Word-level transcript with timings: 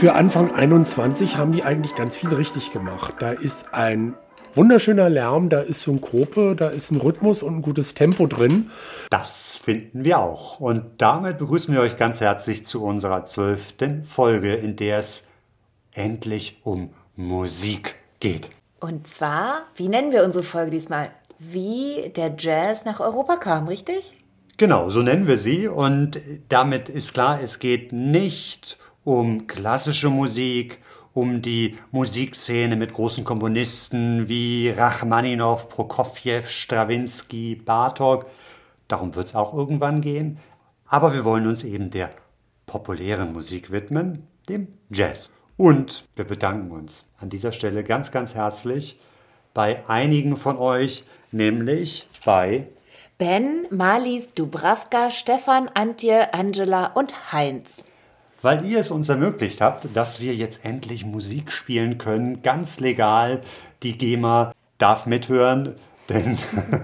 Für 0.00 0.14
Anfang 0.14 0.54
21 0.54 1.36
haben 1.36 1.52
die 1.52 1.62
eigentlich 1.62 1.94
ganz 1.94 2.16
viel 2.16 2.32
richtig 2.32 2.72
gemacht. 2.72 3.16
Da 3.18 3.32
ist 3.32 3.74
ein 3.74 4.14
wunderschöner 4.54 5.10
Lärm, 5.10 5.50
da 5.50 5.60
ist 5.60 5.82
Synkope, 5.82 6.56
da 6.56 6.68
ist 6.68 6.90
ein 6.90 6.96
Rhythmus 6.96 7.42
und 7.42 7.56
ein 7.56 7.60
gutes 7.60 7.92
Tempo 7.92 8.26
drin. 8.26 8.70
Das 9.10 9.58
finden 9.58 10.02
wir 10.02 10.20
auch. 10.20 10.58
Und 10.58 11.02
damit 11.02 11.36
begrüßen 11.36 11.74
wir 11.74 11.82
euch 11.82 11.98
ganz 11.98 12.22
herzlich 12.22 12.64
zu 12.64 12.82
unserer 12.82 13.26
zwölften 13.26 14.02
Folge, 14.02 14.54
in 14.54 14.74
der 14.74 15.00
es 15.00 15.28
endlich 15.92 16.62
um 16.64 16.94
Musik 17.14 17.96
geht. 18.20 18.48
Und 18.80 19.06
zwar, 19.06 19.64
wie 19.74 19.90
nennen 19.90 20.12
wir 20.12 20.24
unsere 20.24 20.44
Folge 20.44 20.70
diesmal? 20.70 21.10
Wie 21.38 22.10
der 22.16 22.36
Jazz 22.38 22.86
nach 22.86 23.00
Europa 23.00 23.36
kam, 23.36 23.68
richtig? 23.68 24.14
Genau, 24.56 24.88
so 24.88 25.02
nennen 25.02 25.26
wir 25.26 25.36
sie. 25.36 25.68
Und 25.68 26.18
damit 26.48 26.88
ist 26.88 27.12
klar, 27.12 27.42
es 27.42 27.58
geht 27.58 27.92
nicht 27.92 28.78
um 29.04 29.46
klassische 29.46 30.10
Musik, 30.10 30.78
um 31.12 31.42
die 31.42 31.76
Musikszene 31.90 32.76
mit 32.76 32.92
großen 32.92 33.24
Komponisten 33.24 34.28
wie 34.28 34.70
Rachmaninow, 34.70 35.68
Prokofjew, 35.68 36.42
Strawinsky, 36.46 37.56
Bartok. 37.56 38.26
Darum 38.88 39.14
wird 39.14 39.28
es 39.28 39.34
auch 39.34 39.54
irgendwann 39.54 40.00
gehen. 40.00 40.38
Aber 40.86 41.14
wir 41.14 41.24
wollen 41.24 41.46
uns 41.46 41.64
eben 41.64 41.90
der 41.90 42.10
populären 42.66 43.32
Musik 43.32 43.70
widmen, 43.70 44.26
dem 44.48 44.68
Jazz. 44.90 45.30
Und 45.56 46.04
wir 46.16 46.24
bedanken 46.24 46.70
uns 46.70 47.06
an 47.18 47.28
dieser 47.28 47.52
Stelle 47.52 47.84
ganz, 47.84 48.10
ganz 48.10 48.34
herzlich 48.34 48.98
bei 49.52 49.82
einigen 49.88 50.36
von 50.36 50.56
euch, 50.56 51.04
nämlich 51.32 52.08
bei 52.24 52.68
Ben, 53.18 53.66
Marlies, 53.70 54.28
Dubravka, 54.28 55.10
Stefan, 55.10 55.68
Antje, 55.68 56.32
Angela 56.32 56.86
und 56.86 57.32
Heinz. 57.32 57.84
Weil 58.42 58.64
ihr 58.64 58.78
es 58.80 58.90
uns 58.90 59.08
ermöglicht 59.08 59.60
habt, 59.60 59.88
dass 59.94 60.20
wir 60.20 60.34
jetzt 60.34 60.64
endlich 60.64 61.04
Musik 61.04 61.52
spielen 61.52 61.98
können, 61.98 62.42
ganz 62.42 62.80
legal. 62.80 63.40
Die 63.82 63.96
GEMA 63.98 64.52
darf 64.78 65.06
mithören, 65.06 65.74
denn 66.08 66.36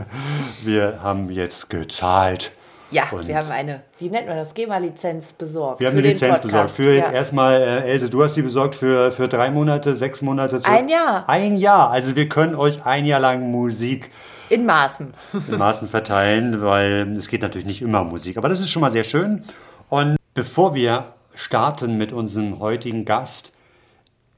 wir 0.62 1.00
haben 1.02 1.30
jetzt 1.30 1.70
gezahlt. 1.70 2.52
Ja, 2.92 3.08
Und 3.10 3.26
wir 3.26 3.36
haben 3.36 3.50
eine, 3.50 3.82
wie 3.98 4.08
nennt 4.08 4.28
man 4.28 4.36
das, 4.36 4.54
GEMA-Lizenz 4.54 5.32
besorgt. 5.32 5.80
Wir 5.80 5.88
haben 5.88 5.98
eine 5.98 6.06
Lizenz 6.06 6.40
besorgt. 6.40 6.70
Für 6.70 6.94
jetzt 6.94 7.08
ja. 7.08 7.14
erstmal, 7.14 7.60
äh, 7.60 7.90
Else, 7.90 8.08
du 8.08 8.22
hast 8.22 8.34
sie 8.34 8.42
besorgt 8.42 8.76
für, 8.76 9.10
für 9.10 9.26
drei 9.26 9.50
Monate, 9.50 9.96
sechs 9.96 10.22
Monate. 10.22 10.60
zwölf- 10.60 10.72
Ein 10.72 10.88
Jahr. 10.88 11.28
Ein 11.28 11.56
Jahr. 11.56 11.90
Also 11.90 12.14
wir 12.14 12.28
können 12.28 12.54
euch 12.54 12.86
ein 12.86 13.04
Jahr 13.04 13.18
lang 13.18 13.50
Musik 13.50 14.12
In 14.50 14.66
Maßen. 14.66 15.12
in 15.48 15.58
Maßen 15.58 15.88
verteilen, 15.88 16.62
weil 16.62 17.10
es 17.18 17.26
geht 17.26 17.42
natürlich 17.42 17.66
nicht 17.66 17.82
immer 17.82 18.02
um 18.02 18.08
Musik. 18.10 18.36
Aber 18.36 18.48
das 18.48 18.60
ist 18.60 18.70
schon 18.70 18.82
mal 18.82 18.92
sehr 18.92 19.04
schön. 19.04 19.42
Und 19.88 20.16
bevor 20.34 20.76
wir 20.76 21.06
starten 21.36 21.96
mit 21.96 22.12
unserem 22.12 22.58
heutigen 22.58 23.04
Gast, 23.04 23.52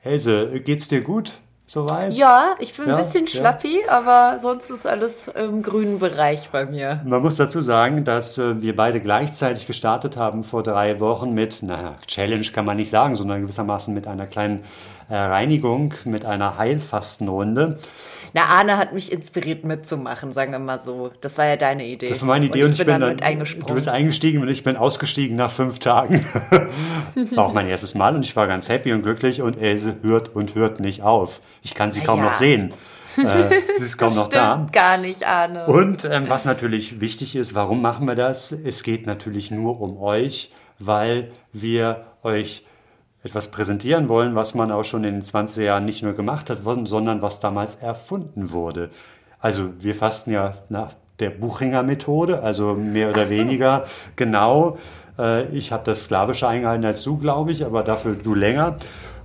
Else, 0.02 0.60
geht's 0.60 0.88
dir 0.88 1.00
gut 1.00 1.40
soweit? 1.68 2.12
Ja, 2.14 2.56
ich 2.58 2.74
bin 2.76 2.88
Ja, 2.88 2.96
ein 2.96 3.04
bisschen 3.04 3.26
ja. 3.26 3.30
schlappi, 3.30 3.82
aber 3.86 4.38
sonst 4.40 4.70
ist 4.70 4.86
alles 4.86 5.28
im 5.28 5.62
grünen 5.62 6.00
Bereich 6.00 6.50
bei 6.50 6.66
mir. 6.66 7.00
Man 7.04 7.22
muss 7.22 7.36
dazu 7.36 7.62
sagen, 7.62 8.04
dass 8.04 8.38
äh, 8.38 8.60
wir 8.60 8.74
beide 8.74 9.00
gleichzeitig 9.00 9.68
gestartet 9.68 10.16
haben 10.16 10.42
vor 10.42 10.64
drei 10.64 10.98
Wochen 10.98 11.32
mit, 11.32 11.62
naja, 11.62 11.94
Challenge 12.06 12.46
kann 12.52 12.64
man 12.64 12.78
nicht 12.78 12.90
sagen, 12.90 13.14
sondern 13.14 13.42
gewissermaßen 13.42 13.94
mit 13.94 14.08
einer 14.08 14.26
kleinen 14.26 14.64
äh, 15.08 15.16
Reinigung, 15.16 15.94
mit 16.04 16.24
einer 16.24 16.58
Heilfastenrunde. 16.58 17.78
Na, 18.34 18.42
Arne 18.42 18.76
hat 18.76 18.92
mich 18.92 19.10
inspiriert 19.10 19.64
mitzumachen, 19.64 20.32
sagen 20.32 20.52
wir 20.52 20.58
mal 20.58 20.80
so. 20.84 21.10
Das 21.22 21.38
war 21.38 21.46
ja 21.46 21.56
deine 21.56 21.86
Idee. 21.86 22.08
Das 22.08 22.20
war 22.20 22.28
meine 22.28 22.46
Idee 22.46 22.62
und 22.62 22.66
und 22.66 22.72
ich 22.74 22.80
ich, 22.80 22.86
bin, 22.86 22.92
bin 22.94 23.00
dann 23.00 23.00
dann, 23.00 23.10
mit 23.10 23.22
eingesprungen. 23.22 23.68
du 23.68 23.74
bist 23.74 23.88
eingestiegen 23.88 24.42
und 24.42 24.48
ich 24.48 24.64
bin 24.64 24.76
ausgestiegen 24.76 25.36
nach 25.36 25.50
fünf 25.50 25.78
Tagen. 25.78 26.26
war 27.34 27.46
auch 27.46 27.52
mein 27.54 27.68
erstes 27.68 27.94
Mal 27.94 28.14
und 28.14 28.24
ich 28.24 28.36
war 28.36 28.46
ganz 28.46 28.68
happy 28.68 28.92
und 28.92 29.02
glücklich 29.02 29.40
und 29.40 29.56
Else 29.56 29.96
hört 30.02 30.34
und 30.34 30.54
hört 30.54 30.80
nicht 30.80 31.02
auf. 31.02 31.40
Ich 31.62 31.74
kann 31.74 31.90
sie 31.90 32.00
kaum 32.00 32.18
Ja. 32.20 32.26
noch 32.26 32.34
sehen. 32.34 32.72
Äh, 33.16 33.22
sie 33.78 33.84
ist 33.84 33.98
kaum 33.98 34.08
das 34.08 34.16
noch 34.16 34.28
da. 34.28 34.66
gar 34.72 34.96
nicht, 34.96 35.26
Arne. 35.26 35.66
Und 35.66 36.04
ähm, 36.04 36.24
was 36.28 36.44
natürlich 36.44 37.00
wichtig 37.00 37.34
ist, 37.36 37.54
warum 37.54 37.82
machen 37.82 38.06
wir 38.06 38.14
das? 38.14 38.52
Es 38.52 38.82
geht 38.82 39.06
natürlich 39.06 39.50
nur 39.50 39.80
um 39.80 39.98
euch, 40.00 40.52
weil 40.78 41.30
wir 41.52 42.04
euch 42.22 42.64
etwas 43.24 43.48
präsentieren 43.50 44.08
wollen, 44.08 44.36
was 44.36 44.54
man 44.54 44.70
auch 44.70 44.84
schon 44.84 45.02
in 45.04 45.14
den 45.14 45.22
20er 45.22 45.62
Jahren 45.62 45.84
nicht 45.84 46.02
nur 46.04 46.12
gemacht 46.12 46.50
hat, 46.50 46.58
sondern 46.62 47.20
was 47.20 47.40
damals 47.40 47.74
erfunden 47.76 48.52
wurde. 48.52 48.90
Also 49.40 49.70
wir 49.80 49.94
fasten 49.96 50.30
ja 50.32 50.54
nach 50.68 50.94
der 51.18 51.30
Buchinger 51.30 51.82
Methode, 51.82 52.42
also 52.42 52.74
mehr 52.74 53.10
oder 53.10 53.28
weniger 53.28 53.86
genau. 54.14 54.78
Äh, 55.18 55.46
Ich 55.48 55.72
habe 55.72 55.82
das 55.84 56.04
Slawische 56.04 56.46
eingehalten 56.46 56.84
als 56.84 57.02
du, 57.02 57.18
glaube 57.18 57.50
ich, 57.50 57.64
aber 57.64 57.82
dafür 57.82 58.14
du 58.14 58.34
länger. 58.36 58.76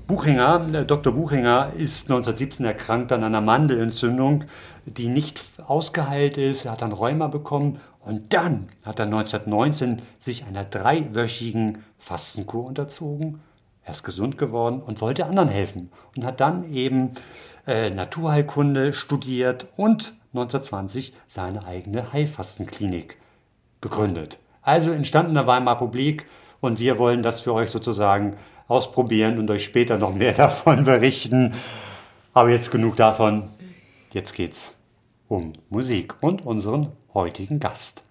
Buchinger, 0.08 0.68
äh, 0.74 0.86
Dr. 0.86 1.14
Buchinger 1.14 1.72
ist 1.78 2.10
1917 2.10 2.66
erkrankt 2.66 3.12
an 3.12 3.24
einer 3.24 3.42
Mandelentzündung, 3.42 4.46
die 4.86 5.08
nicht 5.08 5.42
ausgeheilt 5.66 6.38
ist. 6.38 6.66
Er 6.66 6.74
hat 6.74 6.82
dann 6.82 6.92
Rheuma 6.92 7.28
bekommen 7.28 7.80
und 8.02 8.34
dann 8.34 8.68
hat 8.84 9.00
er 9.00 9.06
1919 9.06 10.02
sich 10.20 10.46
einer 10.46 10.66
dreiwöchigen 10.66 11.84
Fastenkur 12.00 12.66
unterzogen. 12.66 13.40
Er 13.86 13.92
ist 13.92 14.04
gesund 14.04 14.38
geworden 14.38 14.82
und 14.82 15.00
wollte 15.00 15.26
anderen 15.26 15.50
helfen 15.50 15.90
und 16.16 16.26
hat 16.26 16.42
dann 16.42 16.74
eben 16.74 17.12
äh, 17.66 17.90
Naturheilkunde 17.90 18.94
studiert 18.94 19.68
und 19.78 20.14
1920 20.34 21.14
seine 21.28 21.66
eigene 21.66 22.12
Heilfastenklinik 22.12 23.18
gegründet. 23.80 24.38
Also 24.62 24.92
entstand 24.92 25.30
in 25.30 25.36
der 25.36 25.48
Weimarer 25.48 25.82
Republik 25.82 26.26
und 26.60 26.80
wir 26.80 26.98
wollen 26.98 27.24
das 27.24 27.42
für 27.42 27.54
euch 27.54 27.70
sozusagen 27.70 28.38
ausprobieren 28.74 29.40
und 29.40 29.50
euch 29.52 29.64
später 29.64 29.98
noch 29.98 30.14
mehr 30.14 30.34
davon 30.44 30.84
berichten. 30.84 31.54
Aber 32.34 32.50
jetzt 32.50 32.72
genug 32.72 32.96
davon. 32.98 33.50
Jetzt 34.12 34.34
geht's 34.34 34.76
um 35.28 35.54
Musik 35.70 36.16
und 36.22 36.46
unseren 36.46 36.92
heutigen 37.14 37.60
Gast. 37.60 38.04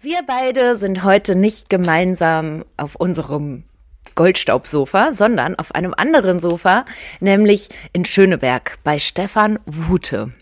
Wir 0.00 0.20
beide 0.26 0.76
sind 0.76 1.02
heute 1.02 1.34
nicht 1.34 1.70
gemeinsam 1.70 2.64
auf 2.76 2.94
unserem 2.94 3.64
Goldstaubsofa, 4.14 5.12
sondern 5.12 5.58
auf 5.58 5.74
einem 5.74 5.94
anderen 5.96 6.40
Sofa, 6.40 6.84
nämlich 7.20 7.70
in 7.92 8.04
Schöneberg 8.04 8.78
bei 8.84 8.98
Stefan 8.98 9.58
Wute. 9.66 10.32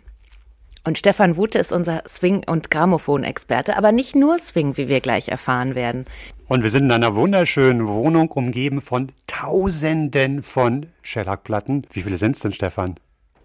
Und 0.84 0.98
Stefan 0.98 1.37
Wute 1.37 1.60
ist 1.60 1.72
unser 1.72 2.02
Swing- 2.08 2.43
und 2.44 2.70
Grammophon-Experte, 2.70 3.76
aber 3.76 3.93
nicht 3.93 4.16
nur 4.16 4.38
Swing, 4.38 4.76
wie 4.76 4.88
wir 4.88 5.00
gleich 5.00 5.28
erfahren 5.28 5.76
werden. 5.76 6.06
Und 6.52 6.62
wir 6.64 6.70
sind 6.70 6.84
in 6.84 6.93
einer 6.93 7.14
wunderschönen 7.14 7.88
Wohnung, 7.88 8.31
umgeben 8.31 8.82
von 8.82 9.08
Tausenden 9.26 10.43
von 10.43 10.84
Shellac-Platten. 11.02 11.87
Wie 11.90 12.02
viele 12.02 12.19
sind 12.19 12.37
es 12.37 12.43
denn, 12.43 12.52
Stefan? 12.52 12.96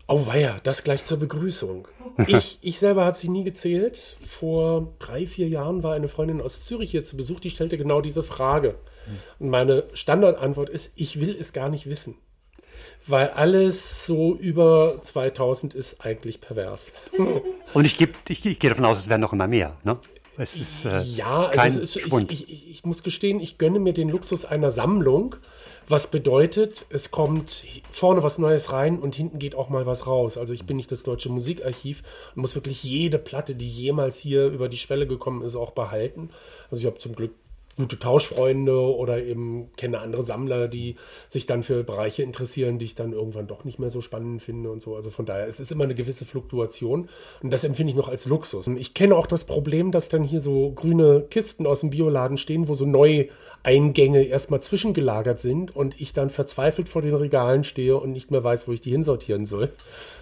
Oh 0.07 0.27
weia, 0.27 0.57
das 0.63 0.83
gleich 0.83 1.06
zur 1.06 1.18
Begrüßung. 1.18 1.88
Ich, 2.27 2.59
ich 2.63 2.80
selber 2.80 3.06
habe 3.06 3.18
sie 3.18 3.30
nie 3.30 3.45
gezählt. 3.45 4.18
Vor 4.25 4.94
drei, 5.00 5.25
vier 5.25 5.48
Jahren 5.48 5.83
war 5.83 5.94
eine 5.94 6.09
Freundin 6.09 6.42
aus 6.42 6.59
Zürich 6.59 6.92
hier 6.92 7.06
zu 7.06 7.15
Besuch, 7.15 7.39
die 7.39 7.50
stellte 7.50 7.77
genau 7.77 8.01
diese 8.01 8.24
Frage. 8.24 8.75
Und 9.39 9.51
meine 9.51 9.86
Standardantwort 9.94 10.68
ist, 10.68 10.92
ich 10.98 11.21
will 11.21 11.33
es 11.39 11.53
gar 11.53 11.69
nicht 11.69 11.86
wissen. 11.89 12.15
Weil 13.06 13.30
alles 13.30 14.06
so 14.06 14.36
über 14.36 15.00
2000 15.01 15.74
ist 15.74 16.06
eigentlich 16.06 16.42
pervers. 16.42 16.92
Und 17.74 17.86
ich, 17.86 17.98
geb, 17.98 18.18
ich, 18.27 18.45
ich 18.45 18.60
gehe 18.60 18.69
davon 18.69 18.83
aus, 18.83 18.98
es 18.98 19.07
werden 19.07 19.21
noch 19.21 19.31
immer 19.31 19.48
mehr. 19.48 19.77
Ne? 19.86 19.98
Es 20.38 20.60
ist 20.60 20.86
äh, 20.86 21.01
Ja, 21.01 21.50
kein 21.51 21.60
also 21.60 21.81
es 21.81 21.95
ist, 21.95 22.01
Schwund. 22.04 22.31
ich, 22.31 22.50
ich, 22.50 22.69
ich 22.69 22.86
muss 22.86 23.04
gestehen, 23.04 23.39
ich 23.39 23.57
gönne 23.57 23.80
mir 23.80 23.94
den 23.94 24.10
Luxus 24.10 24.45
einer 24.45 24.72
Sammlung, 24.72 25.36
Was 25.89 26.12
bedeutet, 26.12 26.86
es 26.89 27.12
kommt 27.12 27.66
vorne 27.92 28.22
was 28.22 28.38
Neues 28.38 28.72
rein 28.74 29.00
und 29.00 29.16
hinten 29.16 29.39
geht 29.39 29.56
auch 29.56 29.69
mal 29.69 29.86
was 29.86 30.06
raus. 30.06 30.38
Also 30.38 30.54
ich 30.54 30.66
bin 30.66 30.78
nicht 30.78 30.92
das 30.92 31.04
deutsche 31.04 31.30
Musikarchiv 31.30 32.04
und 32.36 32.42
muss 32.42 32.56
wirklich 32.56 32.84
jede 32.84 33.19
Platte, 33.19 33.56
die 33.56 33.69
jemals 33.69 34.18
hier 34.19 34.48
über 34.48 34.68
die 34.69 34.78
Schwelle 34.78 35.07
gekommen 35.07 35.42
ist, 35.44 35.56
auch 35.56 35.72
behalten. 35.72 36.30
Also 36.69 36.81
ich 36.81 36.86
habe 36.88 37.00
zum 37.00 37.16
Glück 37.16 37.31
gute 37.77 38.00
Tauschfreunde 38.00 38.75
oder 38.75 39.24
eben 39.24 39.71
kenne 39.77 40.00
andere 40.00 40.24
Sammler, 40.24 40.68
die 40.68 40.95
sich 41.29 41.45
dann 41.45 41.63
für 41.63 41.83
Bereiche 41.83 42.24
interessieren, 42.24 42.79
die 42.79 42.85
ich 42.85 42.95
dann 42.95 43.13
irgendwann 43.13 43.47
doch 43.47 43.63
nicht 43.63 43.79
mehr 43.79 43.89
so 43.89 44.01
spannend 44.01 44.41
finde 44.41 44.71
und 44.71 44.81
so. 44.81 44.95
Also 44.95 45.09
von 45.09 45.25
daher, 45.25 45.47
es 45.47 45.59
ist 45.59 45.71
immer 45.71 45.83
eine 45.83 45.95
gewisse 45.95 46.25
Fluktuation 46.25 47.07
und 47.41 47.53
das 47.53 47.63
empfinde 47.63 47.91
ich 47.91 47.97
noch 47.97 48.09
als 48.09 48.25
Luxus. 48.25 48.68
Ich 48.68 48.94
kenne 48.94 49.15
auch 49.15 49.27
das 49.27 49.45
Problem, 49.45 49.91
dass 49.91 50.09
dann 50.09 50.24
hier 50.24 50.41
so 50.41 50.71
grüne 50.71 51.25
Kisten 51.29 51.65
aus 51.65 51.81
dem 51.81 51.91
Bioladen 51.91 52.38
stehen, 52.38 52.68
wo 52.68 52.75
so 52.75 52.85
neue 52.85 53.27
Eingänge 53.63 54.24
erstmal 54.24 54.62
zwischengelagert 54.62 55.39
sind 55.39 55.75
und 55.75 56.00
ich 56.00 56.13
dann 56.13 56.29
verzweifelt 56.29 56.89
vor 56.89 57.01
den 57.01 57.15
Regalen 57.15 57.63
stehe 57.63 57.97
und 57.97 58.12
nicht 58.12 58.31
mehr 58.31 58.44
weiß, 58.44 58.68
wo 58.68 58.71
ich 58.71 58.81
die 58.81 58.91
hinsortieren 58.91 59.45
soll. 59.45 59.69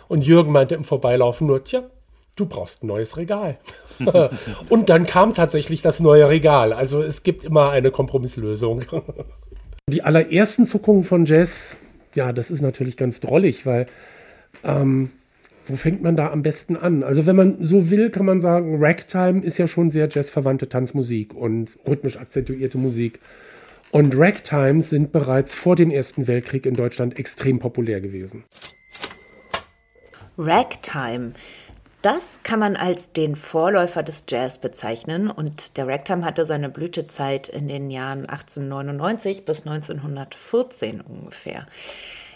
Und 0.08 0.26
Jürgen 0.26 0.52
meinte 0.52 0.76
im 0.76 0.84
Vorbeilaufen 0.84 1.48
nur, 1.48 1.64
tja, 1.64 1.84
du 2.36 2.46
brauchst 2.46 2.84
ein 2.84 2.88
neues 2.88 3.18
Regal. 3.18 3.58
und 4.70 4.90
dann 4.90 5.06
kam 5.06 5.34
tatsächlich 5.34 5.82
das 5.82 6.00
neue 6.00 6.30
Regal. 6.30 6.74
Also 6.74 7.02
es 7.02 7.24
gibt 7.24 7.44
immer 7.44 7.72
eine 7.72 7.92
Kompromisslösung. 7.92 8.84
Die 9.90 10.02
allerersten 10.02 10.66
Zuckungen 10.66 11.04
von 11.04 11.26
Jazz, 11.26 11.78
ja, 12.16 12.34
das 12.34 12.50
ist 12.50 12.62
natürlich 12.62 12.98
ganz 12.98 13.20
drollig, 13.20 13.66
weil 13.66 13.86
ähm, 14.64 15.12
wo 15.68 15.76
fängt 15.76 16.02
man 16.02 16.16
da 16.16 16.32
am 16.32 16.44
besten 16.44 16.76
an? 16.76 17.04
Also 17.04 17.26
wenn 17.26 17.36
man 17.36 17.64
so 17.64 17.90
will, 17.90 18.10
kann 18.10 18.26
man 18.26 18.42
sagen, 18.42 18.78
Ragtime 18.80 19.44
ist 19.44 19.58
ja 19.58 19.68
schon 19.68 19.90
sehr 19.90 20.08
jazzverwandte 20.10 20.70
Tanzmusik 20.70 21.34
und 21.34 21.78
rhythmisch 21.88 22.18
akzentuierte 22.18 22.78
Musik. 22.78 23.20
Und 23.92 24.18
Ragtimes 24.18 24.90
sind 24.90 25.12
bereits 25.12 25.54
vor 25.54 25.76
dem 25.76 25.90
Ersten 25.90 26.28
Weltkrieg 26.28 26.66
in 26.66 26.74
Deutschland 26.74 27.18
extrem 27.18 27.60
populär 27.60 28.02
gewesen. 28.02 28.44
Ragtime. 30.38 31.32
Das 32.06 32.38
kann 32.44 32.60
man 32.60 32.76
als 32.76 33.14
den 33.14 33.36
Vorläufer 33.36 34.04
des 34.04 34.26
Jazz 34.30 34.60
bezeichnen 34.60 35.32
und 35.32 35.76
der 35.76 35.88
Ragtime 35.88 36.24
hatte 36.24 36.46
seine 36.46 36.70
Blütezeit 36.70 37.48
in 37.48 37.68
den 37.68 37.90
Jahren 37.90 38.30
1899 38.30 39.44
bis 39.44 39.66
1914 39.66 41.02
ungefähr. 41.02 41.66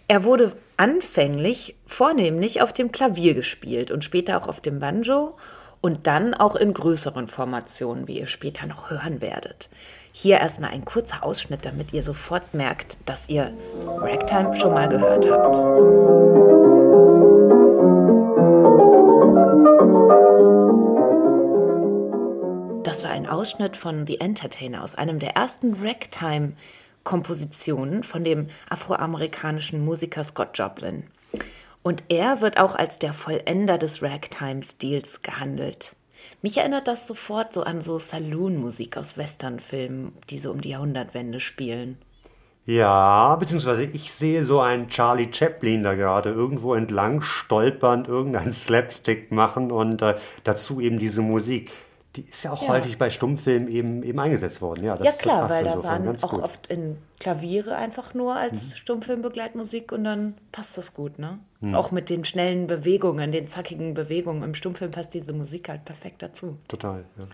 Er 0.07 0.23
wurde 0.23 0.53
anfänglich 0.77 1.75
vornehmlich 1.85 2.63
auf 2.63 2.73
dem 2.73 2.91
Klavier 2.91 3.35
gespielt 3.35 3.91
und 3.91 4.03
später 4.03 4.41
auch 4.41 4.47
auf 4.47 4.59
dem 4.59 4.79
Banjo 4.79 5.37
und 5.81 6.07
dann 6.07 6.33
auch 6.33 6.55
in 6.55 6.73
größeren 6.73 7.27
Formationen, 7.27 8.07
wie 8.07 8.17
ihr 8.17 8.25
später 8.25 8.65
noch 8.65 8.89
hören 8.89 9.21
werdet. 9.21 9.69
Hier 10.11 10.39
erstmal 10.39 10.71
ein 10.71 10.83
kurzer 10.83 11.23
Ausschnitt, 11.23 11.63
damit 11.63 11.93
ihr 11.93 12.01
sofort 12.01 12.55
merkt, 12.55 12.97
dass 13.05 13.29
ihr 13.29 13.53
Ragtime 13.85 14.55
schon 14.55 14.73
mal 14.73 14.89
gehört 14.89 15.29
habt. 15.29 16.58
Ausschnitt 23.29 23.77
von 23.77 24.05
The 24.05 24.19
Entertainer 24.19 24.83
aus 24.83 24.93
einem 24.95 25.19
der 25.19 25.35
ersten 25.35 25.75
Ragtime-Kompositionen 25.81 28.03
von 28.03 28.23
dem 28.23 28.47
afroamerikanischen 28.69 29.85
Musiker 29.85 30.23
Scott 30.23 30.57
Joplin. 30.57 31.03
Und 31.83 32.03
er 32.09 32.41
wird 32.41 32.59
auch 32.59 32.75
als 32.75 32.99
der 32.99 33.13
Vollender 33.13 33.77
des 33.77 34.03
Ragtime-Stils 34.03 35.21
gehandelt. 35.21 35.95
Mich 36.41 36.57
erinnert 36.57 36.87
das 36.87 37.07
sofort 37.07 37.53
so 37.53 37.63
an 37.63 37.81
so 37.81 37.99
Saloon-Musik 37.99 38.97
aus 38.97 39.17
Westernfilmen, 39.17 40.11
die 40.29 40.37
so 40.37 40.51
um 40.51 40.61
die 40.61 40.69
Jahrhundertwende 40.69 41.39
spielen. 41.39 41.97
Ja, 42.65 43.35
beziehungsweise 43.35 43.85
ich 43.85 44.11
sehe 44.11 44.43
so 44.43 44.59
einen 44.59 44.89
Charlie 44.89 45.33
Chaplin 45.33 45.83
da 45.83 45.95
gerade 45.95 46.29
irgendwo 46.29 46.75
entlang 46.75 47.21
stolpernd, 47.21 48.07
irgendeinen 48.07 48.51
Slapstick 48.51 49.31
machen 49.31 49.71
und 49.71 50.01
äh, 50.01 50.15
dazu 50.43 50.79
eben 50.79 50.99
diese 50.99 51.21
Musik. 51.21 51.71
Die 52.19 52.29
ist 52.29 52.43
ja 52.43 52.51
auch 52.51 52.61
ja. 52.61 52.69
häufig 52.69 52.97
bei 52.97 53.09
Stummfilmen 53.09 53.69
eben, 53.69 54.03
eben 54.03 54.19
eingesetzt 54.19 54.61
worden. 54.61 54.83
Ja, 54.83 54.97
das, 54.97 55.07
ja 55.07 55.13
klar, 55.13 55.49
weil 55.49 55.63
da 55.63 55.81
waren 55.83 56.07
auch 56.21 56.31
gut. 56.31 56.43
oft 56.43 56.67
in 56.67 56.97
Klaviere 57.17 57.75
einfach 57.77 58.13
nur 58.13 58.35
als 58.35 58.71
mhm. 58.71 58.75
Stummfilmbegleitmusik 58.75 59.93
und 59.93 60.03
dann 60.03 60.33
passt 60.51 60.77
das 60.77 60.93
gut, 60.93 61.17
ne? 61.17 61.39
Mhm. 61.61 61.75
Auch 61.75 61.91
mit 61.91 62.09
den 62.09 62.25
schnellen 62.25 62.67
Bewegungen, 62.67 63.31
den 63.31 63.49
zackigen 63.49 63.93
Bewegungen 63.93 64.43
im 64.43 64.53
Stummfilm 64.53 64.91
passt 64.91 65.13
diese 65.13 65.31
Musik 65.31 65.69
halt 65.69 65.85
perfekt 65.85 66.21
dazu. 66.21 66.57
Total, 66.67 67.05
ja. 67.17 67.25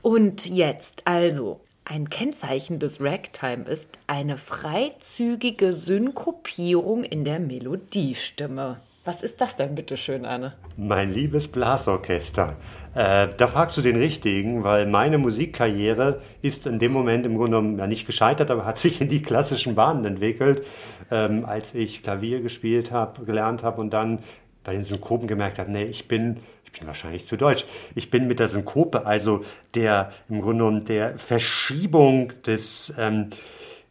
Und 0.00 0.46
jetzt 0.46 1.02
also, 1.04 1.60
ein 1.84 2.08
Kennzeichen 2.08 2.78
des 2.78 3.02
Ragtime 3.02 3.64
ist 3.64 3.98
eine 4.06 4.38
freizügige 4.38 5.74
Synkopierung 5.74 7.04
in 7.04 7.24
der 7.24 7.40
Melodiestimme. 7.40 8.80
Was 9.06 9.22
ist 9.22 9.42
das 9.42 9.54
denn 9.56 9.74
bitte 9.74 9.98
schön, 9.98 10.24
Anne? 10.24 10.54
Mein 10.78 11.12
liebes 11.12 11.48
Blasorchester. 11.48 12.56
Äh, 12.94 13.28
da 13.36 13.46
fragst 13.48 13.76
du 13.76 13.82
den 13.82 13.96
Richtigen, 13.96 14.64
weil 14.64 14.86
meine 14.86 15.18
Musikkarriere 15.18 16.22
ist 16.40 16.66
in 16.66 16.78
dem 16.78 16.92
Moment 16.92 17.26
im 17.26 17.36
Grunde 17.36 17.58
genommen 17.58 17.78
ja 17.78 17.86
nicht 17.86 18.06
gescheitert, 18.06 18.50
aber 18.50 18.64
hat 18.64 18.78
sich 18.78 19.02
in 19.02 19.10
die 19.10 19.20
klassischen 19.20 19.74
Bahnen 19.74 20.06
entwickelt, 20.06 20.64
ähm, 21.10 21.44
als 21.44 21.74
ich 21.74 22.02
Klavier 22.02 22.40
gespielt 22.40 22.92
habe, 22.92 23.26
gelernt 23.26 23.62
habe 23.62 23.82
und 23.82 23.90
dann 23.92 24.20
bei 24.62 24.72
den 24.72 24.82
Synkopen 24.82 25.28
gemerkt 25.28 25.58
habe, 25.58 25.70
nee, 25.70 25.84
ich 25.84 26.08
bin 26.08 26.38
ich 26.64 26.80
bin 26.80 26.88
wahrscheinlich 26.88 27.26
zu 27.26 27.36
deutsch. 27.36 27.66
Ich 27.94 28.10
bin 28.10 28.26
mit 28.26 28.40
der 28.40 28.48
Synkope, 28.48 29.06
also 29.06 29.42
der 29.74 30.10
im 30.28 30.40
Grunde 30.40 30.64
genommen 30.64 30.84
der 30.86 31.18
Verschiebung 31.18 32.32
des 32.46 32.92
ähm, 32.98 33.30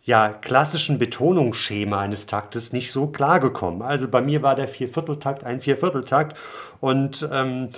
ja, 0.05 0.29
klassischen 0.29 0.99
Betonungsschema 0.99 1.99
eines 1.99 2.25
Taktes 2.25 2.73
nicht 2.73 2.91
so 2.91 3.07
klar 3.07 3.39
gekommen. 3.39 3.81
Also 3.81 4.07
bei 4.07 4.21
mir 4.21 4.41
war 4.41 4.55
der 4.55 4.67
Viervierteltakt 4.67 5.45
ein 5.45 5.61
Viervierteltakt 5.61 6.37
und 6.81 7.27
ähm, 7.31 7.69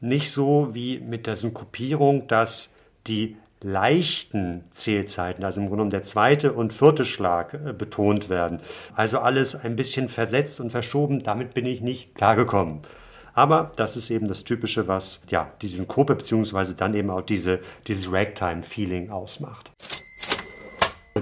nicht 0.00 0.30
so 0.30 0.74
wie 0.74 0.98
mit 1.00 1.26
der 1.26 1.36
Synkopierung, 1.36 2.26
dass 2.26 2.68
die 3.06 3.36
leichten 3.62 4.64
Zählzeiten, 4.72 5.44
also 5.44 5.60
im 5.60 5.66
Grunde 5.66 5.76
genommen 5.76 5.90
der 5.90 6.02
zweite 6.02 6.52
und 6.52 6.72
vierte 6.72 7.04
Schlag 7.04 7.54
äh, 7.54 7.72
betont 7.72 8.28
werden. 8.28 8.60
Also 8.94 9.18
alles 9.20 9.54
ein 9.54 9.76
bisschen 9.76 10.08
versetzt 10.08 10.60
und 10.60 10.70
verschoben, 10.70 11.22
damit 11.22 11.54
bin 11.54 11.66
ich 11.66 11.80
nicht 11.80 12.14
klargekommen. 12.14 12.80
Aber 13.32 13.72
das 13.76 13.96
ist 13.96 14.10
eben 14.10 14.28
das 14.28 14.44
Typische, 14.44 14.88
was 14.88 15.22
ja 15.28 15.50
die 15.62 15.68
Synkope 15.68 16.14
beziehungsweise 16.14 16.74
dann 16.74 16.94
eben 16.94 17.10
auch 17.10 17.22
diese, 17.22 17.60
dieses 17.86 18.12
Ragtime-Feeling 18.12 19.10
ausmacht. 19.10 19.70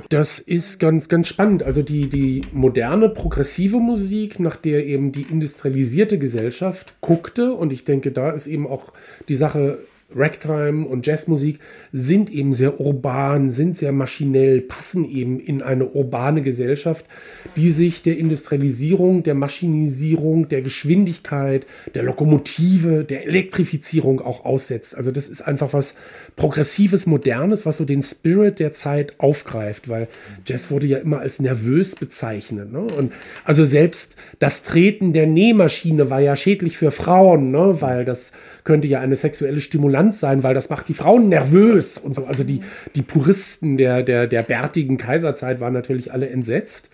Das 0.09 0.39
ist 0.39 0.81
ganz, 0.81 1.09
ganz 1.09 1.29
spannend. 1.29 1.63
Also 1.63 1.83
die, 1.83 2.09
die 2.09 2.41
moderne, 2.53 3.11
progressive 3.11 3.79
Musik, 3.79 4.41
nach 4.41 4.57
der 4.57 4.87
eben 4.87 5.13
die 5.13 5.23
industrialisierte 5.23 6.19
Gesellschaft 6.19 6.95
guckte, 7.03 7.53
und 7.53 7.73
ich 7.73 7.85
denke, 7.85 8.11
da 8.11 8.31
ist 8.31 8.47
eben 8.47 8.67
auch 8.67 8.93
die 9.29 9.35
Sache 9.35 9.79
Ragtime 10.15 10.87
und 10.87 11.07
Jazzmusik 11.07 11.61
sind 11.93 12.31
eben 12.31 12.55
sehr 12.55 12.81
urban, 12.81 13.51
sind 13.51 13.77
sehr 13.77 13.93
maschinell, 13.93 14.63
passen 14.63 15.05
eben 15.05 15.39
in 15.39 15.61
eine 15.61 15.87
urbane 15.87 16.41
Gesellschaft, 16.41 17.05
die 17.57 17.71
sich 17.71 18.03
der 18.03 18.17
Industrialisierung, 18.17 19.23
der 19.23 19.35
Maschinisierung, 19.35 20.49
der 20.49 20.63
Geschwindigkeit, 20.63 21.67
der 21.95 22.05
Lokomotive, 22.05 23.05
der 23.05 23.27
Elektrifizierung 23.27 24.23
auch 24.23 24.47
aussetzt. 24.47 24.97
Also 24.97 25.11
das 25.11 25.29
ist 25.29 25.43
einfach 25.43 25.75
was 25.75 25.95
Progressives, 26.37 27.05
Modernes, 27.05 27.67
was 27.67 27.77
so 27.77 27.85
den 27.85 28.03
Spirit 28.03 28.61
der 28.61 28.73
Zeit 28.73 29.15
aufgreift, 29.19 29.91
weil 29.91 30.09
Jazz 30.47 30.71
wurde 30.71 30.87
ja 30.87 30.99
immer 30.99 31.19
als 31.19 31.39
nervös 31.39 31.97
bezeichnet. 31.97 32.73
Ne? 32.73 32.81
Und 32.81 33.13
also 33.45 33.67
selbst 33.67 34.17
das 34.39 34.63
Treten 34.63 35.13
der 35.13 35.27
Nähmaschine 35.27 36.09
war 36.09 36.21
ja 36.21 36.35
schädlich 36.35 36.79
für 36.79 36.93
Frauen, 36.93 37.51
ne? 37.51 37.83
weil 37.83 38.07
das 38.07 38.33
könnte 38.65 38.89
ja 38.89 39.01
eine 39.01 39.17
sexuelle 39.17 39.61
Stimulanz 39.61 40.21
sein, 40.21 40.43
weil 40.43 40.55
das 40.55 40.71
macht 40.71 40.89
die 40.89 40.95
Frauen 40.95 41.29
nervös 41.29 41.99
und 41.99 42.15
so. 42.15 42.27
Also 42.27 42.45
die, 42.45 42.63
die 42.95 43.03
Puristen 43.03 43.77
der, 43.77 44.03
der, 44.03 44.27
der 44.27 44.43
bärtigen 44.43 44.97
Kaiserzeit 44.97 45.61
waren 45.61 45.73
natürlich 45.73 46.13
alle 46.13 46.29
entsetzt. 46.29 46.91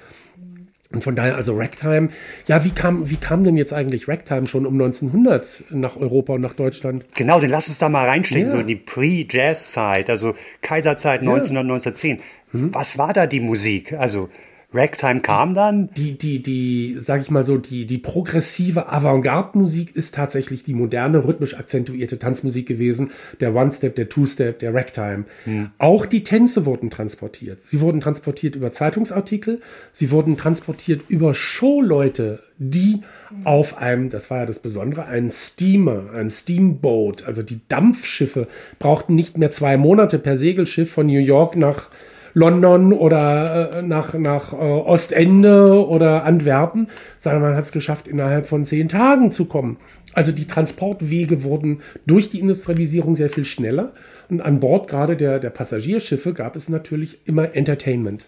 Und 0.94 1.02
von 1.02 1.16
daher 1.16 1.34
also 1.34 1.56
Ragtime. 1.56 2.10
Ja, 2.46 2.64
wie 2.64 2.70
kam, 2.70 3.10
wie 3.10 3.16
kam 3.16 3.42
denn 3.42 3.56
jetzt 3.56 3.72
eigentlich 3.72 4.06
Ragtime 4.06 4.46
schon 4.46 4.64
um 4.64 4.74
1900 4.74 5.64
nach 5.70 5.96
Europa 5.96 6.34
und 6.34 6.40
nach 6.40 6.54
Deutschland? 6.54 7.04
Genau, 7.16 7.40
den 7.40 7.50
lass 7.50 7.68
uns 7.68 7.78
da 7.78 7.88
mal 7.88 8.06
reinstecken, 8.06 8.46
ja. 8.46 8.52
so 8.52 8.58
in 8.58 8.68
die 8.68 8.76
Pre-Jazz-Zeit, 8.76 10.08
also 10.08 10.34
Kaiserzeit 10.62 11.22
ja. 11.22 11.28
1910. 11.28 12.20
Mhm. 12.52 12.74
Was 12.74 12.96
war 12.96 13.12
da 13.12 13.26
die 13.26 13.40
Musik? 13.40 13.92
Also 13.92 14.28
Ragtime 14.74 15.20
kam 15.20 15.54
dann. 15.54 15.88
Die, 15.96 16.18
die, 16.18 16.42
die, 16.42 16.96
sag 17.00 17.20
ich 17.20 17.30
mal 17.30 17.44
so, 17.44 17.56
die, 17.56 17.86
die 17.86 17.98
progressive 17.98 18.88
Avantgarde-Musik 18.88 19.94
ist 19.94 20.14
tatsächlich 20.14 20.64
die 20.64 20.74
moderne, 20.74 21.24
rhythmisch 21.24 21.56
akzentuierte 21.56 22.18
Tanzmusik 22.18 22.66
gewesen. 22.66 23.12
Der 23.40 23.54
One-Step, 23.54 23.94
der 23.94 24.08
Two-Step, 24.08 24.58
der 24.58 24.74
Ragtime. 24.74 25.24
Hm. 25.44 25.70
Auch 25.78 26.06
die 26.06 26.24
Tänze 26.24 26.66
wurden 26.66 26.90
transportiert. 26.90 27.62
Sie 27.62 27.80
wurden 27.80 28.00
transportiert 28.00 28.56
über 28.56 28.72
Zeitungsartikel. 28.72 29.60
Sie 29.92 30.10
wurden 30.10 30.36
transportiert 30.36 31.02
über 31.08 31.34
Showleute, 31.34 32.42
die 32.58 33.00
auf 33.42 33.78
einem, 33.78 34.10
das 34.10 34.30
war 34.30 34.38
ja 34.38 34.46
das 34.46 34.60
Besondere, 34.60 35.06
ein 35.06 35.30
Steamer, 35.30 36.12
ein 36.14 36.30
Steamboat, 36.30 37.24
also 37.24 37.42
die 37.42 37.60
Dampfschiffe 37.68 38.46
brauchten 38.78 39.14
nicht 39.14 39.38
mehr 39.38 39.50
zwei 39.50 39.76
Monate 39.76 40.18
per 40.18 40.36
Segelschiff 40.36 40.90
von 40.90 41.06
New 41.06 41.18
York 41.18 41.56
nach 41.56 41.88
London 42.34 42.92
oder 42.92 43.72
äh, 43.72 43.82
nach, 43.82 44.14
nach 44.14 44.52
äh, 44.52 44.56
Ostende 44.56 45.86
oder 45.86 46.24
Antwerpen, 46.24 46.88
sondern 47.18 47.42
man 47.42 47.56
hat 47.56 47.64
es 47.64 47.72
geschafft, 47.72 48.06
innerhalb 48.06 48.46
von 48.46 48.66
zehn 48.66 48.88
Tagen 48.88 49.32
zu 49.32 49.46
kommen. 49.46 49.78
Also 50.12 50.30
die 50.32 50.46
Transportwege 50.46 51.42
wurden 51.42 51.80
durch 52.06 52.30
die 52.30 52.40
Industrialisierung 52.40 53.16
sehr 53.16 53.30
viel 53.30 53.44
schneller. 53.44 53.92
Und 54.28 54.40
an 54.40 54.60
Bord 54.60 54.88
gerade 54.88 55.16
der, 55.16 55.38
der 55.38 55.50
Passagierschiffe 55.50 56.32
gab 56.32 56.56
es 56.56 56.68
natürlich 56.68 57.18
immer 57.26 57.54
Entertainment. 57.54 58.26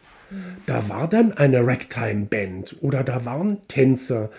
Da 0.66 0.88
war 0.88 1.08
dann 1.08 1.32
eine 1.32 1.64
Ragtime-Band 1.64 2.76
oder 2.80 3.04
da 3.04 3.25
waren 3.25 3.58
Tänzer. 3.68 4.30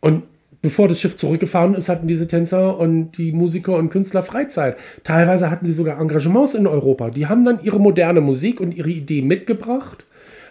Und 0.00 0.22
bevor 0.62 0.88
das 0.88 1.00
Schiff 1.00 1.16
zurückgefahren 1.16 1.74
ist, 1.74 1.88
hatten 1.88 2.08
diese 2.08 2.28
Tänzer 2.28 2.78
und 2.78 3.12
die 3.18 3.32
Musiker 3.32 3.76
und 3.76 3.90
Künstler 3.90 4.22
Freizeit. 4.22 4.76
Teilweise 5.04 5.50
hatten 5.50 5.66
sie 5.66 5.74
sogar 5.74 6.00
Engagements 6.00 6.54
in 6.54 6.66
Europa. 6.66 7.10
Die 7.10 7.26
haben 7.26 7.44
dann 7.44 7.60
ihre 7.62 7.80
moderne 7.80 8.20
Musik 8.20 8.60
und 8.60 8.72
ihre 8.74 8.90
Idee 8.90 9.22
mitgebracht, 9.22 10.04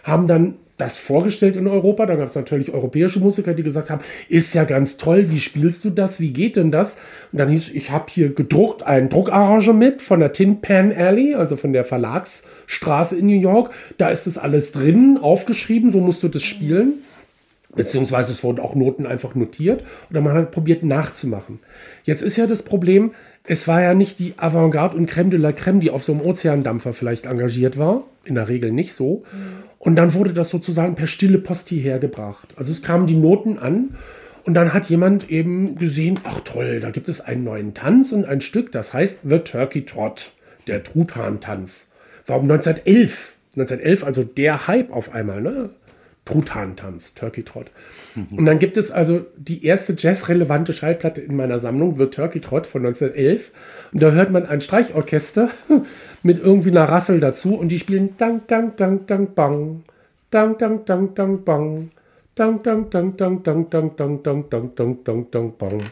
haben 0.04 0.28
dann 0.28 0.54
das 0.78 0.98
vorgestellt 0.98 1.56
in 1.56 1.66
Europa. 1.66 2.06
Da 2.06 2.16
gab 2.16 2.28
es 2.28 2.34
natürlich 2.34 2.72
europäische 2.72 3.20
Musiker, 3.20 3.54
die 3.54 3.62
gesagt 3.62 3.88
haben, 3.88 4.02
ist 4.28 4.54
ja 4.54 4.64
ganz 4.64 4.96
toll, 4.96 5.26
wie 5.30 5.38
spielst 5.38 5.84
du 5.84 5.90
das, 5.90 6.20
wie 6.20 6.32
geht 6.32 6.56
denn 6.56 6.72
das? 6.72 6.98
Und 7.30 7.38
dann 7.38 7.48
hieß, 7.48 7.70
ich 7.70 7.90
habe 7.90 8.06
hier 8.08 8.34
gedruckt 8.34 8.82
ein 8.82 9.08
Druckarrangement 9.08 10.02
von 10.02 10.20
der 10.20 10.32
Tin 10.32 10.60
Pan 10.60 10.92
Alley, 10.92 11.34
also 11.34 11.56
von 11.56 11.72
der 11.72 11.84
Verlagsstraße 11.84 13.16
in 13.16 13.26
New 13.26 13.40
York. 13.40 13.72
Da 13.96 14.10
ist 14.10 14.26
das 14.26 14.38
alles 14.38 14.72
drin, 14.72 15.18
aufgeschrieben, 15.20 15.92
so 15.92 16.00
musst 16.00 16.22
du 16.22 16.28
das 16.28 16.42
spielen. 16.42 16.94
Beziehungsweise 17.74 18.32
es 18.32 18.44
wurden 18.44 18.60
auch 18.60 18.74
Noten 18.74 19.06
einfach 19.06 19.34
notiert 19.34 19.82
oder 20.10 20.20
man 20.20 20.34
hat 20.34 20.50
probiert 20.50 20.82
nachzumachen. 20.82 21.60
Jetzt 22.04 22.22
ist 22.22 22.36
ja 22.36 22.46
das 22.46 22.64
Problem, 22.64 23.12
es 23.44 23.66
war 23.66 23.80
ja 23.80 23.94
nicht 23.94 24.18
die 24.18 24.34
Avantgarde 24.36 24.96
und 24.96 25.10
Crème 25.10 25.30
de 25.30 25.40
la 25.40 25.50
Crème, 25.50 25.80
die 25.80 25.90
auf 25.90 26.04
so 26.04 26.12
einem 26.12 26.20
Ozeandampfer 26.20 26.92
vielleicht 26.92 27.26
engagiert 27.26 27.78
war. 27.78 28.04
In 28.24 28.34
der 28.34 28.48
Regel 28.48 28.72
nicht 28.72 28.92
so. 28.92 29.24
Und 29.78 29.96
dann 29.96 30.14
wurde 30.14 30.32
das 30.32 30.50
sozusagen 30.50 30.94
per 30.94 31.08
stille 31.08 31.38
Post 31.38 31.70
hierher 31.70 31.98
gebracht. 31.98 32.50
Also 32.56 32.70
es 32.70 32.82
kamen 32.82 33.06
die 33.06 33.16
Noten 33.16 33.58
an 33.58 33.96
und 34.44 34.54
dann 34.54 34.72
hat 34.72 34.86
jemand 34.86 35.30
eben 35.30 35.76
gesehen, 35.76 36.20
ach 36.24 36.40
toll, 36.44 36.80
da 36.80 36.90
gibt 36.90 37.08
es 37.08 37.20
einen 37.20 37.42
neuen 37.42 37.74
Tanz 37.74 38.12
und 38.12 38.24
ein 38.24 38.40
Stück, 38.40 38.70
das 38.70 38.94
heißt 38.94 39.20
The 39.24 39.38
Turkey 39.40 39.84
Trot, 39.84 40.32
der 40.68 40.84
Truthahn-Tanz. 40.84 41.90
War 42.26 42.38
um 42.38 42.50
1911. 42.50 43.32
1911, 43.56 44.04
also 44.04 44.24
der 44.24 44.66
Hype 44.66 44.92
auf 44.92 45.12
einmal, 45.12 45.40
ne? 45.42 45.70
Truthahn-Tanz, 46.24 47.14
Turkey 47.14 47.42
Trot. 47.42 47.70
Mhm. 48.14 48.38
Und 48.38 48.44
dann 48.44 48.58
gibt 48.58 48.76
es 48.76 48.92
also 48.92 49.24
die 49.36 49.64
erste 49.64 49.94
jazzrelevante 49.98 50.72
Schallplatte 50.72 51.20
in 51.20 51.34
meiner 51.34 51.58
Sammlung, 51.58 51.98
The 51.98 52.06
Turkey 52.06 52.40
Trot 52.40 52.66
von 52.66 52.86
1911. 52.86 53.50
Und 53.92 54.02
da 54.02 54.12
hört 54.12 54.30
man 54.30 54.46
ein 54.46 54.60
Streichorchester 54.60 55.50
mit 56.22 56.38
irgendwie 56.38 56.70
einer 56.70 56.84
Rassel 56.84 57.18
dazu 57.18 57.56
und 57.56 57.70
die 57.70 57.78
spielen 57.78 58.16
Dang, 58.18 58.42
Dang, 58.46 58.76
Dang, 58.76 59.06
Dang, 59.06 59.34
Bang. 59.34 59.82
Dang, 60.30 60.56
Dang, 60.58 60.84
Dang, 60.84 61.14
Dang, 61.14 61.44
Bang. 61.44 61.90
Dang, 62.34 62.62
Dang, 62.62 62.88
Dang, 62.88 63.16
Dang, 63.16 63.42
Dang, 63.42 63.68
Dang, 63.68 63.96
Dang, 63.96 64.22
Dang, 64.22 64.48
Dang, 64.48 64.74
Dang, 64.74 65.04
Dang, 65.04 65.30
Dang, 65.30 65.52
Bang. 65.58 65.82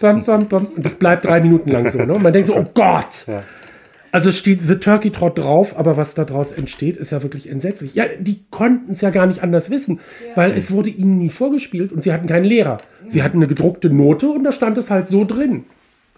Bam, 0.00 0.24
bam, 0.24 0.46
bam. 0.48 0.66
Und 0.66 0.84
das 0.84 0.96
bleibt 0.96 1.24
drei 1.24 1.40
Minuten 1.40 1.70
lang 1.70 1.90
so. 1.90 1.98
Ne? 1.98 2.12
Und 2.12 2.22
man 2.22 2.32
denkt 2.32 2.48
so, 2.48 2.56
oh 2.56 2.66
Gott. 2.74 3.24
Ja. 3.26 3.42
Also 4.16 4.32
steht 4.32 4.60
The 4.66 4.76
Turkey 4.76 5.10
Trot 5.10 5.36
drauf, 5.36 5.78
aber 5.78 5.98
was 5.98 6.14
daraus 6.14 6.50
entsteht, 6.50 6.96
ist 6.96 7.12
ja 7.12 7.22
wirklich 7.22 7.50
entsetzlich. 7.50 7.94
Ja, 7.94 8.06
die 8.18 8.40
konnten 8.48 8.92
es 8.92 9.02
ja 9.02 9.10
gar 9.10 9.26
nicht 9.26 9.42
anders 9.42 9.68
wissen, 9.68 10.00
ja. 10.26 10.34
weil 10.36 10.52
es 10.56 10.70
wurde 10.70 10.88
ihnen 10.88 11.18
nie 11.18 11.28
vorgespielt 11.28 11.92
und 11.92 12.02
sie 12.02 12.14
hatten 12.14 12.26
keinen 12.26 12.46
Lehrer. 12.46 12.78
Sie 13.08 13.22
hatten 13.22 13.36
eine 13.36 13.46
gedruckte 13.46 13.90
Note 13.90 14.30
und 14.30 14.42
da 14.42 14.52
stand 14.52 14.78
es 14.78 14.90
halt 14.90 15.08
so 15.08 15.26
drin. 15.26 15.64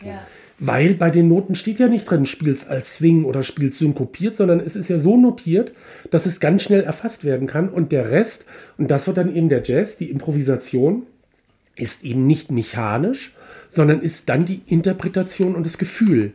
Ja. 0.00 0.20
Weil 0.60 0.94
bei 0.94 1.10
den 1.10 1.26
Noten 1.26 1.56
steht 1.56 1.80
ja 1.80 1.88
nicht 1.88 2.08
drin, 2.08 2.26
spiel's 2.26 2.68
als 2.68 2.94
Swing 2.94 3.24
oder 3.24 3.42
spiel's 3.42 3.80
synkopiert, 3.80 4.36
sondern 4.36 4.60
es 4.60 4.76
ist 4.76 4.88
ja 4.88 5.00
so 5.00 5.16
notiert, 5.16 5.72
dass 6.12 6.24
es 6.24 6.38
ganz 6.38 6.62
schnell 6.62 6.84
erfasst 6.84 7.24
werden 7.24 7.48
kann 7.48 7.68
und 7.68 7.90
der 7.90 8.12
Rest, 8.12 8.46
und 8.76 8.92
das 8.92 9.08
wird 9.08 9.16
dann 9.16 9.34
eben 9.34 9.48
der 9.48 9.64
Jazz, 9.64 9.96
die 9.96 10.08
Improvisation, 10.08 11.02
ist 11.74 12.04
eben 12.04 12.28
nicht 12.28 12.52
mechanisch, 12.52 13.34
sondern 13.68 14.02
ist 14.02 14.28
dann 14.28 14.44
die 14.44 14.60
Interpretation 14.68 15.56
und 15.56 15.66
das 15.66 15.78
Gefühl. 15.78 16.34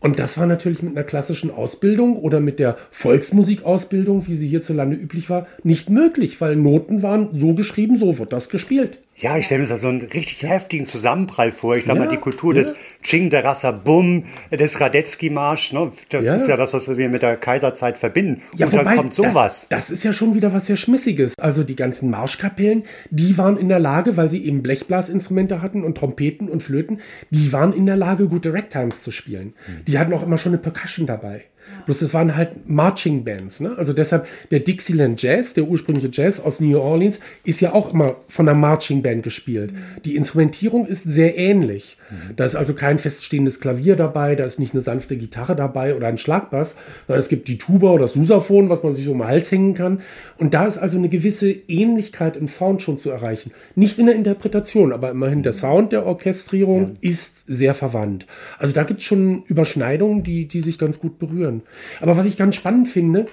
Und 0.00 0.18
das 0.18 0.38
war 0.38 0.46
natürlich 0.46 0.82
mit 0.82 0.96
einer 0.96 1.04
klassischen 1.04 1.50
Ausbildung 1.50 2.16
oder 2.16 2.40
mit 2.40 2.58
der 2.58 2.76
Volksmusikausbildung, 2.90 4.26
wie 4.26 4.36
sie 4.36 4.48
hierzulande 4.48 4.96
üblich 4.96 5.30
war, 5.30 5.46
nicht 5.62 5.90
möglich, 5.90 6.40
weil 6.40 6.56
Noten 6.56 7.02
waren 7.02 7.30
so 7.32 7.54
geschrieben, 7.54 7.98
so 7.98 8.18
wird 8.18 8.32
das 8.32 8.48
gespielt. 8.48 8.98
Ja, 9.18 9.38
ich 9.38 9.46
stelle 9.46 9.62
mir 9.62 9.76
so 9.76 9.88
einen 9.88 10.02
richtig 10.02 10.42
heftigen 10.42 10.88
Zusammenprall 10.88 11.50
vor. 11.50 11.76
Ich 11.76 11.86
sag 11.86 11.94
ja, 11.94 12.00
mal, 12.02 12.08
die 12.08 12.18
Kultur 12.18 12.54
ja. 12.54 12.60
des 12.60 12.76
Ching 13.02 13.30
der 13.30 13.44
Rasa 13.44 13.70
Bum, 13.70 14.24
des 14.50 14.78
Radetzky-Marsch, 14.78 15.72
ne? 15.72 15.90
das 16.10 16.26
ja. 16.26 16.34
ist 16.34 16.48
ja 16.48 16.56
das, 16.56 16.74
was 16.74 16.94
wir 16.94 17.08
mit 17.08 17.22
der 17.22 17.36
Kaiserzeit 17.36 17.96
verbinden. 17.96 18.42
Ja, 18.54 18.66
Und 18.66 18.72
wobei, 18.72 18.84
dann 18.84 18.96
kommt 18.96 19.14
sowas. 19.14 19.66
Das, 19.70 19.86
das, 19.86 19.90
ist 19.90 20.04
ja 20.04 20.12
schon 20.12 20.34
wieder 20.34 20.52
was 20.52 20.66
sehr 20.66 20.76
Schmissiges. 20.76 21.32
Also 21.38 21.64
die 21.64 21.76
ganzen 21.76 22.10
Marschkapellen, 22.10 22.84
die 23.08 23.38
waren 23.38 23.56
in 23.56 23.70
der 23.70 23.78
Lage, 23.78 24.18
weil 24.18 24.28
sie 24.28 24.44
eben 24.44 24.62
Blechblasinstrumente 24.62 25.62
hatten 25.62 25.82
und 25.82 25.96
Trompeten 25.96 26.50
und 26.50 26.62
Flöten, 26.62 27.00
die 27.30 27.52
waren 27.54 27.72
in 27.72 27.86
der 27.86 27.96
Lage, 27.96 28.28
gute 28.28 28.52
Ragtimes 28.52 29.02
zu 29.02 29.12
spielen. 29.12 29.54
Mhm. 29.66 29.84
Die 29.86 29.98
hatten 29.98 30.12
auch 30.12 30.22
immer 30.22 30.36
schon 30.36 30.52
eine 30.52 30.60
Percussion 30.60 31.06
dabei. 31.06 31.44
Bloß 31.86 32.02
es 32.02 32.12
waren 32.12 32.36
halt 32.36 32.68
Marching 32.68 33.24
Bands. 33.24 33.60
Ne? 33.60 33.74
Also 33.76 33.92
deshalb 33.92 34.26
der 34.50 34.60
Dixieland 34.60 35.22
Jazz, 35.22 35.54
der 35.54 35.64
ursprüngliche 35.64 36.10
Jazz 36.12 36.40
aus 36.40 36.60
New 36.60 36.78
Orleans, 36.78 37.20
ist 37.44 37.60
ja 37.60 37.72
auch 37.72 37.92
immer 37.92 38.16
von 38.28 38.48
einer 38.48 38.58
Marching 38.58 39.02
Band 39.02 39.22
gespielt. 39.22 39.72
Mhm. 39.72 40.02
Die 40.04 40.16
Instrumentierung 40.16 40.86
ist 40.86 41.04
sehr 41.04 41.38
ähnlich. 41.38 41.96
Mhm. 42.10 42.36
Da 42.36 42.44
ist 42.44 42.56
also 42.56 42.74
kein 42.74 42.98
feststehendes 42.98 43.60
Klavier 43.60 43.96
dabei, 43.96 44.34
da 44.34 44.44
ist 44.44 44.58
nicht 44.58 44.74
eine 44.74 44.82
sanfte 44.82 45.16
Gitarre 45.16 45.54
dabei 45.54 45.94
oder 45.94 46.08
ein 46.08 46.18
Schlagbass, 46.18 46.76
sondern 47.06 47.20
es 47.20 47.28
gibt 47.28 47.48
die 47.48 47.58
Tuba 47.58 47.90
oder 47.90 48.02
das 48.02 48.14
Susaphon, 48.14 48.68
was 48.68 48.82
man 48.82 48.94
sich 48.94 49.08
um 49.08 49.18
den 49.18 49.28
Hals 49.28 49.50
hängen 49.50 49.74
kann. 49.74 50.00
Und 50.38 50.54
da 50.54 50.66
ist 50.66 50.78
also 50.78 50.98
eine 50.98 51.08
gewisse 51.08 51.50
Ähnlichkeit 51.50 52.36
im 52.36 52.48
Sound 52.48 52.82
schon 52.82 52.98
zu 52.98 53.10
erreichen. 53.10 53.52
Nicht 53.74 53.98
in 53.98 54.06
der 54.06 54.16
Interpretation, 54.16 54.92
aber 54.92 55.10
immerhin 55.10 55.42
der 55.42 55.52
Sound 55.52 55.92
der 55.92 56.04
Orchestrierung 56.04 56.96
ja. 57.00 57.10
ist 57.10 57.44
sehr 57.46 57.74
verwandt. 57.74 58.26
Also 58.58 58.74
da 58.74 58.82
gibt 58.82 59.00
es 59.00 59.06
schon 59.06 59.44
Überschneidungen, 59.44 60.22
die, 60.22 60.46
die 60.46 60.60
sich 60.60 60.78
ganz 60.78 60.98
gut 60.98 61.18
berühren. 61.18 61.55
Aber 62.00 62.16
was 62.16 62.26
ich 62.26 62.36
ganz 62.36 62.56
spannend 62.56 62.88
finde, 62.88 63.26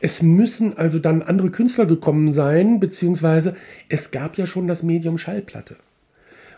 es 0.00 0.22
müssen 0.22 0.76
also 0.76 0.98
dann 0.98 1.22
andere 1.22 1.50
Künstler 1.50 1.86
gekommen 1.86 2.32
sein, 2.32 2.80
beziehungsweise 2.80 3.54
es 3.88 4.10
gab 4.10 4.36
ja 4.36 4.46
schon 4.46 4.66
das 4.66 4.82
Medium 4.82 5.16
Schallplatte. 5.16 5.76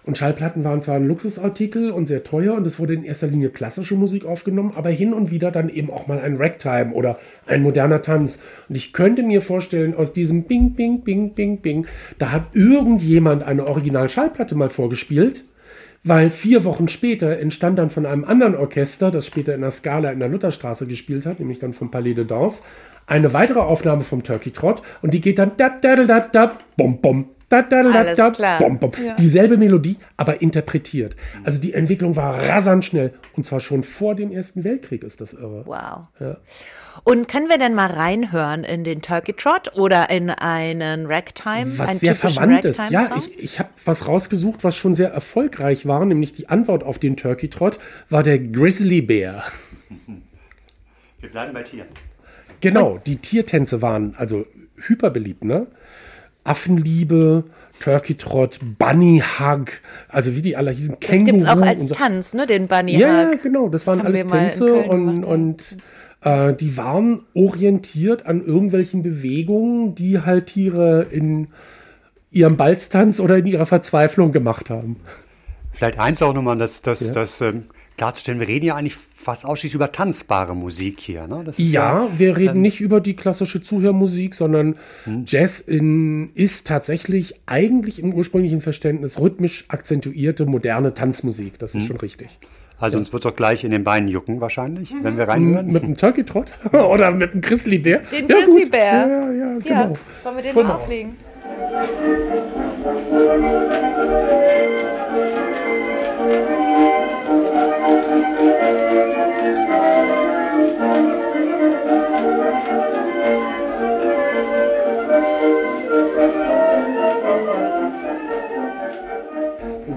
Und 0.04 0.18
Schallplatten 0.18 0.64
waren 0.64 0.82
zwar 0.82 0.96
ein 0.96 1.06
Luxusartikel 1.06 1.90
und 1.90 2.06
sehr 2.06 2.24
teuer 2.24 2.54
und 2.54 2.66
es 2.66 2.78
wurde 2.78 2.92
in 2.92 3.04
erster 3.04 3.26
Linie 3.26 3.48
klassische 3.48 3.94
Musik 3.94 4.26
aufgenommen, 4.26 4.72
aber 4.76 4.90
hin 4.90 5.14
und 5.14 5.30
wieder 5.30 5.50
dann 5.50 5.70
eben 5.70 5.90
auch 5.90 6.06
mal 6.06 6.18
ein 6.18 6.36
Ragtime 6.36 6.92
oder 6.92 7.18
ein 7.46 7.62
moderner 7.62 8.02
Tanz. 8.02 8.40
Und 8.68 8.76
ich 8.76 8.92
könnte 8.92 9.22
mir 9.22 9.40
vorstellen, 9.40 9.94
aus 9.94 10.12
diesem 10.12 10.44
Bing, 10.44 10.74
Bing, 10.74 11.00
Bing, 11.00 11.32
Bing, 11.32 11.58
Bing, 11.60 11.86
da 12.18 12.32
hat 12.32 12.54
irgendjemand 12.54 13.42
eine 13.42 13.66
Original-Schallplatte 13.66 14.54
mal 14.54 14.68
vorgespielt 14.68 15.44
weil 16.04 16.30
vier 16.30 16.64
Wochen 16.64 16.88
später 16.88 17.38
entstand 17.38 17.78
dann 17.78 17.90
von 17.90 18.06
einem 18.06 18.24
anderen 18.24 18.54
Orchester, 18.54 19.10
das 19.10 19.26
später 19.26 19.54
in 19.54 19.62
der 19.62 19.70
Skala 19.70 20.10
in 20.10 20.20
der 20.20 20.28
Lutherstraße 20.28 20.86
gespielt 20.86 21.24
hat, 21.26 21.40
nämlich 21.40 21.58
dann 21.58 21.72
vom 21.72 21.90
Palais 21.90 22.14
de 22.14 22.26
Danse, 22.26 22.62
eine 23.06 23.32
weitere 23.32 23.60
Aufnahme 23.60 24.02
vom 24.02 24.22
Turkey 24.22 24.50
Trot 24.50 24.82
und 25.02 25.14
die 25.14 25.20
geht 25.20 25.38
dann 25.38 25.52
da 25.56 25.68
da 25.68 25.96
da 25.96 26.04
da 26.04 26.20
da 26.20 26.58
bom 26.76 27.00
bom 27.00 27.33
da, 27.62 27.82
da, 27.82 28.04
da, 28.04 28.14
da, 28.14 28.30
klar. 28.30 28.58
Bom, 28.58 28.78
bom. 28.78 28.92
Ja. 29.04 29.14
Dieselbe 29.14 29.56
Melodie, 29.56 29.96
aber 30.16 30.42
interpretiert. 30.42 31.16
Also 31.44 31.60
die 31.60 31.72
Entwicklung 31.72 32.16
war 32.16 32.48
rasant 32.48 32.84
schnell. 32.84 33.14
Und 33.36 33.46
zwar 33.46 33.60
schon 33.60 33.82
vor 33.82 34.14
dem 34.14 34.30
Ersten 34.30 34.64
Weltkrieg 34.64 35.02
ist 35.04 35.20
das 35.20 35.32
irre. 35.32 35.64
Wow. 35.66 36.06
Ja. 36.20 36.36
Und 37.04 37.28
können 37.28 37.48
wir 37.48 37.58
denn 37.58 37.74
mal 37.74 37.90
reinhören 37.90 38.64
in 38.64 38.84
den 38.84 39.02
Turkey 39.02 39.32
Trot 39.32 39.76
oder 39.76 40.10
in 40.10 40.30
einen 40.30 41.06
Ragtime? 41.06 41.78
Was 41.78 42.00
sehr 42.00 42.14
verwandt 42.14 42.64
ist. 42.64 42.80
Ja, 42.90 43.16
ich, 43.16 43.38
ich 43.38 43.58
habe 43.58 43.70
was 43.84 44.06
rausgesucht, 44.06 44.64
was 44.64 44.76
schon 44.76 44.94
sehr 44.94 45.10
erfolgreich 45.10 45.86
war, 45.86 46.04
nämlich 46.04 46.32
die 46.32 46.48
Antwort 46.48 46.84
auf 46.84 46.98
den 46.98 47.16
Turkey 47.16 47.48
Trot 47.48 47.78
war 48.10 48.22
der 48.22 48.38
Grizzly 48.38 49.02
Bear. 49.02 49.44
Wir 51.20 51.30
bleiben 51.30 51.52
bei 51.52 51.62
Tieren. 51.62 51.88
Genau, 52.60 52.98
die 52.98 53.16
Tiertänze 53.16 53.82
waren 53.82 54.14
also 54.16 54.46
hyperbeliebt, 54.76 55.44
ne? 55.44 55.66
Affenliebe, 56.44 57.44
Turkey 57.80 58.14
Trot, 58.14 58.60
Bunny 58.78 59.22
Hug, 59.38 59.66
also 60.08 60.36
wie 60.36 60.42
die 60.42 60.56
alle 60.56 60.70
hießen, 60.70 61.00
Känguru. 61.00 61.24
Das 61.24 61.32
gibt 61.32 61.42
es 61.42 61.48
auch 61.48 61.66
als 61.66 61.82
so. 61.88 61.94
Tanz, 61.94 62.34
ne, 62.34 62.46
den 62.46 62.68
Bunny 62.68 62.92
Hug. 62.92 63.00
Ja, 63.00 63.30
genau, 63.34 63.68
das, 63.68 63.84
das 63.84 63.86
waren 63.86 64.06
alles 64.06 64.26
Tänze 64.26 64.74
und, 64.74 65.24
und 65.24 65.62
äh, 66.20 66.54
die 66.54 66.76
waren 66.76 67.22
orientiert 67.34 68.26
an 68.26 68.44
irgendwelchen 68.44 69.02
Bewegungen, 69.02 69.94
die 69.94 70.20
halt 70.20 70.48
Tiere 70.48 71.06
in 71.10 71.48
ihrem 72.30 72.56
Balztanz 72.56 73.20
oder 73.20 73.38
in 73.38 73.46
ihrer 73.46 73.66
Verzweiflung 73.66 74.32
gemacht 74.32 74.70
haben. 74.70 74.96
Vielleicht 75.70 75.98
eins 75.98 76.22
auch 76.22 76.34
nochmal, 76.34 76.56
dass, 76.56 76.82
dass, 76.82 77.00
ja. 77.00 77.12
dass 77.12 77.40
ähm, 77.40 77.64
klarzustellen, 77.96 78.40
wir 78.40 78.48
reden 78.48 78.66
ja 78.66 78.74
eigentlich 78.74 78.96
fast 78.96 79.44
ausschließlich 79.44 79.74
über 79.74 79.92
tanzbare 79.92 80.56
Musik 80.56 81.00
hier. 81.00 81.26
Ne? 81.26 81.44
ja, 81.56 82.02
ja, 82.02 82.08
wir 82.18 82.36
reden 82.36 82.56
ähm, 82.56 82.62
nicht 82.62 82.80
über 82.80 83.00
die 83.00 83.14
klassische 83.14 83.62
Zuhörmusik, 83.62 84.34
sondern 84.34 84.76
hm. 85.04 85.24
Jazz 85.26 85.60
in, 85.60 86.30
ist 86.34 86.66
tatsächlich 86.66 87.34
eigentlich 87.46 87.98
im 87.98 88.12
ursprünglichen 88.14 88.60
Verständnis 88.60 89.18
rhythmisch 89.18 89.64
akzentuierte 89.68 90.46
moderne 90.46 90.94
Tanzmusik. 90.94 91.58
Das 91.58 91.74
ist 91.74 91.82
hm. 91.82 91.86
schon 91.88 91.96
richtig. 91.98 92.28
Also 92.78 92.98
uns 92.98 93.12
wird 93.12 93.24
doch 93.24 93.36
gleich 93.36 93.62
in 93.64 93.70
den 93.70 93.84
Beinen 93.84 94.08
jucken 94.08 94.40
wahrscheinlich, 94.40 94.92
wenn 95.00 95.16
wir 95.16 95.28
reinhören. 95.28 95.70
Mit 95.70 95.84
einem 95.84 95.96
Turkey 95.96 96.24
Trot 96.24 96.52
oder 96.72 97.12
mit 97.12 97.32
einem 97.32 97.40
Grizzly 97.40 97.78
Bär. 97.78 98.00
Den 98.00 98.28
ja, 98.28 98.36
Grizzly. 98.36 98.68
Bär. 98.68 98.82
Ja, 98.82 99.32
ja, 99.32 99.58
genau. 99.58 99.64
Ja, 99.68 99.92
wollen 100.24 100.36
wir 100.36 100.42
den 100.42 100.54
Hol 100.54 100.64
mal 100.64 100.68
mal 100.68 100.74
auf. 100.74 100.88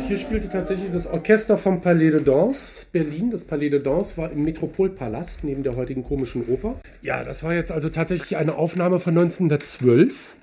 Hier 0.08 0.18
spielte 0.18 0.50
tatsächlich 0.50 0.90
das 0.92 1.06
Orchester 1.06 1.58
vom 1.58 1.82
Palais 1.82 2.12
de 2.12 2.24
Danse 2.24 2.86
Berlin. 2.94 3.30
Das 3.30 3.44
Palais 3.44 3.70
de 3.70 3.82
Danse 3.82 4.16
war 4.16 4.32
im 4.32 4.44
Metropolpalast 4.44 5.44
neben 5.44 5.64
der 5.64 5.76
heutigen 5.76 6.04
komischen 6.04 6.48
Oper. 6.48 6.80
Ja, 7.02 7.24
das 7.26 7.44
war 7.44 7.54
jetzt 7.54 7.72
also 7.74 7.90
tatsächlich 7.90 8.38
eine 8.38 8.56
Aufnahme 8.56 9.00
von 9.00 9.18
1912 9.18 10.36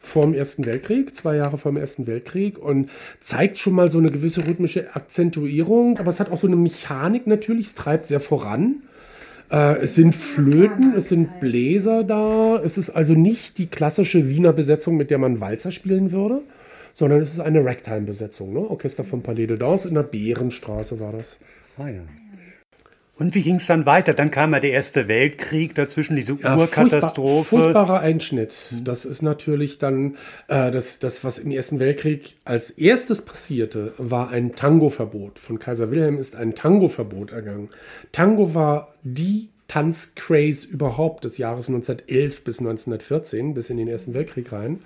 vor 0.00 0.24
dem 0.24 0.34
Ersten 0.34 0.66
Weltkrieg, 0.66 1.14
zwei 1.14 1.36
Jahre 1.36 1.58
vor 1.58 1.72
dem 1.72 1.76
Ersten 1.76 2.06
Weltkrieg 2.06 2.58
und 2.58 2.90
zeigt 3.20 3.58
schon 3.58 3.74
mal 3.74 3.88
so 3.88 3.98
eine 3.98 4.10
gewisse 4.10 4.46
rhythmische 4.46 4.94
Akzentuierung, 4.94 5.98
aber 5.98 6.10
es 6.10 6.20
hat 6.20 6.30
auch 6.30 6.36
so 6.36 6.46
eine 6.46 6.56
Mechanik 6.56 7.26
natürlich, 7.26 7.68
es 7.68 7.74
treibt 7.74 8.06
sehr 8.06 8.20
voran. 8.20 8.82
Äh, 9.50 9.82
es 9.82 9.94
sind 9.94 10.14
Flöten, 10.14 10.94
es 10.96 11.08
sind 11.08 11.40
Bläser 11.40 12.02
da, 12.02 12.60
es 12.64 12.78
ist 12.78 12.90
also 12.90 13.14
nicht 13.14 13.58
die 13.58 13.66
klassische 13.66 14.28
Wiener 14.28 14.52
Besetzung, 14.52 14.96
mit 14.96 15.10
der 15.10 15.18
man 15.18 15.40
Walzer 15.40 15.70
spielen 15.70 16.10
würde, 16.10 16.42
sondern 16.92 17.20
es 17.20 17.32
ist 17.32 17.40
eine 17.40 17.64
Ragtime-Besetzung. 17.64 18.52
Ne? 18.52 18.60
Orchester 18.60 19.04
vom 19.04 19.22
Palais 19.22 19.46
de 19.46 19.56
Danse 19.56 19.88
in 19.88 19.94
der 19.94 20.02
Bärenstraße 20.02 20.98
war 20.98 21.12
das. 21.12 21.38
Ah, 21.78 21.88
ja. 21.88 22.02
Und 23.16 23.36
wie 23.36 23.42
ging 23.42 23.56
es 23.56 23.66
dann 23.66 23.86
weiter? 23.86 24.12
Dann 24.12 24.32
kam 24.32 24.52
ja 24.54 24.60
der 24.60 24.72
Erste 24.72 25.06
Weltkrieg, 25.06 25.74
dazwischen 25.76 26.16
diese 26.16 26.36
Ja, 26.42 26.56
Urkatastrophe. 26.56 27.44
Furchtbar, 27.48 27.86
furchtbarer 27.86 28.00
Einschnitt. 28.00 28.56
Das 28.82 29.04
ist 29.04 29.22
natürlich 29.22 29.78
dann 29.78 30.16
äh, 30.48 30.72
das, 30.72 30.98
das, 30.98 31.22
was 31.22 31.38
im 31.38 31.52
Ersten 31.52 31.78
Weltkrieg 31.78 32.36
als 32.44 32.70
erstes 32.70 33.22
passierte, 33.22 33.94
war 33.98 34.30
ein 34.30 34.56
Tango-Verbot. 34.56 35.38
Von 35.38 35.60
Kaiser 35.60 35.92
Wilhelm 35.92 36.18
ist 36.18 36.34
ein 36.34 36.56
Tango-Verbot 36.56 37.30
ergangen. 37.30 37.68
Tango 38.10 38.54
war 38.54 38.94
die 39.04 39.48
Tanzcraze 39.68 40.66
überhaupt 40.66 41.24
des 41.24 41.38
Jahres 41.38 41.68
1911 41.68 42.42
bis 42.42 42.58
1914, 42.58 43.54
bis 43.54 43.70
in 43.70 43.76
den 43.76 43.88
Ersten 43.88 44.12
Weltkrieg 44.12 44.50
rein. 44.50 44.80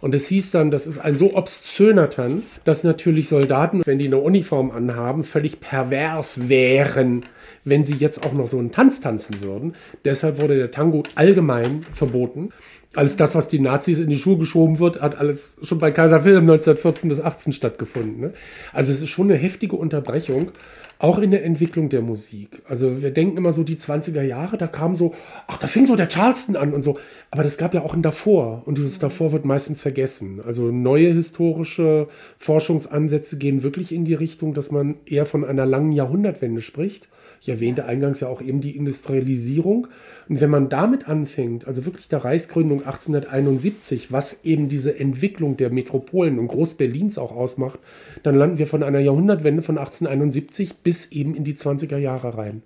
Und 0.00 0.14
es 0.14 0.28
hieß 0.28 0.52
dann, 0.52 0.70
das 0.70 0.86
ist 0.86 0.98
ein 0.98 1.16
so 1.16 1.34
obszöner 1.34 2.08
Tanz, 2.08 2.60
dass 2.64 2.84
natürlich 2.84 3.28
Soldaten, 3.28 3.82
wenn 3.84 3.98
die 3.98 4.06
eine 4.06 4.18
Uniform 4.18 4.70
anhaben, 4.70 5.24
völlig 5.24 5.60
pervers 5.60 6.48
wären, 6.48 7.24
wenn 7.64 7.84
sie 7.84 7.94
jetzt 7.94 8.24
auch 8.24 8.32
noch 8.32 8.48
so 8.48 8.58
einen 8.58 8.70
Tanz 8.70 9.00
tanzen 9.00 9.42
würden. 9.42 9.74
Deshalb 10.04 10.40
wurde 10.40 10.56
der 10.56 10.70
Tango 10.70 11.02
allgemein 11.14 11.84
verboten. 11.92 12.50
Alles 12.94 13.16
das, 13.16 13.34
was 13.34 13.48
die 13.48 13.60
Nazis 13.60 14.00
in 14.00 14.08
die 14.08 14.16
Schuhe 14.16 14.38
geschoben 14.38 14.78
wird, 14.78 15.00
hat 15.02 15.18
alles 15.18 15.56
schon 15.62 15.78
bei 15.78 15.90
Kaiser 15.90 16.24
Wilhelm 16.24 16.44
1914 16.44 17.08
bis 17.08 17.20
18 17.20 17.52
stattgefunden. 17.52 18.20
Ne? 18.20 18.32
Also 18.72 18.92
es 18.92 19.02
ist 19.02 19.10
schon 19.10 19.30
eine 19.30 19.38
heftige 19.38 19.76
Unterbrechung, 19.76 20.52
auch 20.98 21.18
in 21.18 21.30
der 21.30 21.44
Entwicklung 21.44 21.88
der 21.88 22.02
Musik. 22.02 22.62
Also 22.68 23.02
wir 23.02 23.10
denken 23.10 23.36
immer 23.36 23.52
so 23.52 23.62
die 23.62 23.76
20er 23.76 24.22
Jahre, 24.22 24.58
da 24.58 24.66
kam 24.66 24.96
so, 24.96 25.14
ach, 25.46 25.58
da 25.58 25.66
fing 25.68 25.86
so 25.86 25.94
der 25.94 26.08
Charleston 26.08 26.56
an 26.56 26.74
und 26.74 26.82
so. 26.82 26.98
Aber 27.30 27.44
das 27.44 27.56
gab 27.56 27.74
ja 27.74 27.82
auch 27.82 27.94
ein 27.94 28.02
davor 28.02 28.62
und 28.66 28.78
dieses 28.78 28.98
davor 28.98 29.32
wird 29.32 29.44
meistens 29.44 29.80
vergessen. 29.80 30.40
Also 30.44 30.72
neue 30.72 31.12
historische 31.12 32.08
Forschungsansätze 32.38 33.38
gehen 33.38 33.62
wirklich 33.62 33.92
in 33.92 34.04
die 34.04 34.14
Richtung, 34.14 34.54
dass 34.54 34.72
man 34.72 34.96
eher 35.06 35.26
von 35.26 35.44
einer 35.44 35.66
langen 35.66 35.92
Jahrhundertwende 35.92 36.62
spricht. 36.62 37.08
Ich 37.40 37.48
erwähnte 37.48 37.84
eingangs 37.84 38.20
ja 38.20 38.28
auch 38.28 38.40
eben 38.40 38.60
die 38.60 38.76
Industrialisierung. 38.76 39.88
Und 40.28 40.40
wenn 40.40 40.50
man 40.50 40.68
damit 40.68 41.08
anfängt, 41.08 41.66
also 41.66 41.84
wirklich 41.84 42.08
der 42.08 42.24
Reichsgründung 42.24 42.80
1871, 42.80 44.12
was 44.12 44.44
eben 44.44 44.68
diese 44.68 44.98
Entwicklung 44.98 45.56
der 45.56 45.70
Metropolen 45.70 46.38
und 46.38 46.48
Groß-Berlins 46.48 47.18
auch 47.18 47.32
ausmacht, 47.32 47.78
dann 48.22 48.34
landen 48.34 48.58
wir 48.58 48.66
von 48.66 48.82
einer 48.82 49.00
Jahrhundertwende 49.00 49.62
von 49.62 49.78
1871 49.78 50.78
bis 50.78 51.10
eben 51.12 51.34
in 51.34 51.44
die 51.44 51.54
20er 51.54 51.96
Jahre 51.96 52.36
rein. 52.36 52.62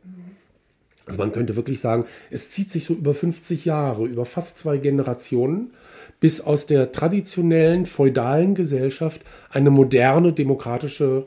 Also 1.07 1.19
man 1.19 1.33
könnte 1.33 1.57
wirklich 1.57 1.81
sagen, 1.81 2.07
es 2.31 2.51
zieht 2.51 2.71
sich 2.71 2.85
so 2.85 2.95
über 2.95 3.13
50 3.13 3.65
Jahre, 3.65 4.07
über 4.07 4.25
fast 4.25 4.59
zwei 4.59 4.79
Generationen, 4.79 5.73
bis 6.21 6.41
aus 6.41 6.67
der 6.67 6.93
traditionellen 6.93 7.87
feudalen 7.87 8.55
Gesellschaft 8.55 9.23
eine 9.51 9.71
moderne 9.71 10.33
demokratische 10.33 11.25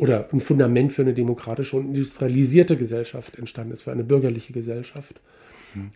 oder 0.00 0.28
ein 0.32 0.40
Fundament 0.40 0.94
für 0.94 1.02
eine 1.02 1.12
demokratische 1.12 1.76
und 1.76 1.94
industrialisierte 1.94 2.76
Gesellschaft 2.76 3.38
entstanden 3.38 3.74
ist, 3.74 3.82
für 3.82 3.92
eine 3.92 4.02
bürgerliche 4.02 4.54
Gesellschaft. 4.54 5.20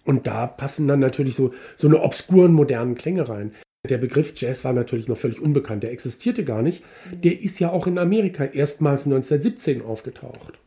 Und 0.05 0.27
da 0.27 0.47
passen 0.47 0.87
dann 0.87 1.01
natürlich 1.01 1.35
so, 1.35 1.55
so 1.77 1.89
eine 1.89 2.01
obskuren 2.01 2.53
modernen 2.53 2.97
Klänge 2.97 3.29
rein. 3.29 3.53
Der 3.89 3.99
Begriff 3.99 4.35
Jazz 4.37 4.63
war 4.63 4.75
natürlich 4.75 5.09
noch 5.09 5.17
völlig 5.17 5.41
unbekannt, 5.41 5.83
der 5.83 5.93
existierte 5.93 6.45
gar 6.45 6.61
nicht. 6.63 6.83
Der 7.13 7.41
ist 7.41 7.59
ja 7.61 7.71
auch 7.71 7.87
in 7.87 7.99
Amerika 7.99 8.45
erstmals 8.45 9.07
1917 9.07 9.83
aufgetaucht. 9.83 10.59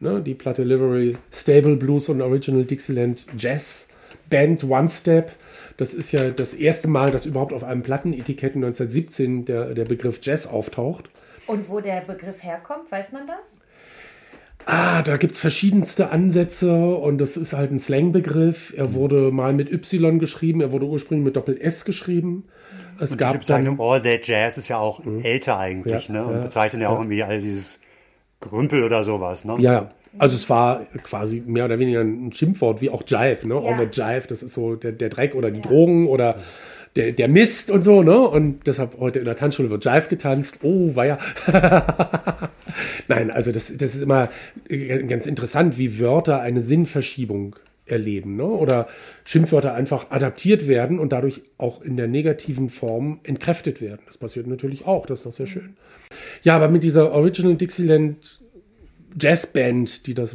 Ne, 0.00 0.22
die 0.22 0.34
Platte 0.34 0.62
Livery, 0.62 1.16
Stable 1.30 1.76
Blues 1.76 2.08
und 2.08 2.20
Original 2.22 2.64
Dixieland 2.64 3.26
Jazz 3.38 3.88
Band 4.28 4.64
One 4.64 4.88
Step. 4.88 5.32
Das 5.76 5.92
ist 5.94 6.12
ja 6.12 6.30
das 6.30 6.54
erste 6.54 6.88
Mal, 6.88 7.10
dass 7.10 7.26
überhaupt 7.26 7.52
auf 7.52 7.64
einem 7.64 7.82
Plattenetikett 7.82 8.56
1917 8.56 9.44
der, 9.44 9.74
der 9.74 9.84
Begriff 9.84 10.18
Jazz 10.22 10.46
auftaucht. 10.46 11.08
Und 11.46 11.68
wo 11.68 11.80
der 11.80 12.00
Begriff 12.00 12.42
herkommt, 12.42 12.90
weiß 12.90 13.12
man 13.12 13.26
das? 13.26 13.52
Ah, 14.66 15.02
da 15.02 15.16
gibt 15.16 15.34
es 15.34 15.38
verschiedenste 15.38 16.10
Ansätze 16.10 16.74
und 16.96 17.18
das 17.18 17.36
ist 17.36 17.52
halt 17.52 17.70
ein 17.70 17.78
Slangbegriff. 17.78 18.74
Er 18.76 18.94
wurde 18.94 19.30
mal 19.30 19.52
mit 19.52 19.70
Y 19.70 20.18
geschrieben, 20.18 20.60
er 20.60 20.72
wurde 20.72 20.86
ursprünglich 20.86 21.24
mit 21.24 21.36
Doppel-S 21.36 21.84
geschrieben. 21.84 22.48
Es 22.98 23.12
Und 23.12 23.20
diese 23.20 23.32
gab 23.32 23.32
dann, 23.32 23.40
Bezeichnung 23.40 23.80
All 23.80 24.02
That 24.02 24.26
Jazz 24.26 24.58
ist 24.58 24.68
ja 24.68 24.78
auch 24.78 25.00
älter 25.22 25.58
eigentlich, 25.58 26.08
Ja, 26.08 26.14
ne? 26.14 26.26
Und 26.26 26.34
ja, 26.36 26.42
bezeichnet 26.42 26.82
ja 26.82 26.88
auch 26.88 26.98
irgendwie 26.98 27.22
all 27.22 27.40
dieses 27.40 27.80
Grümpel 28.40 28.82
oder 28.82 29.04
sowas, 29.04 29.44
ne? 29.44 29.56
ja, 29.60 29.90
also 30.18 30.34
es 30.34 30.48
war 30.48 30.86
quasi 31.02 31.42
mehr 31.46 31.66
oder 31.66 31.78
weniger 31.78 32.00
ein 32.00 32.32
Schimpfwort, 32.32 32.80
wie 32.80 32.90
auch 32.90 33.02
Jive, 33.06 33.46
ne? 33.46 33.54
Ja. 33.54 33.60
All 33.60 33.76
the 33.78 34.00
Jive, 34.00 34.26
das 34.28 34.42
ist 34.42 34.54
so 34.54 34.74
der, 34.74 34.92
der 34.92 35.10
Dreck 35.10 35.34
oder 35.34 35.50
die 35.50 35.60
Drogen 35.60 36.08
oder 36.08 36.36
der, 36.96 37.12
der 37.12 37.28
Mist 37.28 37.70
und 37.70 37.82
so, 37.82 38.02
ne? 38.02 38.18
Und 38.18 38.66
deshalb 38.66 38.98
heute 38.98 39.18
in 39.18 39.24
der 39.24 39.36
Tanzschule 39.36 39.70
wird 39.70 39.84
Jive 39.84 40.08
getanzt. 40.08 40.58
Oh, 40.62 40.92
ja. 40.96 41.18
Nein, 43.08 43.30
also 43.30 43.52
das, 43.52 43.76
das 43.76 43.94
ist 43.94 44.02
immer 44.02 44.30
ganz 45.06 45.26
interessant, 45.26 45.78
wie 45.78 46.00
Wörter 46.00 46.40
eine 46.40 46.62
Sinnverschiebung 46.62 47.56
erleben, 47.84 48.36
ne? 48.36 48.44
Oder 48.44 48.88
Schimpfwörter 49.24 49.74
einfach 49.74 50.10
adaptiert 50.10 50.66
werden 50.66 50.98
und 50.98 51.12
dadurch 51.12 51.42
auch 51.58 51.82
in 51.82 51.96
der 51.96 52.08
negativen 52.08 52.68
Form 52.68 53.20
entkräftet 53.22 53.80
werden. 53.80 54.00
Das 54.06 54.18
passiert 54.18 54.46
natürlich 54.46 54.86
auch, 54.86 55.06
das 55.06 55.20
ist 55.20 55.26
doch 55.26 55.32
sehr 55.32 55.46
schön. 55.46 55.76
Ja, 56.42 56.56
aber 56.56 56.68
mit 56.68 56.82
dieser 56.82 57.12
Original 57.12 57.56
Dixieland 57.56 58.40
Jazzband, 59.20 60.06
die 60.06 60.14
das 60.14 60.34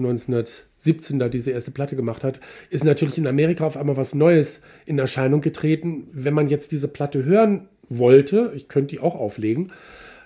1917 0.82 1.20
da 1.20 1.30
diese 1.30 1.52
erste 1.52 1.72
Platte 1.72 1.96
gemacht 1.96 2.24
hat, 2.24 2.40
ist 2.70 2.84
natürlich 2.84 3.18
in 3.18 3.28
Amerika 3.28 3.66
auf 3.66 3.78
einmal 3.78 3.98
was 3.98 4.16
Neues 4.16 4.62
in 4.86 4.98
Erscheinung 4.98 5.42
getreten. 5.42 6.08
Wenn 6.12 6.34
man 6.34 6.48
jetzt 6.48 6.72
diese 6.72 6.88
Platte 6.88 7.24
hören 7.24 7.70
wollte, 7.90 8.52
ich 8.56 8.68
könnte 8.68 8.96
die 8.96 9.00
auch 9.00 9.16
auflegen, 9.16 9.72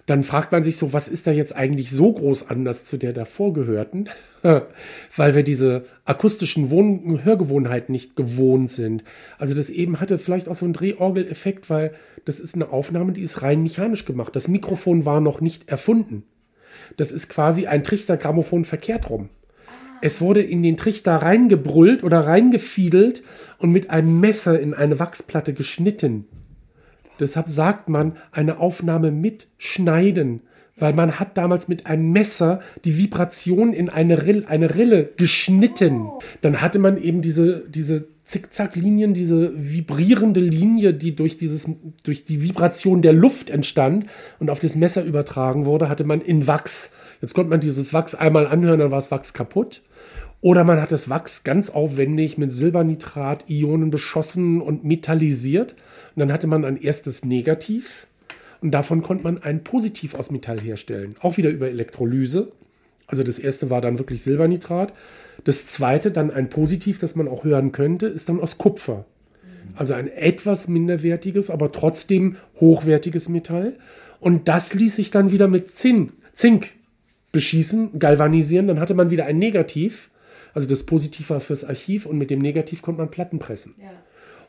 dann 0.05 0.23
fragt 0.23 0.51
man 0.51 0.63
sich 0.63 0.77
so, 0.77 0.93
was 0.93 1.07
ist 1.07 1.25
da 1.25 1.31
jetzt 1.31 1.55
eigentlich 1.55 1.89
so 1.89 2.13
groß 2.13 2.49
anders 2.49 2.85
zu 2.85 2.97
der 2.97 3.11
davor 3.11 3.53
gehörten? 3.53 4.07
Weil 5.15 5.35
wir 5.35 5.43
diese 5.43 5.85
akustischen 6.05 6.69
Wohn 6.69 7.23
Hörgewohnheiten 7.23 7.91
nicht 7.91 8.15
gewohnt 8.15 8.71
sind. 8.71 9.03
Also 9.39 9.55
das 9.55 9.69
eben 9.69 9.99
hatte 9.99 10.19
vielleicht 10.19 10.47
auch 10.47 10.55
so 10.55 10.65
einen 10.65 10.73
Drehorgel-Effekt, 10.73 11.69
weil 11.69 11.95
das 12.23 12.39
ist 12.39 12.53
eine 12.53 12.69
Aufnahme, 12.69 13.13
die 13.13 13.23
ist 13.23 13.41
rein 13.41 13.63
mechanisch 13.63 14.05
gemacht. 14.05 14.35
Das 14.35 14.47
Mikrofon 14.47 15.05
war 15.05 15.19
noch 15.19 15.41
nicht 15.41 15.67
erfunden. 15.67 16.23
Das 16.97 17.11
ist 17.11 17.27
quasi 17.27 17.65
ein 17.65 17.83
Trichtergrammophon 17.83 18.65
verkehrt 18.65 19.09
rum. 19.09 19.29
Es 20.05 20.21
wurde 20.21 20.43
in 20.43 20.61
den 20.61 20.77
Trichter 20.77 21.15
reingebrüllt 21.15 22.03
oder 22.03 22.19
reingefiedelt 22.19 23.23
und 23.57 23.71
mit 23.71 23.89
einem 23.89 24.19
Messer 24.19 24.59
in 24.59 24.75
eine 24.75 24.99
Wachsplatte 24.99 25.55
geschnitten. 25.55 26.25
Deshalb 27.19 27.49
sagt 27.49 27.89
man 27.89 28.15
eine 28.31 28.59
Aufnahme 28.59 29.09
mit 29.09 29.47
Schneiden, 29.57 30.41
weil 30.77 30.93
man 30.93 31.19
hat 31.19 31.39
damals 31.39 31.67
mit 31.67 31.87
einem 31.87 32.11
Messer 32.11 32.59
die 32.83 32.99
Vibration 32.99 33.73
in 33.73 33.89
eine 33.89 34.27
Rille, 34.27 34.47
eine 34.47 34.75
Rille 34.75 35.09
geschnitten. 35.17 36.07
Dann 36.43 36.61
hatte 36.61 36.77
man 36.77 37.01
eben 37.01 37.23
diese, 37.23 37.67
diese 37.67 38.07
Zickzacklinien, 38.25 39.15
diese 39.15 39.53
vibrierende 39.55 40.39
Linie, 40.39 40.93
die 40.93 41.15
durch, 41.15 41.37
dieses, 41.37 41.67
durch 42.03 42.25
die 42.25 42.43
Vibration 42.43 43.01
der 43.01 43.13
Luft 43.13 43.49
entstand 43.49 44.05
und 44.37 44.51
auf 44.51 44.59
das 44.59 44.75
Messer 44.75 45.03
übertragen 45.03 45.65
wurde, 45.65 45.89
hatte 45.89 46.03
man 46.03 46.21
in 46.21 46.45
Wachs. 46.45 46.91
Jetzt 47.21 47.33
konnte 47.33 47.49
man 47.49 47.59
dieses 47.59 47.91
Wachs 47.91 48.13
einmal 48.13 48.45
anhören, 48.45 48.77
dann 48.77 48.91
war 48.91 48.99
das 48.99 49.09
Wachs 49.09 49.33
kaputt. 49.33 49.81
Oder 50.41 50.63
man 50.63 50.79
hat 50.81 50.91
das 50.91 51.09
Wachs 51.09 51.43
ganz 51.43 51.69
aufwendig 51.69 52.37
mit 52.37 52.51
Silbernitrat-Ionen 52.51 53.89
beschossen 53.89 54.61
und 54.61 54.83
metallisiert. 54.83 55.75
Und 56.15 56.19
dann 56.19 56.31
hatte 56.31 56.47
man 56.47 56.65
ein 56.65 56.77
erstes 56.77 57.25
Negativ 57.25 58.07
und 58.61 58.71
davon 58.71 59.01
konnte 59.01 59.23
man 59.23 59.43
ein 59.43 59.63
Positiv 59.63 60.15
aus 60.15 60.31
Metall 60.31 60.59
herstellen. 60.59 61.15
Auch 61.19 61.37
wieder 61.37 61.49
über 61.49 61.67
Elektrolyse. 61.69 62.51
Also 63.07 63.23
das 63.23 63.39
erste 63.39 63.69
war 63.69 63.81
dann 63.81 63.99
wirklich 63.99 64.21
Silbernitrat. 64.21 64.93
Das 65.43 65.65
zweite, 65.65 66.11
dann 66.11 66.31
ein 66.31 66.49
Positiv, 66.49 66.99
das 66.99 67.15
man 67.15 67.27
auch 67.27 67.43
hören 67.43 67.71
könnte, 67.71 68.07
ist 68.07 68.29
dann 68.29 68.39
aus 68.39 68.57
Kupfer. 68.57 69.05
Also 69.75 69.93
ein 69.93 70.07
etwas 70.07 70.67
minderwertiges, 70.67 71.49
aber 71.49 71.71
trotzdem 71.71 72.37
hochwertiges 72.59 73.29
Metall. 73.29 73.73
Und 74.19 74.47
das 74.47 74.73
ließ 74.73 74.95
sich 74.95 75.11
dann 75.11 75.31
wieder 75.31 75.47
mit 75.47 75.73
Zink, 75.75 76.13
Zink 76.33 76.71
beschießen, 77.31 77.99
galvanisieren. 77.99 78.67
Dann 78.67 78.79
hatte 78.79 78.93
man 78.93 79.11
wieder 79.11 79.25
ein 79.25 79.37
Negativ. 79.37 80.09
Also 80.55 80.67
das 80.67 80.83
Positiv 80.83 81.29
war 81.29 81.41
fürs 81.41 81.65
Archiv 81.65 82.05
und 82.05 82.17
mit 82.17 82.31
dem 82.31 82.39
Negativ 82.39 82.81
konnte 82.81 83.01
man 83.01 83.11
Platten 83.11 83.37
pressen. 83.37 83.75
Ja. 83.77 83.91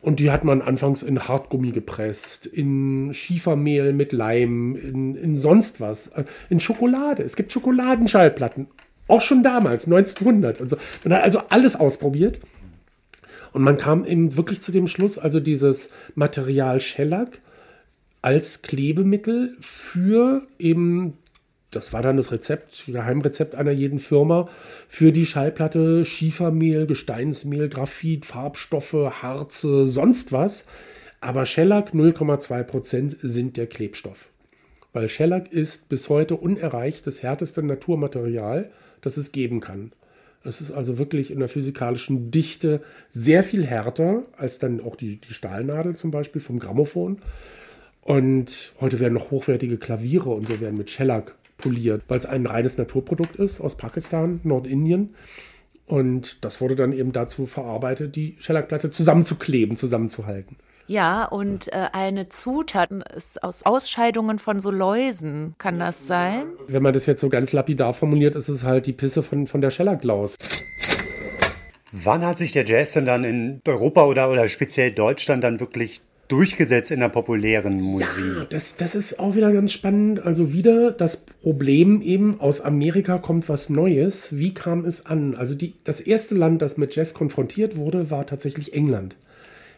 Und 0.00 0.20
die 0.20 0.30
hat 0.30 0.44
man 0.44 0.62
anfangs 0.62 1.02
in 1.02 1.26
Hartgummi 1.26 1.72
gepresst, 1.72 2.46
in 2.46 3.12
Schiefermehl 3.12 3.92
mit 3.92 4.12
Leim, 4.12 4.76
in, 4.76 5.16
in 5.16 5.36
sonst 5.36 5.80
was, 5.80 6.08
äh, 6.08 6.24
in 6.48 6.60
Schokolade. 6.60 7.24
Es 7.24 7.34
gibt 7.34 7.52
Schokoladenschallplatten. 7.52 8.68
Auch 9.08 9.20
schon 9.20 9.42
damals, 9.42 9.86
1900 9.86 10.60
und 10.60 10.70
so. 10.70 10.76
Man 11.02 11.12
hat 11.12 11.24
also 11.24 11.40
alles 11.48 11.74
ausprobiert. 11.74 12.38
Und 13.52 13.62
man 13.62 13.76
kam 13.76 14.04
eben 14.04 14.36
wirklich 14.36 14.62
zu 14.62 14.70
dem 14.70 14.86
Schluss, 14.86 15.18
also 15.18 15.40
dieses 15.40 15.90
Material 16.14 16.78
Shellac 16.78 17.40
als 18.22 18.62
Klebemittel 18.62 19.56
für 19.60 20.46
eben, 20.58 21.14
das 21.76 21.92
war 21.92 22.00
dann 22.00 22.16
das 22.16 22.32
Rezept, 22.32 22.86
Geheimrezept 22.86 23.54
einer 23.54 23.70
jeden 23.70 23.98
Firma, 23.98 24.48
für 24.88 25.12
die 25.12 25.26
Schallplatte 25.26 26.04
Schiefermehl, 26.06 26.86
Gesteinsmehl, 26.86 27.68
Graphit, 27.68 28.24
Farbstoffe, 28.24 28.94
Harze, 29.22 29.86
sonst 29.86 30.32
was. 30.32 30.66
Aber 31.20 31.44
Shellac 31.44 31.92
0,2% 31.92 33.16
sind 33.22 33.56
der 33.56 33.66
Klebstoff. 33.66 34.30
Weil 34.94 35.08
Shellac 35.08 35.52
ist 35.52 35.90
bis 35.90 36.08
heute 36.08 36.36
unerreicht 36.36 37.06
das 37.06 37.22
härteste 37.22 37.62
Naturmaterial, 37.62 38.70
das 39.02 39.18
es 39.18 39.32
geben 39.32 39.60
kann. 39.60 39.92
Es 40.42 40.62
ist 40.62 40.70
also 40.70 40.96
wirklich 40.96 41.30
in 41.30 41.40
der 41.40 41.48
physikalischen 41.48 42.30
Dichte 42.30 42.80
sehr 43.10 43.42
viel 43.42 43.66
härter 43.66 44.22
als 44.38 44.58
dann 44.58 44.80
auch 44.80 44.96
die, 44.96 45.16
die 45.16 45.34
Stahlnadel 45.34 45.96
zum 45.96 46.10
Beispiel 46.10 46.40
vom 46.40 46.58
Grammophon. 46.58 47.18
Und 48.00 48.72
heute 48.80 49.00
werden 49.00 49.14
noch 49.14 49.30
hochwertige 49.30 49.76
Klaviere 49.76 50.30
und 50.30 50.46
so 50.48 50.60
werden 50.60 50.78
mit 50.78 50.90
Shellac 50.90 51.34
poliert, 51.56 52.02
weil 52.08 52.18
es 52.18 52.26
ein 52.26 52.46
reines 52.46 52.78
Naturprodukt 52.78 53.36
ist 53.36 53.60
aus 53.60 53.76
Pakistan, 53.76 54.40
Nordindien. 54.44 55.14
Und 55.86 56.44
das 56.44 56.60
wurde 56.60 56.74
dann 56.74 56.92
eben 56.92 57.12
dazu 57.12 57.46
verarbeitet, 57.46 58.16
die 58.16 58.36
Shellac-Platte 58.40 58.90
zusammenzukleben, 58.90 59.76
zusammenzuhalten. 59.76 60.56
Ja, 60.88 61.24
und 61.24 61.72
äh, 61.72 61.88
eine 61.92 62.28
Zutat 62.28 62.90
ist 63.16 63.42
aus 63.42 63.64
Ausscheidungen 63.64 64.38
von 64.38 64.60
so 64.60 64.70
Läusen. 64.70 65.54
Kann 65.58 65.80
das 65.80 66.06
sein? 66.06 66.46
Wenn 66.68 66.82
man 66.82 66.94
das 66.94 67.06
jetzt 67.06 67.20
so 67.20 67.28
ganz 67.28 67.52
lapidar 67.52 67.92
formuliert, 67.92 68.36
ist 68.36 68.48
es 68.48 68.62
halt 68.62 68.86
die 68.86 68.92
Pisse 68.92 69.22
von, 69.22 69.46
von 69.46 69.60
der 69.60 69.70
Schellaklaus. 69.70 70.36
Wann 71.90 72.24
hat 72.24 72.38
sich 72.38 72.52
der 72.52 72.64
Jazz 72.64 72.92
denn 72.92 73.06
dann 73.06 73.24
in 73.24 73.60
Europa 73.66 74.04
oder, 74.04 74.30
oder 74.30 74.48
speziell 74.48 74.92
Deutschland 74.92 75.42
dann 75.42 75.60
wirklich 75.60 76.02
durchgesetzt 76.28 76.90
in 76.90 77.00
der 77.00 77.08
populären 77.08 77.80
Musik? 77.80 78.24
Ja, 78.36 78.46
das, 78.48 78.76
das 78.76 78.94
ist 78.94 79.18
auch 79.18 79.34
wieder 79.34 79.52
ganz 79.52 79.72
spannend. 79.72 80.20
Also 80.24 80.52
wieder 80.52 80.90
das 80.92 81.18
Problem 81.18 82.02
eben, 82.02 82.40
aus 82.40 82.60
Amerika 82.60 83.18
kommt 83.18 83.48
was 83.48 83.70
Neues. 83.70 84.36
Wie 84.36 84.54
kam 84.54 84.84
es 84.84 85.06
an? 85.06 85.34
Also 85.34 85.54
die, 85.54 85.74
das 85.84 86.00
erste 86.00 86.34
Land, 86.34 86.62
das 86.62 86.76
mit 86.76 86.94
Jazz 86.94 87.14
konfrontiert 87.14 87.76
wurde, 87.76 88.10
war 88.10 88.26
tatsächlich 88.26 88.74
England 88.74 89.16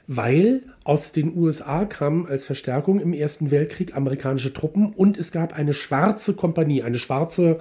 weil 0.09 0.63
aus 0.85 1.13
den 1.13 1.37
USA 1.37 1.85
kamen 1.85 2.27
als 2.27 2.47
Verstärkung 2.47 2.99
im 2.99 3.13
Ersten 3.13 3.51
Weltkrieg 3.51 3.95
amerikanische 3.95 4.55
Truppen 4.55 4.95
und 4.95 5.19
es 5.19 5.33
gab 5.33 5.53
eine 5.53 5.75
schwarze 5.75 6.33
Kompanie, 6.35 6.83
eine 6.83 6.99
schwarze 6.99 7.59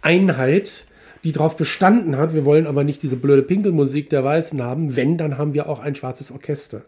Einheit, 0.00 0.86
die 1.24 1.32
darauf 1.32 1.56
bestanden 1.56 2.16
hat, 2.16 2.32
wir 2.32 2.44
wollen 2.44 2.68
aber 2.68 2.84
nicht 2.84 3.02
diese 3.02 3.16
blöde 3.16 3.42
Pinkelmusik 3.42 4.08
der 4.08 4.24
Weißen 4.24 4.62
haben, 4.62 4.94
wenn, 4.94 5.18
dann 5.18 5.36
haben 5.36 5.52
wir 5.52 5.68
auch 5.68 5.80
ein 5.80 5.96
schwarzes 5.96 6.30
Orchester. 6.30 6.82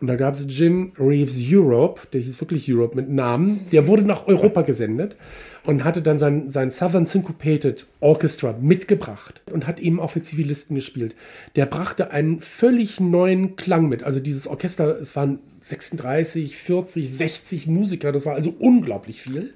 Und 0.00 0.06
da 0.06 0.14
gab 0.14 0.34
es 0.34 0.44
Jim 0.46 0.92
Reeves 0.98 1.36
Europe, 1.38 2.02
der 2.12 2.20
hieß 2.20 2.40
wirklich 2.40 2.72
Europe 2.72 2.94
mit 2.94 3.08
Namen, 3.08 3.66
der 3.72 3.88
wurde 3.88 4.02
nach 4.02 4.28
Europa 4.28 4.62
gesendet 4.62 5.16
und 5.64 5.82
hatte 5.82 6.02
dann 6.02 6.18
sein, 6.18 6.50
sein 6.50 6.70
Southern 6.70 7.06
Syncopated 7.06 7.86
Orchestra 8.00 8.54
mitgebracht 8.60 9.42
und 9.52 9.66
hat 9.66 9.80
eben 9.80 9.98
auch 9.98 10.10
für 10.10 10.22
Zivilisten 10.22 10.76
gespielt. 10.76 11.16
Der 11.56 11.66
brachte 11.66 12.12
einen 12.12 12.40
völlig 12.40 13.00
neuen 13.00 13.56
Klang 13.56 13.88
mit. 13.88 14.04
Also 14.04 14.20
dieses 14.20 14.46
Orchester, 14.46 14.98
es 15.00 15.16
waren 15.16 15.40
36, 15.62 16.56
40, 16.56 17.10
60 17.10 17.66
Musiker, 17.66 18.12
das 18.12 18.24
war 18.24 18.34
also 18.34 18.54
unglaublich 18.58 19.20
viel. 19.20 19.52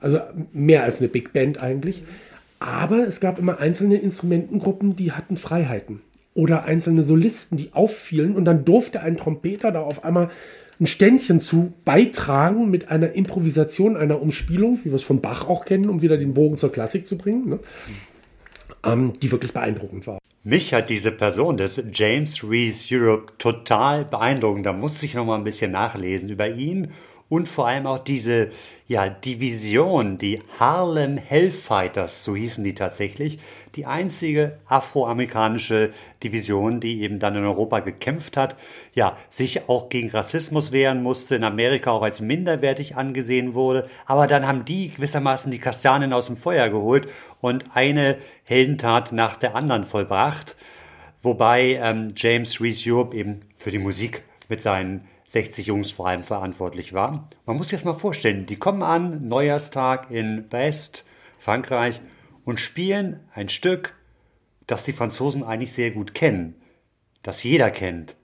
Also 0.00 0.20
mehr 0.52 0.84
als 0.84 1.00
eine 1.00 1.08
Big 1.08 1.32
Band 1.32 1.60
eigentlich. 1.60 2.02
Aber 2.58 3.06
es 3.06 3.20
gab 3.20 3.38
immer 3.38 3.58
einzelne 3.58 3.96
Instrumentengruppen, 3.96 4.96
die 4.96 5.12
hatten 5.12 5.36
Freiheiten. 5.36 6.00
Oder 6.38 6.66
einzelne 6.66 7.02
Solisten, 7.02 7.58
die 7.58 7.70
auffielen 7.72 8.36
und 8.36 8.44
dann 8.44 8.64
durfte 8.64 9.00
ein 9.00 9.16
Trompeter 9.16 9.72
da 9.72 9.80
auf 9.80 10.04
einmal 10.04 10.30
ein 10.78 10.86
Ständchen 10.86 11.40
zu 11.40 11.72
beitragen 11.84 12.70
mit 12.70 12.92
einer 12.92 13.12
Improvisation, 13.14 13.96
einer 13.96 14.22
Umspielung, 14.22 14.78
wie 14.84 14.90
wir 14.90 14.94
es 14.94 15.02
von 15.02 15.20
Bach 15.20 15.48
auch 15.48 15.64
kennen, 15.64 15.88
um 15.88 16.00
wieder 16.00 16.16
den 16.16 16.34
Bogen 16.34 16.56
zur 16.56 16.70
Klassik 16.70 17.08
zu 17.08 17.18
bringen, 17.18 17.48
ne? 17.48 17.58
ähm, 18.86 19.14
die 19.20 19.32
wirklich 19.32 19.52
beeindruckend 19.52 20.06
war. 20.06 20.20
Mich 20.44 20.72
hat 20.72 20.90
diese 20.90 21.10
Person 21.10 21.56
des 21.56 21.82
James 21.92 22.48
Reese 22.48 22.86
Europe 22.94 23.32
total 23.38 24.04
beeindruckend. 24.04 24.64
Da 24.64 24.72
musste 24.72 25.06
ich 25.06 25.14
noch 25.14 25.26
mal 25.26 25.34
ein 25.36 25.42
bisschen 25.42 25.72
nachlesen 25.72 26.28
über 26.28 26.48
ihn 26.48 26.92
und 27.28 27.46
vor 27.46 27.68
allem 27.68 27.86
auch 27.86 27.98
diese 27.98 28.50
ja, 28.86 29.08
Division, 29.08 30.16
die 30.16 30.40
Harlem 30.58 31.18
Hellfighters, 31.18 32.24
so 32.24 32.34
hießen 32.34 32.64
die 32.64 32.74
tatsächlich, 32.74 33.38
die 33.74 33.84
einzige 33.84 34.58
afroamerikanische 34.66 35.90
Division, 36.24 36.80
die 36.80 37.02
eben 37.02 37.18
dann 37.18 37.36
in 37.36 37.44
Europa 37.44 37.80
gekämpft 37.80 38.38
hat, 38.38 38.56
ja, 38.94 39.16
sich 39.28 39.68
auch 39.68 39.90
gegen 39.90 40.10
Rassismus 40.10 40.72
wehren 40.72 41.02
musste, 41.02 41.36
in 41.36 41.44
Amerika 41.44 41.90
auch 41.90 42.02
als 42.02 42.22
minderwertig 42.22 42.96
angesehen 42.96 43.52
wurde, 43.52 43.88
aber 44.06 44.26
dann 44.26 44.46
haben 44.46 44.64
die 44.64 44.90
gewissermaßen 44.90 45.52
die 45.52 45.58
Kastanien 45.58 46.14
aus 46.14 46.26
dem 46.26 46.38
Feuer 46.38 46.70
geholt 46.70 47.08
und 47.42 47.66
eine 47.74 48.16
Heldentat 48.44 49.12
nach 49.12 49.36
der 49.36 49.54
anderen 49.54 49.84
vollbracht, 49.84 50.56
wobei 51.20 51.78
ähm, 51.82 52.14
James 52.16 52.58
Reese 52.60 52.90
Europe 52.90 53.14
eben 53.14 53.42
für 53.54 53.70
die 53.70 53.78
Musik 53.78 54.22
mit 54.48 54.62
seinen 54.62 55.06
60 55.28 55.66
Jungs 55.66 55.92
vor 55.92 56.08
allem 56.08 56.22
verantwortlich 56.22 56.94
war. 56.94 57.28
Man 57.44 57.56
muss 57.56 57.68
sich 57.68 57.78
das 57.78 57.84
mal 57.84 57.94
vorstellen, 57.94 58.46
die 58.46 58.56
kommen 58.56 58.82
an, 58.82 59.28
Neujahrstag 59.28 60.10
in 60.10 60.48
Brest, 60.48 61.04
Frankreich, 61.38 62.00
und 62.44 62.60
spielen 62.60 63.20
ein 63.34 63.50
Stück, 63.50 63.94
das 64.66 64.84
die 64.84 64.94
Franzosen 64.94 65.44
eigentlich 65.44 65.72
sehr 65.74 65.90
gut 65.90 66.14
kennen, 66.14 66.54
das 67.22 67.42
jeder 67.42 67.70
kennt. 67.70 68.16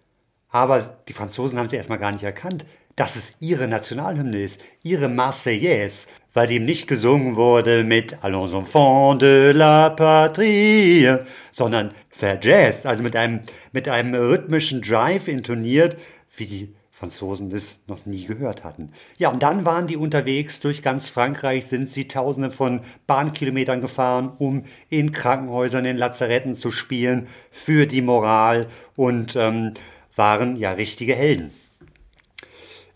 Aber 0.48 0.80
die 1.08 1.12
Franzosen 1.12 1.58
haben 1.58 1.68
sie 1.68 1.76
erstmal 1.76 1.98
gar 1.98 2.10
nicht 2.10 2.24
erkannt, 2.24 2.64
dass 2.96 3.16
es 3.16 3.36
ihre 3.38 3.68
Nationalhymne 3.68 4.40
ist, 4.42 4.62
ihre 4.82 5.08
Marseillaise, 5.08 6.06
weil 6.32 6.46
dem 6.46 6.64
nicht 6.64 6.86
gesungen 6.86 7.36
wurde 7.36 7.84
mit 7.84 8.24
Allons 8.24 8.54
enfants 8.54 9.18
de 9.18 9.52
la 9.52 9.90
patrie, 9.90 11.16
sondern 11.52 11.92
verjazzt, 12.08 12.86
also 12.86 13.02
mit 13.02 13.14
einem, 13.14 13.40
mit 13.72 13.88
einem 13.88 14.14
rhythmischen 14.14 14.80
Drive 14.80 15.28
intoniert, 15.28 15.98
wie 16.36 16.46
die 16.46 16.74
Franzosen 16.96 17.50
das 17.50 17.80
noch 17.88 18.06
nie 18.06 18.24
gehört 18.24 18.62
hatten. 18.62 18.92
Ja, 19.18 19.28
und 19.30 19.42
dann 19.42 19.64
waren 19.64 19.88
die 19.88 19.96
unterwegs 19.96 20.60
durch 20.60 20.80
ganz 20.80 21.08
Frankreich, 21.08 21.66
sind 21.66 21.90
sie 21.90 22.06
tausende 22.06 22.52
von 22.52 22.82
Bahnkilometern 23.08 23.80
gefahren, 23.80 24.32
um 24.38 24.64
in 24.90 25.10
Krankenhäusern, 25.10 25.84
in 25.86 25.96
Lazaretten 25.96 26.54
zu 26.54 26.70
spielen, 26.70 27.26
für 27.50 27.88
die 27.88 28.00
Moral 28.00 28.68
und 28.94 29.34
ähm, 29.34 29.72
waren 30.14 30.56
ja 30.56 30.70
richtige 30.70 31.16
Helden. 31.16 31.50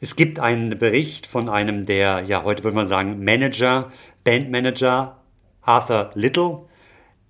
Es 0.00 0.14
gibt 0.14 0.38
einen 0.38 0.78
Bericht 0.78 1.26
von 1.26 1.48
einem 1.48 1.84
der, 1.84 2.20
ja, 2.20 2.44
heute 2.44 2.62
würde 2.62 2.76
man 2.76 2.86
sagen, 2.86 3.24
Manager, 3.24 3.90
Bandmanager, 4.22 5.16
Arthur 5.60 6.12
Little, 6.14 6.66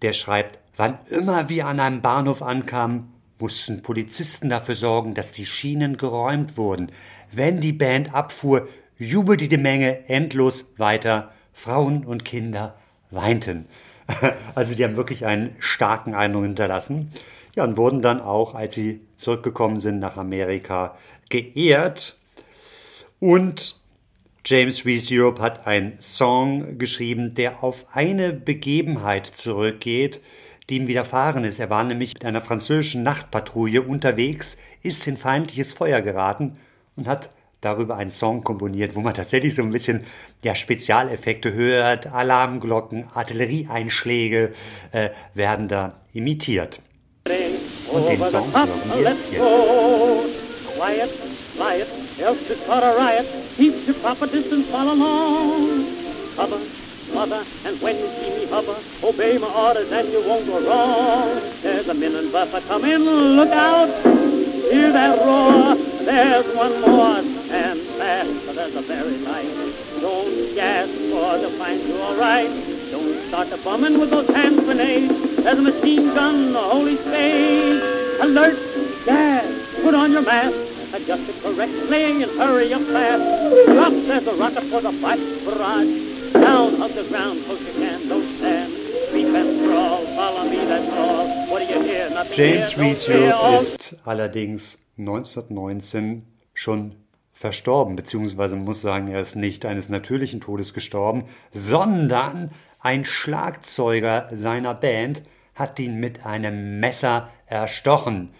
der 0.02 0.12
schreibt, 0.12 0.59
wann 0.76 0.98
immer 1.09 1.48
wir 1.48 1.66
an 1.66 1.81
einem 1.81 2.02
Bahnhof 2.02 2.42
ankamen, 2.42 3.14
mussten 3.38 3.83
Polizisten 3.83 4.51
dafür 4.51 4.74
sorgen, 4.74 5.14
dass 5.14 5.33
die 5.33 5.46
Schienen 5.46 5.96
geräumt 5.96 6.57
wurden. 6.57 6.90
Wenn 7.33 7.61
die 7.61 7.72
Band 7.72 8.14
abfuhr, 8.14 8.68
jubelte 8.98 9.48
die 9.48 9.57
Menge 9.57 10.09
endlos 10.09 10.72
weiter. 10.77 11.33
Frauen 11.53 12.05
und 12.05 12.24
Kinder 12.24 12.77
weinten. 13.11 13.66
Also 14.55 14.74
die 14.74 14.85
haben 14.85 14.96
wirklich 14.96 15.27
einen 15.27 15.55
starken 15.59 16.14
Eindruck 16.14 16.44
hinterlassen. 16.44 17.11
Ja, 17.55 17.64
und 17.64 17.77
wurden 17.77 18.01
dann 18.01 18.22
auch, 18.22 18.55
als 18.55 18.74
sie 18.74 19.01
zurückgekommen 19.16 19.81
sind 19.81 19.98
nach 19.98 20.16
Amerika, 20.16 20.96
geehrt. 21.29 22.16
Und 23.20 23.79
James 24.46 24.87
Reese 24.87 25.14
Europe 25.14 25.42
hat 25.42 25.66
einen 25.66 26.01
Song 26.01 26.79
geschrieben, 26.79 27.35
der 27.35 27.62
auf 27.62 27.85
eine 27.94 28.33
Begebenheit 28.33 29.27
zurückgeht, 29.27 30.22
die 30.68 30.76
ihm 30.76 30.87
widerfahren 30.87 31.44
ist. 31.44 31.61
Er 31.61 31.70
war 31.70 31.85
nämlich 31.85 32.14
mit 32.14 32.24
einer 32.24 32.40
französischen 32.40 33.02
Nachtpatrouille 33.02 33.83
unterwegs, 33.83 34.59
ist 34.83 35.07
in 35.07 35.16
feindliches 35.16 35.72
Feuer 35.72 36.00
geraten 36.00 36.59
und 36.96 37.09
hat 37.09 37.31
darüber 37.61 37.96
einen 37.96 38.11
Song 38.11 38.44
komponiert, 38.44 38.94
wo 38.94 39.00
man 39.00 39.14
tatsächlich 39.14 39.54
so 39.54 39.62
ein 39.62 39.70
bisschen 39.70 40.04
ja, 40.42 40.54
Spezialeffekte 40.54 41.52
hört, 41.52 42.07
Alarmglocken, 42.07 43.09
Artillerieeinschläge 43.14 44.52
äh, 44.92 45.11
werden 45.35 45.68
da 45.68 46.00
imitiert. 46.12 46.81
Und 47.90 48.09
den 48.09 48.22
Song 48.24 48.52
hören 48.54 48.68
wir 48.94 49.02
jetzt. 49.02 49.18
Quiet, 50.78 51.11
quiet, 51.57 51.88
else 52.20 52.38
it's 52.48 52.66
not 52.68 52.85
a 52.85 52.92
riot. 52.92 53.26
Keep 53.57 53.88
your 53.88 53.94
proper 53.94 54.28
distance, 54.28 54.68
follow 54.70 54.92
along. 54.92 56.78
Mother, 57.12 57.44
and 57.64 57.81
when 57.81 57.97
you 57.99 58.09
see 58.16 58.31
me 58.31 58.47
hover, 58.47 58.77
obey 59.03 59.38
my 59.38 59.49
orders 59.49 59.90
and 59.90 60.12
you 60.12 60.21
won't 60.27 60.47
go 60.47 60.61
wrong. 60.66 61.40
There's 61.62 61.88
a 61.88 61.94
minute 61.94 62.33
buffer 62.33 62.61
coming, 62.66 62.99
look 62.99 63.51
out. 63.51 63.88
Hear 64.71 64.92
that 64.92 65.18
roar, 65.18 65.75
there's 66.05 66.57
one 66.57 66.81
more, 66.81 67.18
and 67.51 67.81
fast, 67.97 68.47
but 68.47 68.57
there's 68.57 68.75
a 68.75 68.83
very 68.83 69.18
light. 69.18 69.55
Don't 70.01 70.55
gas 70.55 70.88
for 71.11 71.38
to 71.38 71.59
find 71.59 71.81
you 71.83 72.01
alright. 72.01 72.51
Don't 72.90 73.29
start 73.29 73.51
the 73.51 73.57
bombing 73.59 73.99
with 73.99 74.11
those 74.11 74.29
hand 74.29 74.59
grenades. 74.59 75.37
There's 75.37 75.59
a 75.59 75.62
machine 75.62 76.14
gun, 76.14 76.53
the 76.53 76.61
holy 76.61 76.97
spade. 76.99 77.83
Alert, 78.21 79.05
gas, 79.05 79.83
put 79.83 79.94
on 79.94 80.12
your 80.12 80.23
mask. 80.23 80.57
Adjust 80.92 81.29
it 81.29 81.42
correctly 81.42 82.23
and 82.23 82.33
hurry 82.33 82.73
up 82.73 82.83
fast. 82.83 83.66
Drop, 83.66 83.92
there's 83.92 84.27
a 84.27 84.35
rocket 84.35 84.64
for 84.64 84.81
the 84.81 84.92
black 84.92 85.18
barrage. 85.44 86.08
Down, 86.33 86.77
hug 86.77 86.93
the 86.95 87.05
ground, 87.09 87.45
close 87.45 87.61
you 87.61 87.73
can, 87.73 88.09
don't 88.09 88.37
stand. 88.38 88.73
Creep 89.11 89.35
and 89.35 89.67
crawl, 89.67 90.05
follow 90.17 90.49
me, 90.49 90.57
that's 90.67 90.93
all. 90.93 91.27
What 91.49 91.67
do 91.67 91.75
you 91.75 91.83
hear? 91.83 92.11
Nothing 92.11 92.33
James 92.33 92.79
Reese 92.79 93.09
Europe 93.09 93.62
ist 93.62 93.97
allerdings 94.05 94.79
1919 94.99 96.27
schon 96.55 96.97
verstorben, 97.33 97.95
beziehungsweise 97.95 98.57
muss 98.57 98.81
sagen, 98.81 99.09
er 99.09 99.21
ist 99.21 99.37
nicht 99.37 99.64
eines 99.64 99.88
natürlichen 99.88 100.41
Todes 100.41 100.75
gestorben, 100.75 101.25
sondern 101.53 102.51
ein 102.81 103.05
Schlagzeuger 103.05 104.29
seiner 104.33 104.75
Band 104.75 105.23
hat 105.55 105.79
ihn 105.79 106.01
mit 106.01 106.27
einem 106.27 106.81
Messer 106.81 107.31
erstochen. 107.47 108.31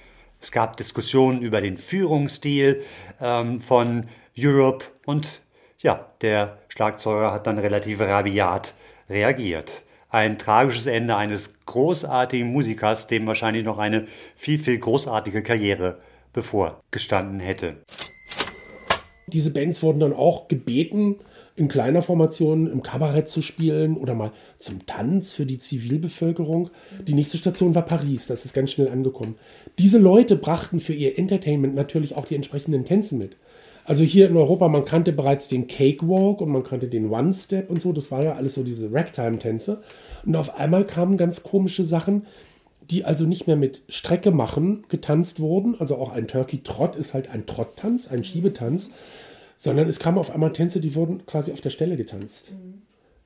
Es 0.41 0.53
gab 0.53 0.77
Diskussionen 0.77 1.43
über 1.43 1.61
den 1.61 1.77
Führungsstil 1.77 2.83
ähm, 3.21 3.61
von 3.61 4.07
Europe 4.39 4.85
und 5.05 5.43
ja, 5.81 6.07
der 6.23 6.59
Schlagzeuger 6.69 7.33
hat 7.33 7.47
dann 7.47 7.59
relativ 7.59 8.01
rabiat 8.01 8.75
reagiert. 9.09 9.85
Ein 10.11 10.39
tragisches 10.39 10.87
Ende 10.87 11.17
eines 11.17 11.55
großartigen 11.67 12.51
Musikers, 12.51 13.07
dem 13.07 13.27
wahrscheinlich 13.27 13.65
noch 13.65 13.79
eine 13.79 14.07
viel, 14.37 14.59
viel 14.59 14.79
großartige 14.79 15.43
Karriere 15.43 15.99
bevorgestanden 16.33 17.41
hätte. 17.41 17.77
Diese 19.29 19.53
Bands 19.53 19.83
wurden 19.83 20.01
dann 20.01 20.15
auch 20.15 20.49
gebeten, 20.49 21.17
in 21.55 21.69
kleiner 21.69 22.03
Formation 22.03 22.71
im 22.71 22.83
Kabarett 22.83 23.29
zu 23.29 23.43
spielen 23.43 23.97
oder 23.97 24.15
mal 24.15 24.31
zum 24.59 24.87
Tanz 24.87 25.33
für 25.33 25.45
die 25.45 25.59
Zivilbevölkerung. 25.59 26.71
Die 27.07 27.15
nächste 27.15 27.37
Station 27.37 27.75
war 27.75 27.83
Paris, 27.83 28.29
das 28.29 28.45
ist 28.45 28.55
ganz 28.55 28.71
schnell 28.71 28.89
angekommen. 28.89 29.35
Diese 29.79 29.99
Leute 29.99 30.37
brachten 30.37 30.81
für 30.81 30.95
ihr 30.95 31.19
Entertainment 31.19 31.75
natürlich 31.75 32.17
auch 32.17 32.27
die 32.27 32.37
entsprechenden 32.37 32.85
Tänze 32.85 33.17
mit. 33.17 33.37
Also 33.89 34.05
hier 34.05 34.29
in 34.29 34.37
Europa, 34.37 34.69
man 34.69 34.85
kannte 34.85 35.13
bereits 35.13 35.49
den 35.49 35.67
Cakewalk 35.67 36.43
und 36.43 36.51
man 36.51 36.63
kannte 36.63 36.89
den 36.89 37.09
One-Step 37.09 37.71
und 37.71 37.81
so, 37.81 37.95
das 37.95 38.11
war 38.11 38.23
ja 38.23 38.35
alles 38.35 38.53
so 38.53 38.63
diese 38.63 38.93
Ragtime-Tänze. 38.93 39.81
Und 40.27 40.37
auf 40.37 40.59
einmal 40.59 40.87
kamen 40.87 41.17
ganz 41.17 41.43
komische 41.43 41.85
Sachen, 41.85 42.27
die 42.83 43.07
also 43.07 43.25
nicht 43.25 43.47
mehr 43.47 43.57
mit 43.57 43.85
Strecke 43.89 44.31
machen 44.31 44.85
getanzt 44.91 45.41
wurden. 45.41 45.75
Also 45.81 45.97
auch 45.97 46.13
ein 46.13 46.29
Turkey 46.29 46.63
Trot 46.63 46.97
ist 46.97 47.15
halt 47.15 47.31
ein 47.31 47.47
Trotttanz, 47.47 48.09
ein 48.09 48.25
Schiebetanz, 48.25 48.91
sondern 49.57 49.89
es 49.89 49.99
kamen 49.99 50.19
auf 50.19 50.31
einmal 50.31 50.53
Tänze, 50.53 50.83
die 50.83 50.95
wurden 50.95 51.25
quasi 51.25 51.51
auf 51.51 51.63
der 51.63 51.71
Stelle 51.71 51.97
getanzt. 51.97 52.53
Mhm. 52.53 52.83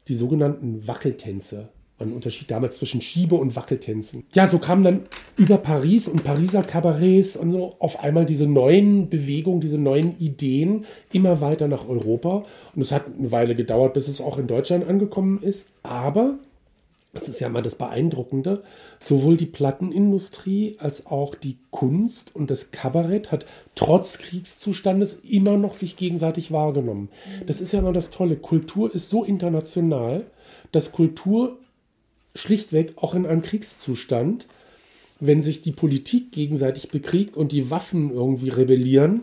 Die 0.06 0.14
sogenannten 0.14 0.86
Wackeltänze. 0.86 1.70
Ein 2.02 2.12
Unterschied 2.12 2.50
damals 2.50 2.76
zwischen 2.76 3.00
Schiebe- 3.00 3.36
und 3.36 3.56
Wackeltänzen. 3.56 4.24
Ja, 4.34 4.46
so 4.46 4.58
kamen 4.58 4.82
dann 4.82 5.00
über 5.36 5.56
Paris 5.56 6.08
und 6.08 6.24
Pariser 6.24 6.62
Kabarets 6.62 7.36
und 7.36 7.52
so 7.52 7.76
auf 7.78 8.00
einmal 8.00 8.26
diese 8.26 8.46
neuen 8.46 9.08
Bewegungen, 9.08 9.60
diese 9.60 9.78
neuen 9.78 10.18
Ideen 10.18 10.84
immer 11.12 11.40
weiter 11.40 11.68
nach 11.68 11.88
Europa. 11.88 12.44
Und 12.74 12.82
es 12.82 12.92
hat 12.92 13.04
eine 13.18 13.30
Weile 13.30 13.54
gedauert, 13.54 13.94
bis 13.94 14.08
es 14.08 14.20
auch 14.20 14.38
in 14.38 14.46
Deutschland 14.46 14.88
angekommen 14.88 15.42
ist. 15.42 15.70
Aber 15.82 16.38
das 17.14 17.28
ist 17.28 17.40
ja 17.40 17.50
mal 17.50 17.62
das 17.62 17.74
Beeindruckende, 17.74 18.62
sowohl 18.98 19.36
die 19.36 19.46
Plattenindustrie 19.46 20.76
als 20.78 21.06
auch 21.06 21.34
die 21.34 21.58
Kunst 21.70 22.34
und 22.34 22.50
das 22.50 22.70
Kabarett 22.70 23.30
hat 23.30 23.44
trotz 23.74 24.18
Kriegszustandes 24.18 25.20
immer 25.22 25.58
noch 25.58 25.74
sich 25.74 25.96
gegenseitig 25.96 26.52
wahrgenommen. 26.52 27.10
Das 27.46 27.60
ist 27.60 27.72
ja 27.72 27.82
mal 27.82 27.92
das 27.92 28.10
Tolle. 28.10 28.36
Kultur 28.36 28.94
ist 28.94 29.10
so 29.10 29.24
international, 29.24 30.24
dass 30.72 30.92
Kultur 30.92 31.58
schlichtweg 32.34 32.94
auch 32.96 33.14
in 33.14 33.26
einem 33.26 33.42
Kriegszustand, 33.42 34.46
wenn 35.20 35.42
sich 35.42 35.62
die 35.62 35.72
Politik 35.72 36.32
gegenseitig 36.32 36.90
bekriegt 36.90 37.36
und 37.36 37.52
die 37.52 37.70
Waffen 37.70 38.10
irgendwie 38.10 38.48
rebellieren, 38.48 39.22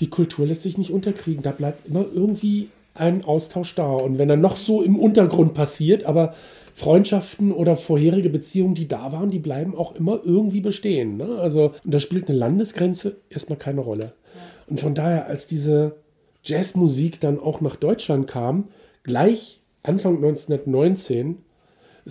die 0.00 0.08
Kultur 0.08 0.46
lässt 0.46 0.62
sich 0.62 0.78
nicht 0.78 0.90
unterkriegen. 0.90 1.42
Da 1.42 1.52
bleibt 1.52 1.86
immer 1.86 2.04
irgendwie 2.12 2.68
ein 2.94 3.24
Austausch 3.24 3.74
da. 3.74 3.92
Und 3.92 4.18
wenn 4.18 4.30
er 4.30 4.36
noch 4.36 4.56
so 4.56 4.82
im 4.82 4.98
Untergrund 4.98 5.54
passiert, 5.54 6.04
aber 6.04 6.34
Freundschaften 6.74 7.52
oder 7.52 7.76
vorherige 7.76 8.30
Beziehungen, 8.30 8.74
die 8.74 8.88
da 8.88 9.12
waren, 9.12 9.28
die 9.28 9.38
bleiben 9.38 9.76
auch 9.76 9.94
immer 9.94 10.20
irgendwie 10.24 10.60
bestehen. 10.60 11.16
Ne? 11.16 11.36
Also, 11.38 11.74
und 11.84 11.92
da 11.92 11.98
spielt 11.98 12.28
eine 12.28 12.38
Landesgrenze 12.38 13.16
erstmal 13.28 13.58
keine 13.58 13.82
Rolle. 13.82 14.14
Und 14.66 14.80
von 14.80 14.94
daher, 14.94 15.26
als 15.26 15.46
diese 15.46 15.96
Jazzmusik 16.42 17.20
dann 17.20 17.38
auch 17.38 17.60
nach 17.60 17.76
Deutschland 17.76 18.26
kam, 18.26 18.68
gleich 19.02 19.60
Anfang 19.82 20.16
1919, 20.16 21.38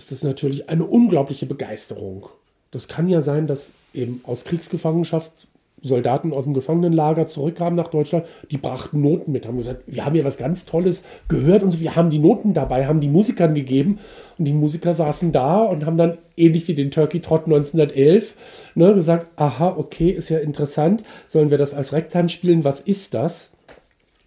ist 0.00 0.12
das 0.12 0.22
natürlich 0.22 0.70
eine 0.70 0.84
unglaubliche 0.84 1.44
Begeisterung. 1.44 2.30
Das 2.70 2.88
kann 2.88 3.06
ja 3.06 3.20
sein, 3.20 3.46
dass 3.46 3.72
eben 3.92 4.22
aus 4.24 4.44
Kriegsgefangenschaft 4.44 5.46
Soldaten 5.82 6.32
aus 6.32 6.44
dem 6.44 6.54
Gefangenenlager 6.54 7.26
zurückkamen 7.26 7.74
nach 7.74 7.88
Deutschland, 7.88 8.24
die 8.50 8.56
brachten 8.56 9.02
Noten 9.02 9.32
mit, 9.32 9.46
haben 9.46 9.58
gesagt, 9.58 9.82
wir 9.86 10.04
haben 10.04 10.14
hier 10.14 10.24
was 10.24 10.38
ganz 10.38 10.64
Tolles 10.64 11.04
gehört 11.28 11.62
und 11.62 11.70
so, 11.70 11.80
wir 11.80 11.96
haben 11.96 12.08
die 12.08 12.18
Noten 12.18 12.54
dabei, 12.54 12.86
haben 12.86 13.00
die 13.00 13.08
Musikern 13.08 13.54
gegeben 13.54 13.98
und 14.38 14.46
die 14.46 14.54
Musiker 14.54 14.94
saßen 14.94 15.32
da 15.32 15.58
und 15.58 15.84
haben 15.84 15.98
dann 15.98 16.16
ähnlich 16.36 16.66
wie 16.68 16.74
den 16.74 16.90
Turkey 16.90 17.20
Trot 17.20 17.44
1911 17.44 18.34
ne, 18.74 18.94
gesagt, 18.94 19.26
aha, 19.36 19.74
okay, 19.76 20.10
ist 20.10 20.30
ja 20.30 20.38
interessant, 20.38 21.02
sollen 21.28 21.50
wir 21.50 21.58
das 21.58 21.74
als 21.74 21.92
Rektan 21.92 22.30
spielen, 22.30 22.64
was 22.64 22.80
ist 22.80 23.12
das? 23.12 23.52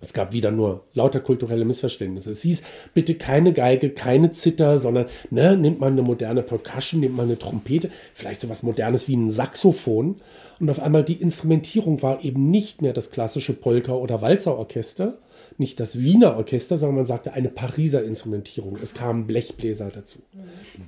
Es 0.03 0.13
gab 0.13 0.33
wieder 0.33 0.51
nur 0.51 0.83
lauter 0.93 1.21
kulturelle 1.21 1.65
Missverständnisse. 1.65 2.31
Es 2.31 2.41
hieß, 2.41 2.61
bitte 2.93 3.15
keine 3.15 3.53
Geige, 3.53 3.89
keine 3.89 4.31
Zither, 4.31 4.77
sondern 4.77 5.05
ne, 5.29 5.55
nimmt 5.55 5.79
man 5.79 5.93
eine 5.93 6.01
moderne 6.01 6.43
Percussion, 6.43 6.99
nimmt 6.99 7.15
man 7.15 7.25
eine 7.25 7.39
Trompete, 7.39 7.89
vielleicht 8.13 8.41
so 8.41 8.49
was 8.49 8.63
Modernes 8.63 9.07
wie 9.07 9.15
ein 9.15 9.31
Saxophon. 9.31 10.17
Und 10.59 10.69
auf 10.69 10.81
einmal 10.81 11.03
die 11.03 11.21
Instrumentierung 11.21 12.01
war 12.01 12.23
eben 12.23 12.51
nicht 12.51 12.81
mehr 12.81 12.93
das 12.93 13.11
klassische 13.11 13.53
Polka- 13.53 13.93
oder 13.93 14.21
Walzerorchester, 14.21 15.17
nicht 15.57 15.79
das 15.79 15.99
Wiener 15.99 16.35
Orchester, 16.37 16.77
sondern 16.77 16.97
man 16.97 17.05
sagte 17.05 17.33
eine 17.33 17.49
Pariser 17.49 18.03
Instrumentierung. 18.03 18.77
Es 18.81 18.93
kamen 18.93 19.25
Blechbläser 19.25 19.89
dazu. 19.89 20.19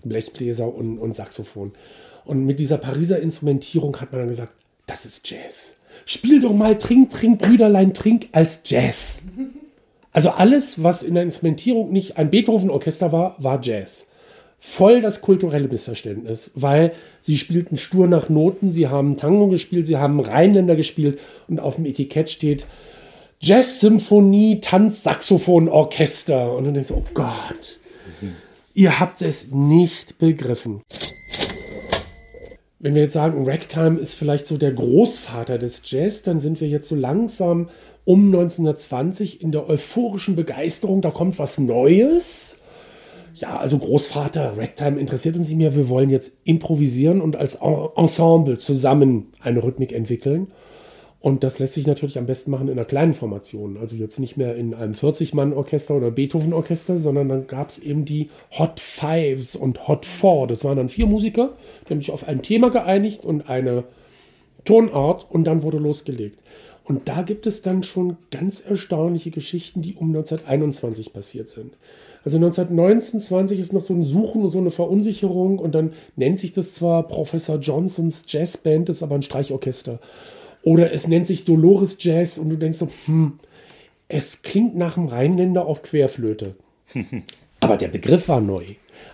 Blechbläser 0.04 0.74
und, 0.74 0.98
und 0.98 1.16
Saxophon. 1.16 1.72
Und 2.26 2.46
mit 2.46 2.60
dieser 2.60 2.78
Pariser 2.78 3.20
Instrumentierung 3.20 4.00
hat 4.02 4.12
man 4.12 4.22
dann 4.22 4.30
gesagt, 4.30 4.54
das 4.88 5.06
ist 5.06 5.30
Jazz. 5.30 5.76
Spiel 6.06 6.40
doch 6.40 6.54
mal 6.54 6.78
Trink, 6.78 7.10
Trink, 7.10 7.40
Brüderlein, 7.40 7.94
Trink 7.94 8.28
als 8.32 8.62
Jazz. 8.66 9.24
Also 10.12 10.30
alles, 10.30 10.82
was 10.84 11.04
in 11.04 11.16
der 11.16 11.24
Instrumentierung 11.24 11.92
nicht 11.92 12.18
ein 12.18 12.30
Beethoven-Orchester 12.30 13.12
war, 13.12 13.36
war 13.40 13.60
Jazz 13.62 14.06
voll 14.66 15.02
das 15.02 15.22
kulturelle 15.22 15.68
Missverständnis, 15.68 16.52
weil 16.56 16.94
sie 17.22 17.38
spielten 17.38 17.78
stur 17.78 18.08
nach 18.08 18.30
Noten, 18.30 18.72
sie 18.72 18.88
haben 18.88 19.16
Tango 19.16 19.48
gespielt, 19.48 19.86
sie 19.86 19.98
haben 19.98 20.20
Rheinländer 20.20 20.76
gespielt 20.76 21.20
und 21.48 21.60
auf 21.60 21.76
dem 21.76 21.86
Etikett 21.86 22.30
steht 22.30 22.66
Jazz-Symphonie, 23.40 24.62
Tanz, 24.62 25.04
Saxophon, 25.04 25.70
Orchester. 25.70 26.56
Und 26.56 26.66
dann 26.66 26.74
denkst 26.74 26.90
du, 26.90 26.96
oh 26.96 27.06
Gott, 27.14 27.80
ihr 28.74 29.00
habt 29.00 29.22
es 29.22 29.52
nicht 29.52 30.18
begriffen. 30.18 30.82
Wenn 32.86 32.94
wir 32.94 33.02
jetzt 33.02 33.14
sagen, 33.14 33.50
Ragtime 33.50 33.98
ist 33.98 34.14
vielleicht 34.14 34.46
so 34.46 34.58
der 34.58 34.72
Großvater 34.72 35.58
des 35.58 35.82
Jazz, 35.86 36.22
dann 36.22 36.40
sind 36.40 36.62
wir 36.62 36.68
jetzt 36.68 36.88
so 36.88 36.94
langsam 36.94 37.70
um 38.04 38.28
1920 38.28 39.42
in 39.42 39.52
der 39.52 39.68
euphorischen 39.68 40.36
Begeisterung, 40.36 41.02
da 41.02 41.10
kommt 41.10 41.40
was 41.40 41.58
Neues 41.58 42.60
ja, 43.34 43.58
also 43.58 43.80
Großvater, 43.80 44.58
Ragtime 44.58 45.00
interessiert 45.00 45.36
uns 45.36 45.50
nicht 45.50 45.58
mehr. 45.58 45.76
Wir 45.76 45.90
wollen 45.90 46.10
jetzt 46.10 46.34
improvisieren 46.44 47.22
und 47.22 47.36
als 47.36 47.56
Ensemble 47.56 48.60
zusammen 48.60 49.34
eine 49.42 49.62
Rhythmik 49.64 49.92
entwickeln. 49.92 50.48
Und 51.26 51.44
das 51.44 51.58
lässt 51.58 51.74
sich 51.74 51.88
natürlich 51.88 52.20
am 52.20 52.28
besten 52.28 52.52
machen 52.52 52.68
in 52.68 52.74
einer 52.78 52.86
kleinen 52.86 53.16
Formation. 53.16 53.78
Also 53.78 53.96
jetzt 53.96 54.20
nicht 54.20 54.38
mehr 54.38 54.56
in 54.56 54.76
einem 54.76 54.94
40-Mann-Orchester 54.94 55.96
oder 55.96 56.12
Beethoven-Orchester, 56.12 57.00
sondern 57.00 57.30
dann 57.30 57.48
gab 57.48 57.70
es 57.70 57.80
eben 57.80 58.06
die 58.06 58.30
Hot 58.56 58.80
Fives 58.80 59.56
und 59.56 59.88
Hot 59.88 60.06
Four. 60.06 60.46
Das 60.46 60.64
waren 60.64 60.78
dann 60.78 60.88
vier 60.88 61.08
Musiker, 61.08 61.54
die 61.84 61.96
haben 61.96 62.00
sich 62.00 62.12
auf 62.12 62.28
ein 62.28 62.44
Thema 62.44 62.70
geeinigt 62.70 63.26
und 63.26 63.50
eine 63.50 63.86
Tonart 64.66 65.26
und 65.28 65.46
dann 65.46 65.64
wurde 65.64 65.80
losgelegt. 65.80 66.38
Und 66.84 67.10
da 67.10 67.24
gibt 67.24 67.48
es 67.48 67.64
dann 67.64 67.82
schon 67.82 68.18
ganz 68.30 68.60
erstaunliche 68.64 69.32
Geschichten, 69.32 69.82
die 69.82 69.96
um 69.96 70.10
1921 70.10 71.12
passiert 71.12 71.50
sind. 71.50 71.74
Also 72.24 72.38
1919, 72.38 73.20
20 73.20 73.60
ist 73.60 73.74
noch 73.74 73.82
so 73.82 73.96
ein 73.96 74.04
Suchen 74.04 74.44
und 74.44 74.52
so 74.52 74.60
eine 74.60 74.70
Verunsicherung 74.70 75.58
und 75.58 75.74
dann 75.74 75.94
nennt 76.16 76.38
sich 76.38 76.54
das 76.54 76.72
zwar 76.72 77.08
Professor 77.08 77.58
Johnsons 77.58 78.26
Jazzband, 78.28 78.90
ist 78.90 79.02
aber 79.02 79.16
ein 79.16 79.24
Streichorchester. 79.24 80.00
Oder 80.66 80.92
es 80.92 81.08
nennt 81.08 81.28
sich 81.28 81.46
Dolores 81.46 81.98
Jazz 82.00 82.40
und 82.40 82.50
du 82.50 82.58
denkst 82.58 82.80
so, 82.80 82.90
hm, 83.06 83.34
es 84.08 84.42
klingt 84.42 84.76
nach 84.76 84.98
einem 84.98 85.08
Rheinländer 85.08 85.68
auf 85.68 85.84
Querflöte. 85.84 86.56
aber 87.60 87.78
der 87.78 87.88
Begriff 87.88 88.28
war 88.28 88.42
neu. 88.42 88.64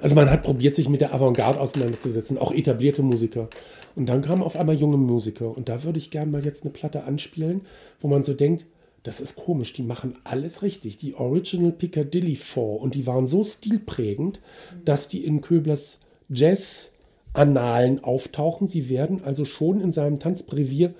Also 0.02 0.16
man 0.16 0.30
hat 0.30 0.44
probiert, 0.44 0.76
sich 0.76 0.88
mit 0.88 1.02
der 1.02 1.14
Avantgarde 1.14 1.60
auseinanderzusetzen, 1.60 2.38
auch 2.38 2.54
etablierte 2.54 3.04
Musiker. 3.04 3.50
Und 3.98 4.08
dann 4.08 4.22
kamen 4.22 4.44
auf 4.44 4.56
einmal 4.56 4.76
junge 4.76 4.96
Musiker. 4.96 5.56
Und 5.56 5.68
da 5.68 5.84
würde 5.84 6.00
ich 6.00 6.10
gerne 6.10 6.32
mal 6.32 6.46
jetzt 6.46 6.64
eine 6.64 6.72
Platte 6.72 7.04
anspielen, 7.04 7.62
wo 8.00 8.08
man 8.08 8.24
so 8.24 8.34
denkt, 8.34 8.66
das 9.04 9.20
ist 9.20 9.36
komisch, 9.36 9.74
die 9.74 9.84
machen 9.84 10.16
alles 10.24 10.64
richtig. 10.64 11.00
Die 11.00 11.16
Original 11.16 11.74
Piccadilly 11.74 12.38
4 12.38 12.64
und 12.64 12.96
die 12.96 13.08
waren 13.08 13.28
so 13.28 13.44
stilprägend, 13.44 14.40
dass 14.86 15.10
die 15.10 15.26
in 15.26 15.42
Köblers 15.42 16.00
Jazz-Annalen 16.30 18.06
auftauchen. 18.06 18.70
Sie 18.70 18.88
werden 18.88 19.22
also 19.22 19.44
schon 19.44 19.82
in 19.82 19.92
seinem 19.92 20.20
Tanzbrevier 20.20 20.94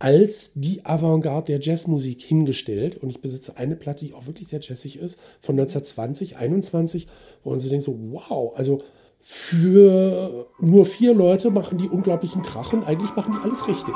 als 0.00 0.52
die 0.54 0.84
Avantgarde 0.86 1.52
der 1.52 1.60
Jazzmusik 1.60 2.22
hingestellt. 2.22 2.96
Und 2.96 3.10
ich 3.10 3.20
besitze 3.20 3.56
eine 3.58 3.76
Platte, 3.76 4.06
die 4.06 4.14
auch 4.14 4.26
wirklich 4.26 4.48
sehr 4.48 4.60
jazzig 4.60 4.98
ist, 4.98 5.20
von 5.40 5.52
1920, 5.60 6.36
21, 6.36 7.06
wo 7.44 7.50
man 7.50 7.58
sich 7.60 7.70
denkt 7.70 7.84
so, 7.84 7.96
wow, 8.10 8.52
also 8.56 8.82
für 9.20 10.46
nur 10.58 10.86
vier 10.86 11.14
Leute 11.14 11.50
machen 11.50 11.76
die 11.76 11.88
unglaublichen 11.88 12.40
Krach 12.42 12.72
und 12.72 12.84
eigentlich 12.84 13.14
machen 13.14 13.34
die 13.36 13.44
alles 13.44 13.68
richtig. 13.68 13.94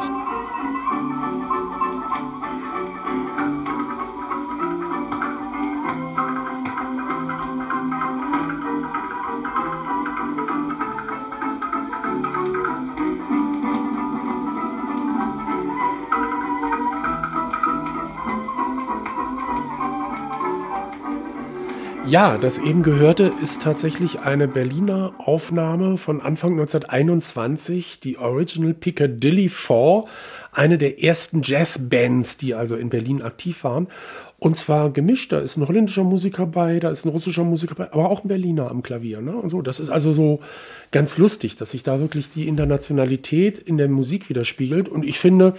Ja, 22.14 22.38
das 22.38 22.59
eben 22.59 22.85
gehörte 22.85 23.33
ist 23.42 23.61
tatsächlich 23.61 24.20
eine 24.20 24.46
Berliner 24.46 25.14
Aufnahme 25.18 25.96
von 25.96 26.20
Anfang 26.20 26.53
1921, 26.53 27.98
die 27.98 28.18
Original 28.18 28.72
Piccadilly 28.72 29.48
4, 29.48 30.05
eine 30.53 30.79
der 30.79 31.03
ersten 31.03 31.42
Jazzbands, 31.42 32.37
die 32.37 32.55
also 32.55 32.77
in 32.77 32.88
Berlin 32.88 33.20
aktiv 33.20 33.64
waren. 33.64 33.88
Und 34.38 34.57
zwar 34.57 34.90
gemischt, 34.90 35.33
da 35.33 35.40
ist 35.40 35.57
ein 35.57 35.66
holländischer 35.66 36.05
Musiker 36.05 36.46
bei, 36.46 36.79
da 36.79 36.90
ist 36.90 37.05
ein 37.05 37.09
russischer 37.09 37.42
Musiker 37.42 37.74
bei, 37.74 37.92
aber 37.92 38.09
auch 38.09 38.22
ein 38.22 38.29
Berliner 38.29 38.70
am 38.70 38.85
Klavier. 38.85 39.20
Ne? 39.20 39.35
Und 39.35 39.48
so. 39.48 39.61
Das 39.61 39.81
ist 39.81 39.90
also 39.90 40.12
so 40.12 40.38
ganz 40.92 41.18
lustig, 41.18 41.57
dass 41.57 41.72
sich 41.72 41.83
da 41.83 41.98
wirklich 41.98 42.31
die 42.31 42.46
Internationalität 42.46 43.59
in 43.59 43.77
der 43.77 43.88
Musik 43.88 44.29
widerspiegelt. 44.29 44.88
Und 44.88 45.05
ich 45.05 45.18
finde, 45.18 45.55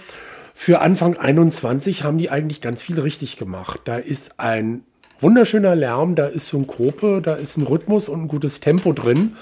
für 0.54 0.80
Anfang 0.80 1.18
21 1.18 2.02
haben 2.02 2.16
die 2.16 2.30
eigentlich 2.30 2.62
ganz 2.62 2.82
viel 2.82 2.98
richtig 2.98 3.36
gemacht. 3.36 3.82
Da 3.84 3.98
ist 3.98 4.40
ein 4.40 4.84
wunderschöner 5.20 5.74
Lärm, 5.74 6.14
da 6.14 6.26
ist 6.26 6.48
Synkope, 6.48 7.20
da 7.22 7.34
ist 7.34 7.56
ein 7.56 7.62
Rhythmus 7.62 8.08
und 8.08 8.22
ein 8.22 8.28
gutes 8.28 8.60
Tempo 8.60 8.92
drin. 8.92 9.36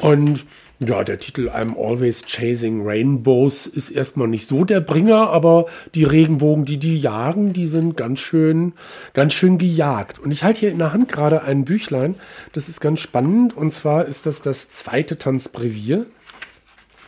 Und 0.00 0.44
ja, 0.80 1.02
der 1.02 1.18
Titel 1.18 1.48
I'm 1.48 1.76
Always 1.76 2.22
Chasing 2.24 2.86
Rainbows 2.86 3.66
ist 3.66 3.90
erstmal 3.90 4.28
nicht 4.28 4.48
so 4.48 4.64
der 4.64 4.80
Bringer, 4.80 5.30
aber 5.30 5.66
die 5.96 6.04
Regenbogen, 6.04 6.64
die 6.64 6.76
die 6.76 6.96
jagen, 6.96 7.52
die 7.52 7.66
sind 7.66 7.96
ganz 7.96 8.20
schön, 8.20 8.74
ganz 9.12 9.34
schön 9.34 9.58
gejagt. 9.58 10.20
Und 10.20 10.30
ich 10.30 10.44
halte 10.44 10.60
hier 10.60 10.70
in 10.70 10.78
der 10.78 10.92
Hand 10.92 11.10
gerade 11.10 11.42
ein 11.42 11.64
Büchlein, 11.64 12.14
das 12.52 12.68
ist 12.68 12.80
ganz 12.80 13.00
spannend. 13.00 13.56
Und 13.56 13.72
zwar 13.72 14.04
ist 14.04 14.24
das 14.26 14.40
das 14.40 14.70
zweite 14.70 15.18
Tanzbrevier 15.18 16.06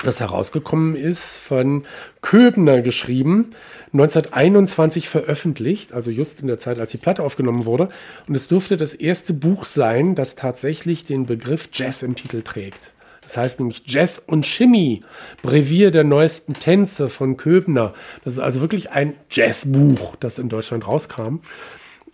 das 0.03 0.21
herausgekommen 0.21 0.97
ist, 0.97 1.37
von 1.37 1.85
Köbner 2.23 2.83
geschrieben, 2.83 3.51
1921 3.93 5.09
veröffentlicht, 5.09 5.93
also 5.93 6.11
just 6.11 6.41
in 6.41 6.47
der 6.47 6.59
Zeit, 6.59 6.79
als 6.79 6.93
die 6.93 6.99
Platte 6.99 7.23
aufgenommen 7.23 7.65
wurde. 7.65 7.89
Und 8.29 8.35
es 8.35 8.49
dürfte 8.49 8.77
das 8.77 8.95
erste 8.95 9.33
Buch 9.33 9.65
sein, 9.65 10.15
das 10.15 10.37
tatsächlich 10.37 11.05
den 11.05 11.27
Begriff 11.27 11.69
Jazz 11.73 12.03
im 12.03 12.15
Titel 12.15 12.43
trägt. 12.43 12.93
Das 13.23 13.37
heißt 13.37 13.61
nämlich 13.61 13.83
Jazz 13.87 14.21
und 14.25 14.47
Chemie, 14.47 15.03
Brevier 15.43 15.91
der 15.91 16.05
neuesten 16.05 16.55
Tänze 16.55 17.09
von 17.09 17.37
Köbner. 17.37 17.95
Das 18.25 18.35
ist 18.35 18.41
also 18.41 18.61
wirklich 18.61 18.91
ein 18.91 19.15
Jazzbuch, 19.31 20.17
das 20.17 20.39
in 20.39 20.49
Deutschland 20.49 20.87
rauskam 20.87 21.41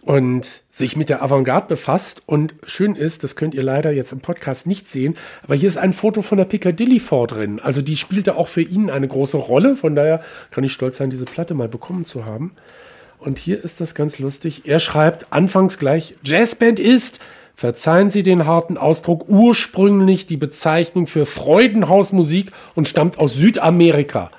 und 0.07 0.62
sich 0.71 0.97
mit 0.97 1.09
der 1.09 1.21
Avantgarde 1.21 1.66
befasst. 1.66 2.23
Und 2.27 2.55
schön 2.64 2.95
ist, 2.95 3.25
das 3.25 3.35
könnt 3.35 3.55
ihr 3.55 3.64
leider 3.64 3.90
jetzt 3.90 4.12
im 4.12 4.21
Podcast 4.21 4.64
nicht 4.66 4.88
sehen, 4.88 5.16
aber 5.42 5.57
hier 5.57 5.66
ist 5.66 5.79
ein 5.79 5.92
Foto 5.92 6.23
von 6.23 6.38
der 6.38 6.45
Piccadilly 6.45 7.01
vor 7.01 7.27
drin. 7.27 7.59
Also 7.61 7.83
die 7.83 7.97
spielte 7.97 8.37
auch 8.37 8.47
für 8.47 8.62
ihn 8.62 8.88
eine 8.88 9.09
große 9.09 9.37
Rolle. 9.37 9.75
Von 9.75 9.97
daher 9.97 10.23
kann 10.53 10.62
ich 10.62 10.73
stolz 10.73 10.99
sein, 10.99 11.11
diese 11.11 11.25
Platte 11.25 11.55
mal 11.55 11.69
bekommen 11.69 12.05
zu 12.05 12.25
haben. 12.25 12.53
Und 13.19 13.40
hier 13.40 13.62
ist 13.64 13.81
das 13.81 13.97
ganz 13.97 14.21
lustig. 14.21 14.62
Er 14.64 14.79
schreibt 14.79 15.33
anfangs 15.33 15.77
gleich, 15.77 16.14
Jazzband 16.23 16.79
ist, 16.79 17.19
verzeihen 17.57 18.09
Sie 18.09 18.23
den 18.23 18.47
harten 18.47 18.79
Ausdruck, 18.79 19.29
ursprünglich 19.29 20.29
die 20.29 20.37
Bezeichnung 20.37 21.09
für 21.09 21.27
Freudenhausmusik 21.27 22.53
und 22.77 22.87
stammt 22.87 23.19
aus 23.19 23.35
Südamerika. 23.35 24.31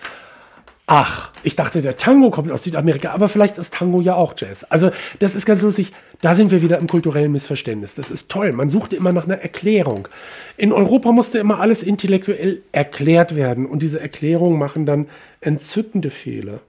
Ach, 0.89 1.33
ich 1.43 1.57
dachte, 1.57 1.81
der 1.81 1.97
Tango 1.97 2.31
kommt 2.31 2.49
aus 2.49 2.63
Südamerika, 2.63 3.11
aber 3.11 3.27
vielleicht 3.27 3.57
ist 3.57 3.73
Tango 3.73 3.99
ja 3.99 4.15
auch 4.15 4.33
Jazz. 4.37 4.63
Also, 4.63 4.91
das 5.19 5.35
ist 5.35 5.45
ganz 5.45 5.61
lustig. 5.61 5.91
Da 6.21 6.33
sind 6.33 6.49
wir 6.49 6.61
wieder 6.61 6.77
im 6.77 6.87
kulturellen 6.87 7.33
Missverständnis. 7.33 7.95
Das 7.95 8.09
ist 8.09 8.31
toll. 8.31 8.53
Man 8.53 8.69
suchte 8.69 8.95
immer 8.95 9.11
nach 9.11 9.25
einer 9.25 9.37
Erklärung. 9.41 10.07
In 10.55 10.71
Europa 10.71 11.11
musste 11.11 11.39
immer 11.39 11.59
alles 11.59 11.83
intellektuell 11.83 12.61
erklärt 12.71 13.35
werden 13.35 13.65
und 13.65 13.81
diese 13.81 13.99
Erklärungen 13.99 14.57
machen 14.57 14.85
dann 14.85 15.07
entzückende 15.41 16.09
Fehler. 16.09 16.61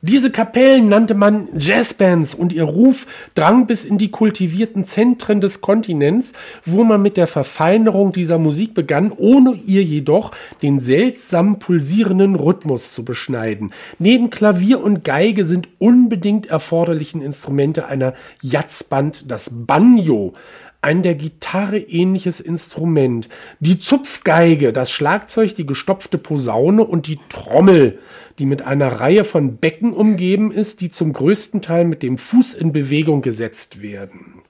Diese 0.00 0.30
Kapellen 0.30 0.88
nannte 0.88 1.14
man 1.14 1.48
Jazzbands 1.58 2.32
und 2.32 2.52
ihr 2.52 2.62
Ruf 2.62 3.08
drang 3.34 3.66
bis 3.66 3.84
in 3.84 3.98
die 3.98 4.12
kultivierten 4.12 4.84
Zentren 4.84 5.40
des 5.40 5.60
Kontinents, 5.60 6.34
wo 6.64 6.84
man 6.84 7.02
mit 7.02 7.16
der 7.16 7.26
Verfeinerung 7.26 8.12
dieser 8.12 8.38
Musik 8.38 8.74
begann, 8.74 9.10
ohne 9.10 9.54
ihr 9.66 9.82
jedoch 9.82 10.30
den 10.62 10.80
seltsam 10.80 11.58
pulsierenden 11.58 12.36
Rhythmus 12.36 12.94
zu 12.94 13.04
beschneiden. 13.04 13.72
Neben 13.98 14.30
Klavier 14.30 14.84
und 14.84 15.02
Geige 15.02 15.44
sind 15.44 15.66
unbedingt 15.78 16.46
erforderlichen 16.46 17.20
Instrumente 17.20 17.86
einer 17.88 18.14
Jazzband 18.40 19.28
das 19.28 19.50
Banjo, 19.52 20.32
ein 20.80 21.02
der 21.02 21.14
Gitarre 21.14 21.78
ähnliches 21.78 22.40
Instrument, 22.40 23.28
die 23.58 23.80
Zupfgeige, 23.80 24.72
das 24.72 24.90
Schlagzeug, 24.90 25.54
die 25.56 25.66
gestopfte 25.66 26.18
Posaune 26.18 26.84
und 26.84 27.06
die 27.06 27.18
Trommel, 27.28 27.98
die 28.38 28.46
mit 28.46 28.62
einer 28.62 28.88
Reihe 28.88 29.24
von 29.24 29.56
Becken 29.56 29.92
umgeben 29.92 30.52
ist, 30.52 30.80
die 30.80 30.90
zum 30.90 31.12
größten 31.12 31.62
Teil 31.62 31.84
mit 31.84 32.02
dem 32.02 32.16
Fuß 32.16 32.54
in 32.54 32.72
Bewegung 32.72 33.22
gesetzt 33.22 33.82
werden. 33.82 34.42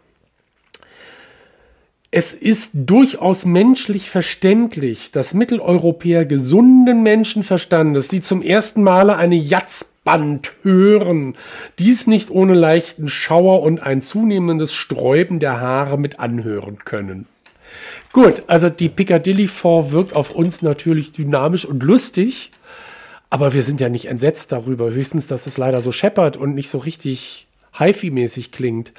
Es 2.10 2.32
ist 2.32 2.72
durchaus 2.74 3.44
menschlich 3.44 4.08
verständlich, 4.08 5.12
dass 5.12 5.34
Mitteleuropäer 5.34 6.24
gesunden 6.24 7.02
Menschenverstandes, 7.02 8.08
die 8.08 8.22
zum 8.22 8.40
ersten 8.40 8.82
Male 8.82 9.16
eine 9.16 9.36
Jatzband 10.08 10.52
hören, 10.62 11.34
dies 11.78 12.06
nicht 12.06 12.30
ohne 12.30 12.54
leichten 12.54 13.08
Schauer 13.08 13.62
und 13.62 13.80
ein 13.82 14.00
zunehmendes 14.00 14.74
Sträuben 14.74 15.38
der 15.38 15.60
Haare 15.60 15.98
mit 15.98 16.18
anhören 16.18 16.78
können. 16.84 17.26
Gut, 18.12 18.42
also 18.46 18.70
die 18.70 18.88
Piccadilly 18.88 19.46
Four 19.46 19.92
wirkt 19.92 20.16
auf 20.16 20.30
uns 20.30 20.62
natürlich 20.62 21.12
dynamisch 21.12 21.66
und 21.66 21.82
lustig, 21.82 22.52
aber 23.28 23.52
wir 23.52 23.62
sind 23.62 23.80
ja 23.80 23.90
nicht 23.90 24.06
entsetzt 24.06 24.52
darüber, 24.52 24.90
höchstens, 24.90 25.26
dass 25.26 25.46
es 25.46 25.58
leider 25.58 25.82
so 25.82 25.92
scheppert 25.92 26.38
und 26.38 26.54
nicht 26.54 26.70
so 26.70 26.78
richtig 26.78 27.46
HiFi-mäßig 27.76 28.50
klingt. 28.50 28.94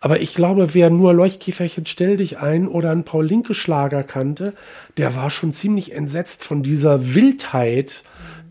Aber 0.00 0.20
ich 0.20 0.34
glaube, 0.34 0.74
wer 0.74 0.90
nur 0.90 1.14
Leuchtkäferchen 1.14 1.86
stell 1.86 2.18
dich 2.18 2.38
ein 2.38 2.68
oder 2.68 2.90
einen 2.90 3.04
Paul 3.04 3.24
Linke 3.24 3.54
Schlager 3.54 4.02
kannte, 4.02 4.52
der 4.98 5.16
war 5.16 5.30
schon 5.30 5.54
ziemlich 5.54 5.92
entsetzt 5.92 6.44
von 6.44 6.62
dieser 6.62 7.14
Wildheit, 7.14 8.04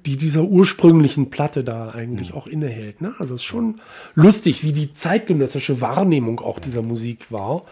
die 0.06 0.18
dieser 0.18 0.44
ursprünglichen 0.44 1.30
Platte 1.30 1.64
da 1.64 1.90
eigentlich 1.90 2.34
auch 2.34 2.48
innehält. 2.48 3.02
Ne? 3.02 3.16
Also 3.20 3.36
es 3.36 3.42
ist 3.42 3.46
schon 3.48 3.82
lustig, 4.16 4.64
wie 4.64 4.74
die 4.74 4.94
zeitgenössische 4.94 5.82
Wahrnehmung 5.82 6.40
auch 6.40 6.60
dieser 6.60 6.82
Musik 6.82 7.32
war 7.32 7.64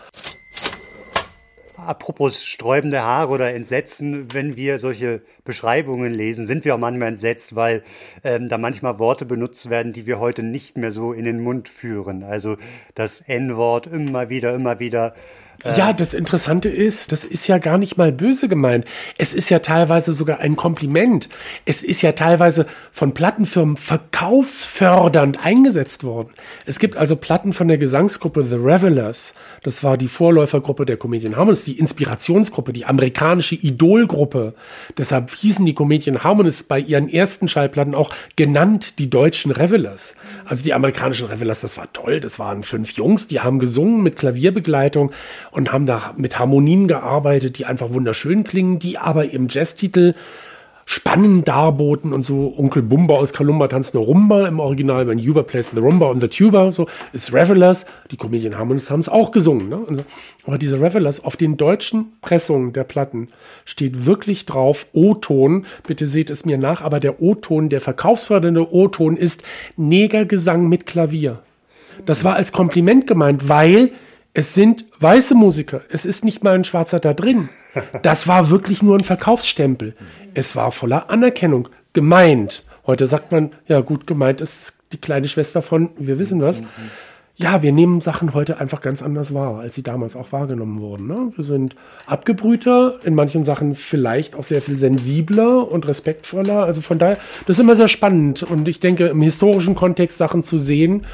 apropos 1.88 2.44
sträubende 2.44 3.02
Haare 3.02 3.32
oder 3.32 3.54
Entsetzen, 3.54 4.34
wenn 4.34 4.56
wir 4.56 4.80
solche 4.80 5.22
Beschreibungen 5.46 6.14
lesen, 6.14 6.46
sind 6.46 6.66
wir 6.66 6.76
auch 6.76 6.80
manchmal 6.80 7.10
entsetzt, 7.10 7.56
weil 7.56 7.84
ähm, 8.24 8.50
da 8.50 8.58
manchmal 8.58 9.00
Worte 9.00 9.26
benutzt 9.26 9.70
werden, 9.70 9.94
die 9.94 10.06
wir 10.06 10.20
heute 10.20 10.44
nicht 10.44 10.78
mehr 10.78 10.92
so 10.92 11.14
in 11.14 11.26
den 11.26 11.40
Mund 11.40 11.70
führen. 11.70 12.24
Also 12.24 12.58
das 12.96 13.22
N-Wort 13.22 13.88
immer 13.88 14.30
wieder, 14.30 14.54
immer 14.54 14.80
wieder 14.80 15.14
Ja, 15.66 15.92
das 15.92 16.14
Interessante 16.14 16.70
ist, 16.70 17.12
das 17.12 17.24
ist 17.24 17.48
ja 17.48 17.58
gar 17.58 17.78
nicht 17.78 17.98
mal 17.98 18.12
böse 18.12 18.48
gemeint. 18.48 18.86
Es 19.18 19.34
ist 19.34 19.50
ja 19.50 19.60
teilweise 19.60 20.14
sogar 20.14 20.40
ein 20.40 20.56
Kompliment. 20.56 21.30
Es 21.66 21.84
ist 21.84 22.02
ja 22.04 22.12
teilweise 22.12 22.68
von 22.92 23.14
Plattenfirmen 23.14 23.76
verkaufsfördernd 23.76 25.44
eingesetzt 25.44 26.04
worden. 26.04 26.30
Es 26.66 26.78
gibt 26.78 26.96
also 26.96 27.16
Platten 27.16 27.54
von 27.54 27.68
der 27.68 27.80
Gesangsgruppe 27.80 28.44
The 28.44 28.56
Revelers. 28.56 29.34
Das 29.64 29.84
war 29.84 29.98
die 29.98 30.08
Vorläufergruppe 30.08 30.86
der 30.86 30.98
Comedian 30.98 31.36
Harmonists, 31.36 31.66
die 31.66 31.80
Inspirationsgruppe, 31.80 32.72
die 32.72 32.86
amerikanische 32.86 33.56
Idolgruppe. 33.56 34.54
Deshalb 34.98 35.32
hießen 35.34 35.66
die 35.66 35.74
Comedian 35.74 36.24
Harmonists 36.24 36.64
bei 36.64 36.80
ihren 36.80 37.10
ersten 37.10 37.48
Schallplatten 37.48 37.96
auch 37.96 38.14
genannt 38.36 39.00
die 39.00 39.10
deutschen 39.10 39.52
Revelers. 39.52 40.16
Also 40.46 40.64
die 40.64 40.74
amerikanischen 40.74 41.28
Revelers, 41.28 41.62
das 41.62 41.78
war 41.78 41.92
toll. 41.94 42.20
Das 42.20 42.38
waren 42.38 42.62
fünf 42.64 42.92
Jungs, 42.92 43.26
die 43.28 43.40
haben 43.40 43.58
gesungen 43.58 44.04
mit 44.04 44.18
Klavierbegleitung 44.18 45.12
und 45.52 45.57
haben 45.66 45.86
da 45.86 46.14
mit 46.18 46.38
Harmonien 46.38 46.88
gearbeitet, 46.88 47.58
die 47.58 47.66
einfach 47.66 47.92
wunderschön 47.92 48.44
klingen, 48.44 48.80
die 48.80 48.98
aber 48.98 49.32
im 49.32 49.48
Jazztitel 49.50 50.14
spannend 50.90 51.50
darboten 51.50 52.14
und 52.14 52.24
so 52.24 52.54
Onkel 52.58 52.82
Bumba 52.82 53.16
aus 53.16 53.34
Kalumba 53.34 53.68
tanzt 53.68 53.94
eine 53.94 54.06
Rumba 54.06 54.48
im 54.48 54.62
Original, 54.62 55.06
wenn 55.06 55.20
Yuba 55.20 55.44
plays 55.44 55.72
the 55.74 55.82
Rumba 55.82 56.10
on 56.10 56.22
the 56.22 56.30
Tuba, 56.30 56.72
so 56.72 56.88
ist 57.12 57.34
Revelers, 57.34 57.86
die 58.10 58.16
Comedian 58.16 58.58
Harmonists 58.58 58.90
haben 58.90 59.02
es 59.02 59.10
auch 59.10 59.32
gesungen, 59.32 59.68
ne? 59.68 59.80
So. 59.90 60.04
aber 60.46 60.58
diese 60.58 60.80
Revelers 60.80 61.22
auf 61.26 61.36
den 61.36 61.58
deutschen 61.58 62.14
Pressungen 62.22 62.72
der 62.72 62.86
Platten 62.86 63.28
steht 63.66 64.06
wirklich 64.06 64.46
drauf 64.46 64.88
O-Ton, 64.94 65.66
bitte 65.86 66.08
seht 66.08 66.30
es 66.30 66.46
mir 66.46 66.58
nach, 66.58 66.82
aber 66.82 67.02
der 67.02 67.22
O-Ton, 67.22 67.68
der 67.68 67.82
verkaufsfördernde 67.82 68.74
O-Ton 68.74 69.18
ist 69.18 69.44
Negergesang 69.76 70.70
mit 70.70 70.86
Klavier. 70.86 71.40
Das 72.06 72.24
war 72.24 72.36
als 72.36 72.54
Kompliment 72.54 73.08
gemeint, 73.08 73.50
weil 73.50 73.92
es 74.38 74.54
sind 74.54 74.86
weiße 75.00 75.34
Musiker. 75.34 75.82
Es 75.90 76.06
ist 76.06 76.24
nicht 76.24 76.44
mal 76.44 76.54
ein 76.54 76.64
Schwarzer 76.64 77.00
da 77.00 77.14
drin. 77.14 77.50
Das 78.02 78.28
war 78.28 78.50
wirklich 78.50 78.82
nur 78.82 78.96
ein 78.96 79.04
Verkaufsstempel. 79.04 79.96
Es 80.34 80.56
war 80.56 80.72
voller 80.72 81.10
Anerkennung. 81.12 81.70
Gemeint. 81.94 82.64
Heute 82.88 83.06
sagt 83.06 83.32
man, 83.32 83.52
ja 83.68 83.82
gut, 83.82 84.08
gemeint 84.08 84.42
ist 84.42 84.78
die 84.92 84.98
kleine 84.98 85.28
Schwester 85.28 85.62
von, 85.62 85.90
wir 85.98 86.18
wissen 86.18 86.42
was. 86.42 86.62
Ja, 87.36 87.62
wir 87.62 87.72
nehmen 87.72 88.02
Sachen 88.02 88.34
heute 88.34 88.60
einfach 88.60 88.82
ganz 88.82 89.04
anders 89.04 89.34
wahr, 89.34 89.60
als 89.60 89.76
sie 89.76 89.84
damals 89.84 90.16
auch 90.16 90.32
wahrgenommen 90.32 90.82
wurden. 90.82 91.08
Ne? 91.08 91.34
Wir 91.36 91.44
sind 91.44 91.76
abgebrühter, 92.08 93.00
in 93.04 93.14
manchen 93.14 93.44
Sachen 93.44 93.76
vielleicht 93.76 94.36
auch 94.36 94.44
sehr 94.44 94.62
viel 94.62 94.78
sensibler 94.78 95.70
und 95.70 95.88
respektvoller. 95.88 96.64
Also 96.64 96.82
von 96.82 96.98
daher, 96.98 97.18
das 97.46 97.58
ist 97.58 97.62
immer 97.62 97.76
sehr 97.76 97.88
spannend. 97.88 98.42
Und 98.42 98.68
ich 98.68 98.80
denke, 98.80 99.08
im 99.08 99.22
historischen 99.22 99.76
Kontext 99.76 100.18
Sachen 100.18 100.44
zu 100.44 100.58
sehen, 100.58 101.06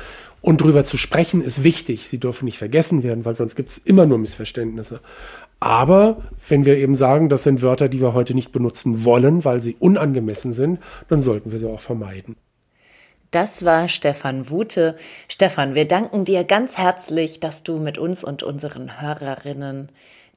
und 0.44 0.60
darüber 0.60 0.84
zu 0.84 0.98
sprechen 0.98 1.42
ist 1.42 1.64
wichtig. 1.64 2.10
Sie 2.10 2.20
dürfen 2.20 2.44
nicht 2.46 2.58
vergessen 2.58 3.02
werden, 3.02 3.24
weil 3.24 3.34
sonst 3.34 3.56
gibt 3.56 3.70
es 3.70 3.78
immer 3.78 4.06
nur 4.06 4.18
Missverständnisse. 4.18 5.00
Aber 5.62 6.22
wenn 6.50 6.66
wir 6.66 6.78
eben 6.78 6.98
sagen, 6.98 7.30
das 7.30 7.44
sind 7.44 7.62
Wörter, 7.62 7.88
die 7.88 8.02
wir 8.02 8.14
heute 8.14 8.36
nicht 8.36 8.52
benutzen 8.52 9.06
wollen, 9.06 9.46
weil 9.46 9.62
sie 9.62 9.78
unangemessen 9.80 10.52
sind, 10.52 10.80
dann 11.08 11.22
sollten 11.22 11.54
wir 11.54 11.60
sie 11.60 11.68
auch 11.68 11.80
vermeiden. 11.80 12.36
Das 13.32 13.64
war 13.64 13.88
Stefan 13.88 14.50
Wute. 14.50 14.98
Stefan, 15.30 15.76
wir 15.76 15.88
danken 15.88 16.26
dir 16.26 16.44
ganz 16.44 16.78
herzlich, 16.78 17.40
dass 17.40 17.64
du 17.64 17.80
mit 17.80 17.98
uns 17.98 18.26
und 18.26 18.44
unseren 18.44 19.02
Hörerinnen 19.02 19.88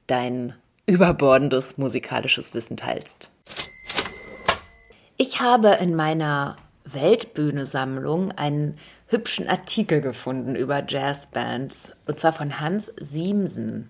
dein 0.07 0.53
überbordendes 0.85 1.77
musikalisches 1.77 2.53
Wissen 2.53 2.77
teilst. 2.77 3.29
Ich 5.17 5.41
habe 5.41 5.77
in 5.81 5.95
meiner 5.95 6.55
Weltbühne-Sammlung 6.93 8.31
einen 8.31 8.77
hübschen 9.07 9.47
Artikel 9.47 10.01
gefunden 10.01 10.55
über 10.55 10.83
Jazzbands, 10.87 11.91
und 12.05 12.19
zwar 12.19 12.33
von 12.33 12.59
Hans 12.59 12.91
Siemsen. 12.99 13.89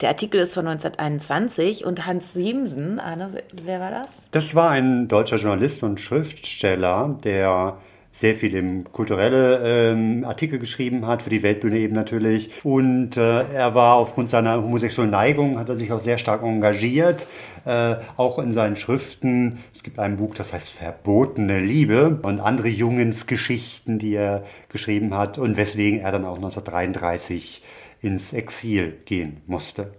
Der 0.00 0.10
Artikel 0.10 0.40
ist 0.40 0.54
von 0.54 0.66
1921 0.66 1.84
und 1.84 2.06
Hans 2.06 2.32
Siemsen, 2.32 3.00
Arne, 3.00 3.42
wer 3.52 3.80
war 3.80 3.90
das? 3.90 4.08
Das 4.30 4.54
war 4.54 4.70
ein 4.70 5.08
deutscher 5.08 5.36
Journalist 5.36 5.82
und 5.82 6.00
Schriftsteller, 6.00 7.18
der 7.24 7.78
sehr 8.12 8.36
viel 8.36 8.54
im 8.54 8.92
kulturelle 8.92 9.90
ähm, 9.90 10.24
Artikel 10.24 10.58
geschrieben 10.58 11.06
hat, 11.06 11.22
für 11.22 11.30
die 11.30 11.42
Weltbühne 11.42 11.78
eben 11.78 11.94
natürlich. 11.94 12.50
Und 12.62 13.16
äh, 13.16 13.52
er 13.52 13.74
war 13.74 13.94
aufgrund 13.94 14.28
seiner 14.30 14.62
homosexuellen 14.62 15.10
Neigung, 15.10 15.58
hat 15.58 15.70
er 15.70 15.76
sich 15.76 15.90
auch 15.92 16.00
sehr 16.00 16.18
stark 16.18 16.42
engagiert, 16.42 17.26
äh, 17.64 17.96
auch 18.18 18.38
in 18.38 18.52
seinen 18.52 18.76
Schriften. 18.76 19.58
Es 19.74 19.82
gibt 19.82 19.98
ein 19.98 20.18
Buch, 20.18 20.34
das 20.34 20.52
heißt 20.52 20.70
Verbotene 20.70 21.58
Liebe 21.58 22.20
und 22.22 22.40
andere 22.40 22.68
Jungensgeschichten, 22.68 23.98
die 23.98 24.14
er 24.14 24.44
geschrieben 24.68 25.14
hat 25.14 25.38
und 25.38 25.56
weswegen 25.56 26.00
er 26.00 26.12
dann 26.12 26.26
auch 26.26 26.36
1933 26.36 27.62
ins 28.02 28.34
Exil 28.34 28.98
gehen 29.06 29.40
musste. 29.46 29.92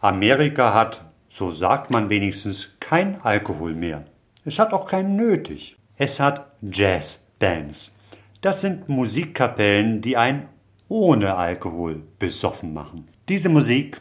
Amerika 0.00 0.74
hat, 0.74 1.04
so 1.28 1.50
sagt 1.50 1.90
man 1.90 2.10
wenigstens, 2.10 2.76
kein 2.80 3.20
Alkohol 3.20 3.74
mehr. 3.74 4.04
Es 4.44 4.58
hat 4.58 4.72
auch 4.72 4.86
keinen 4.86 5.16
nötig. 5.16 5.76
Es 5.98 6.20
hat 6.20 6.52
Jazzbands. 6.60 7.96
Das 8.42 8.60
sind 8.60 8.86
Musikkapellen, 8.86 10.02
die 10.02 10.18
einen 10.18 10.46
ohne 10.88 11.36
Alkohol 11.36 12.02
besoffen 12.18 12.74
machen. 12.74 13.08
Diese 13.30 13.48
Musik, 13.48 13.98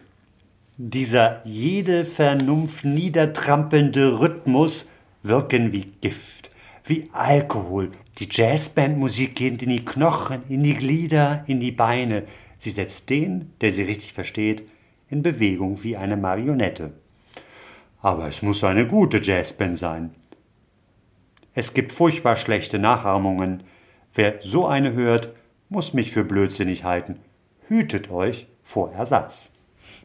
dieser 0.78 1.42
jede 1.46 2.04
Vernunft 2.04 2.84
niedertrampelnde 2.84 4.20
Rhythmus 4.20 4.90
wirken 5.24 5.72
wie 5.72 5.86
Gift, 6.02 6.50
wie 6.84 7.08
Alkohol. 7.14 7.92
Die 8.18 8.28
Jazzbandmusik 8.30 9.34
geht 9.34 9.64
in 9.64 9.70
die 9.70 9.86
Knochen, 9.86 10.44
in 10.50 10.64
die 10.64 10.76
Glieder, 10.76 11.46
in 11.48 11.62
die 11.62 11.72
Beine. 11.72 12.24
Sie 12.58 12.72
setzt 12.72 13.10
den, 13.10 13.54
der 13.62 13.72
sie 13.72 13.84
richtig 13.84 14.12
versteht, 14.12 14.70
in 15.10 15.24
Bewegung 15.24 15.82
wie 15.82 15.96
eine 15.96 16.18
Marionette. 16.18 16.92
Aber 18.02 18.28
es 18.28 18.42
muss 18.42 18.66
eine 18.66 18.86
gute 18.86 19.22
Jazzband 19.22 19.78
sein. 19.78 20.12
Es 21.58 21.74
gibt 21.74 21.94
furchtbar 21.94 22.36
schlechte 22.36 22.80
Nachahmungen. 22.80 23.64
Wer 24.14 24.40
so 24.42 24.68
eine 24.68 24.92
hört, 24.92 25.34
muss 25.70 25.94
mich 25.94 26.12
für 26.12 26.26
blödsinnig 26.26 26.84
halten. 26.84 27.20
Hütet 27.70 28.12
euch 28.12 28.48
vor 28.62 28.92
Ersatz. 28.92 29.55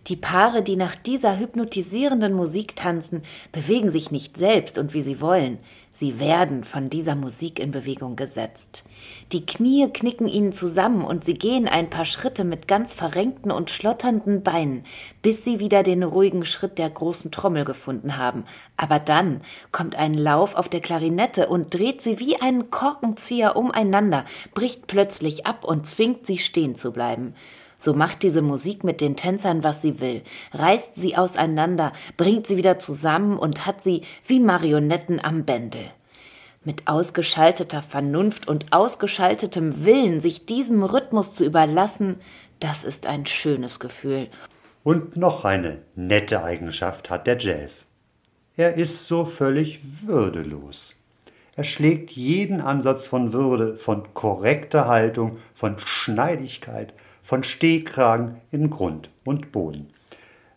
Die 0.06 0.16
Paare, 0.16 0.62
die 0.62 0.76
nach 0.76 0.96
dieser 0.96 1.38
hypnotisierenden 1.38 2.32
Musik 2.32 2.74
tanzen, 2.74 3.22
bewegen 3.52 3.90
sich 3.90 4.10
nicht 4.10 4.36
selbst 4.36 4.78
und 4.78 4.94
wie 4.94 5.02
sie 5.02 5.20
wollen. 5.20 5.58
Sie 6.00 6.18
werden 6.18 6.64
von 6.64 6.88
dieser 6.88 7.14
Musik 7.14 7.58
in 7.58 7.72
Bewegung 7.72 8.16
gesetzt. 8.16 8.84
Die 9.32 9.44
Knie 9.44 9.86
knicken 9.92 10.28
ihnen 10.28 10.54
zusammen 10.54 11.04
und 11.04 11.26
sie 11.26 11.34
gehen 11.34 11.68
ein 11.68 11.90
paar 11.90 12.06
Schritte 12.06 12.42
mit 12.42 12.66
ganz 12.66 12.94
verrenkten 12.94 13.50
und 13.50 13.70
schlotternden 13.70 14.42
Beinen, 14.42 14.84
bis 15.20 15.44
sie 15.44 15.60
wieder 15.60 15.82
den 15.82 16.02
ruhigen 16.02 16.46
Schritt 16.46 16.78
der 16.78 16.88
großen 16.88 17.30
Trommel 17.30 17.66
gefunden 17.66 18.16
haben. 18.16 18.44
Aber 18.78 18.98
dann 18.98 19.42
kommt 19.72 19.94
ein 19.94 20.14
Lauf 20.14 20.54
auf 20.54 20.70
der 20.70 20.80
Klarinette 20.80 21.48
und 21.48 21.74
dreht 21.74 22.00
sie 22.00 22.18
wie 22.18 22.40
einen 22.40 22.70
Korkenzieher 22.70 23.54
umeinander, 23.54 24.24
bricht 24.54 24.86
plötzlich 24.86 25.44
ab 25.44 25.64
und 25.64 25.86
zwingt 25.86 26.26
sie 26.26 26.38
stehen 26.38 26.76
zu 26.76 26.92
bleiben. 26.92 27.34
So 27.82 27.94
macht 27.94 28.22
diese 28.22 28.42
Musik 28.42 28.84
mit 28.84 29.00
den 29.00 29.16
Tänzern, 29.16 29.64
was 29.64 29.80
sie 29.80 30.00
will, 30.00 30.20
reißt 30.52 30.96
sie 30.96 31.16
auseinander, 31.16 31.94
bringt 32.18 32.46
sie 32.46 32.58
wieder 32.58 32.78
zusammen 32.78 33.38
und 33.38 33.64
hat 33.64 33.82
sie 33.82 34.02
wie 34.26 34.38
Marionetten 34.38 35.18
am 35.24 35.46
Bändel. 35.46 35.86
Mit 36.62 36.88
ausgeschalteter 36.88 37.80
Vernunft 37.80 38.46
und 38.48 38.74
ausgeschaltetem 38.74 39.86
Willen, 39.86 40.20
sich 40.20 40.44
diesem 40.44 40.82
Rhythmus 40.82 41.32
zu 41.32 41.46
überlassen, 41.46 42.20
das 42.60 42.84
ist 42.84 43.06
ein 43.06 43.24
schönes 43.24 43.80
Gefühl. 43.80 44.28
Und 44.82 45.16
noch 45.16 45.46
eine 45.46 45.78
nette 45.94 46.44
Eigenschaft 46.44 47.08
hat 47.08 47.26
der 47.26 47.38
Jazz. 47.38 47.86
Er 48.56 48.74
ist 48.74 49.06
so 49.06 49.24
völlig 49.24 50.06
würdelos. 50.06 50.96
Er 51.56 51.64
schlägt 51.64 52.10
jeden 52.10 52.60
Ansatz 52.60 53.06
von 53.06 53.32
Würde, 53.32 53.78
von 53.78 54.12
korrekter 54.12 54.86
Haltung, 54.86 55.38
von 55.54 55.78
Schneidigkeit, 55.78 56.92
von 57.30 57.44
Stehkragen 57.44 58.40
in 58.50 58.70
Grund 58.70 59.08
und 59.22 59.52
Boden. 59.52 59.90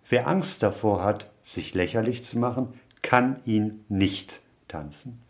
Wer 0.09 0.27
Angst 0.27 0.63
davor 0.63 1.03
hat, 1.03 1.29
sich 1.43 1.75
lächerlich 1.75 2.23
zu 2.23 2.39
machen, 2.39 2.73
kann 3.03 3.35
ihn 3.45 3.85
nicht 3.89 4.41
tanzen. 4.67 5.21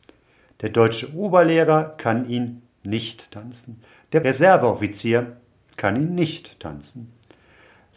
Der 0.61 0.69
deutsche 0.69 1.13
Oberlehrer 1.13 1.95
kann 1.97 2.29
ihn 2.29 2.61
nicht 2.83 3.31
tanzen. 3.31 3.83
Der 4.13 4.23
Reserveoffizier 4.23 5.35
kann 5.75 5.97
ihn 5.97 6.15
nicht 6.15 6.61
tanzen. 6.61 7.11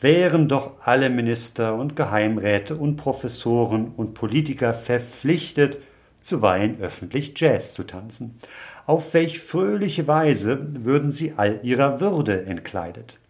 Wären 0.00 0.48
doch 0.48 0.80
alle 0.80 1.08
Minister 1.08 1.76
und 1.76 1.94
Geheimräte 1.94 2.74
und 2.74 2.96
Professoren 2.96 3.92
und 3.96 4.14
Politiker 4.14 4.74
verpflichtet, 4.74 5.78
zuweilen 6.20 6.80
öffentlich 6.80 7.38
Jazz 7.38 7.74
zu 7.74 7.84
tanzen. 7.84 8.40
Auf 8.86 9.14
welch 9.14 9.38
fröhliche 9.38 10.08
Weise 10.08 10.84
würden 10.84 11.12
sie 11.12 11.34
all 11.36 11.60
ihrer 11.62 12.00
Würde 12.00 12.44
entkleidet. 12.46 13.20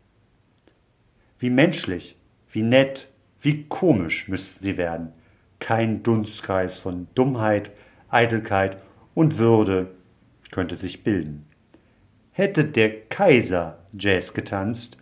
Wie 1.39 1.51
menschlich, 1.51 2.17
wie 2.51 2.63
nett, 2.63 3.11
wie 3.41 3.65
komisch 3.65 4.29
müssten 4.29 4.65
sie 4.65 4.77
werden. 4.77 5.13
Kein 5.59 6.03
Dunstkreis 6.03 6.79
von 6.79 7.09
Dummheit, 7.15 7.71
Eitelkeit 8.09 8.83
und 9.15 9.39
Würde 9.39 9.91
könnte 10.51 10.77
sich 10.77 11.03
bilden. 11.03 11.47
Hätte 12.33 12.65
der 12.65 13.03
Kaiser 13.09 13.79
Jazz 13.93 14.35
getanzt, 14.35 14.99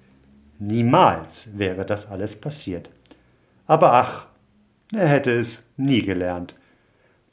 Niemals 0.59 1.59
wäre 1.59 1.85
das 1.85 2.11
alles 2.11 2.41
passiert. 2.41 2.89
Aber 3.67 3.93
ach, 3.93 4.27
er 4.93 5.09
hätte 5.09 5.33
es 5.39 5.65
nie 5.77 6.03
gelernt. 6.03 6.55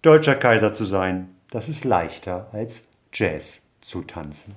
Deutscher 0.01 0.35
Kaiser 0.35 0.73
zu 0.73 0.85
sein, 0.85 1.29
das 1.51 1.69
ist 1.69 1.85
leichter 1.85 2.49
als 2.51 2.87
Jazz 3.13 3.63
zu 3.81 4.01
tanzen. 4.01 4.55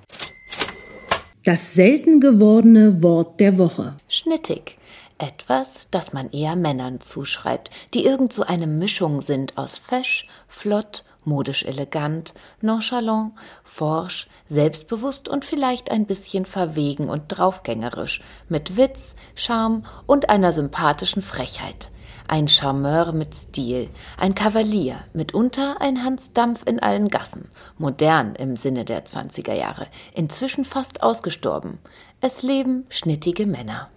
Das 1.45 1.75
selten 1.75 2.21
gewordene 2.21 3.03
Wort 3.03 3.39
der 3.39 3.59
Woche. 3.59 3.97
Schnittig. 4.07 4.79
Etwas, 5.19 5.91
das 5.91 6.11
man 6.11 6.31
eher 6.31 6.55
Männern 6.55 7.01
zuschreibt, 7.01 7.69
die 7.93 8.03
irgend 8.03 8.33
so 8.33 8.41
eine 8.41 8.65
Mischung 8.65 9.21
sind 9.21 9.55
aus 9.55 9.77
fesch, 9.77 10.27
flott, 10.47 11.03
modisch 11.23 11.63
elegant, 11.63 12.33
nonchalant, 12.61 13.33
forsch, 13.63 14.27
selbstbewusst 14.49 15.29
und 15.29 15.45
vielleicht 15.45 15.91
ein 15.91 16.07
bisschen 16.07 16.47
verwegen 16.47 17.11
und 17.11 17.25
draufgängerisch, 17.27 18.23
mit 18.49 18.75
Witz, 18.75 19.13
Charme 19.35 19.83
und 20.07 20.31
einer 20.31 20.51
sympathischen 20.51 21.21
Frechheit. 21.21 21.91
Ein 22.27 22.47
Charmeur 22.47 23.11
mit 23.11 23.35
Stil, 23.35 23.89
ein 24.17 24.33
Kavalier, 24.33 24.97
mitunter 25.13 25.79
ein 25.79 26.03
Hans 26.03 26.33
Dampf 26.33 26.63
in 26.65 26.79
allen 26.79 27.09
Gassen, 27.09 27.49
modern 27.77 28.33
im 28.35 28.55
Sinne 28.55 28.83
der 28.83 29.05
20er 29.05 29.53
Jahre, 29.53 29.87
inzwischen 30.13 30.65
fast 30.65 31.03
ausgestorben. 31.03 31.77
Es 32.21 32.41
leben 32.41 32.85
schnittige 32.89 33.45
Männer. 33.45 33.89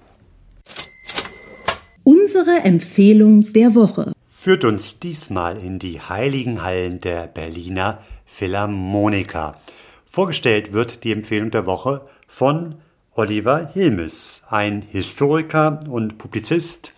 Unsere 2.05 2.61
Empfehlung 2.65 3.53
der 3.53 3.75
Woche 3.75 4.13
führt 4.31 4.65
uns 4.65 4.99
diesmal 4.99 5.63
in 5.63 5.79
die 5.79 6.01
heiligen 6.01 6.63
Hallen 6.63 6.99
der 7.01 7.27
Berliner 7.27 8.03
Philharmoniker. 8.27 9.57
Vorgestellt 10.05 10.73
wird 10.73 11.03
die 11.05 11.13
Empfehlung 11.13 11.51
der 11.51 11.67
Woche 11.67 12.07
von 12.27 12.77
Oliver 13.15 13.71
Hilmes, 13.73 14.43
ein 14.49 14.83
Historiker 14.83 15.81
und 15.89 16.19
Publizist, 16.19 16.93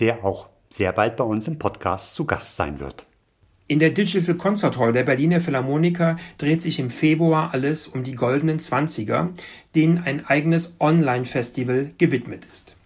der 0.00 0.24
auch 0.24 0.48
sehr 0.76 0.92
bald 0.92 1.16
bei 1.16 1.24
uns 1.24 1.48
im 1.48 1.58
Podcast 1.58 2.14
zu 2.14 2.26
Gast 2.26 2.56
sein 2.56 2.78
wird. 2.78 3.06
In 3.66 3.80
der 3.80 3.90
Digital 3.90 4.36
Concert 4.36 4.78
Hall 4.78 4.92
der 4.92 5.02
Berliner 5.02 5.40
Philharmoniker 5.40 6.16
dreht 6.38 6.62
sich 6.62 6.78
im 6.78 6.90
Februar 6.90 7.52
alles 7.52 7.88
um 7.88 8.04
die 8.04 8.14
goldenen 8.14 8.60
Zwanziger, 8.60 9.30
denen 9.74 10.02
ein 10.04 10.24
eigenes 10.26 10.76
Online-Festival 10.78 11.90
gewidmet 11.98 12.46
ist. 12.52 12.76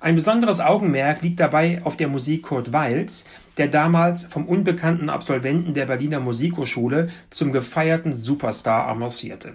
Ein 0.00 0.16
besonderes 0.16 0.60
Augenmerk 0.60 1.22
liegt 1.22 1.40
dabei 1.40 1.80
auf 1.84 1.96
der 1.96 2.08
Musik 2.08 2.42
Kurt 2.42 2.72
Weils, 2.72 3.24
der 3.56 3.68
damals 3.68 4.24
vom 4.24 4.46
unbekannten 4.46 5.08
Absolventen 5.08 5.72
der 5.72 5.86
Berliner 5.86 6.20
Musikhochschule 6.20 7.08
zum 7.30 7.52
gefeierten 7.52 8.14
Superstar 8.14 8.88
avancierte. 8.88 9.54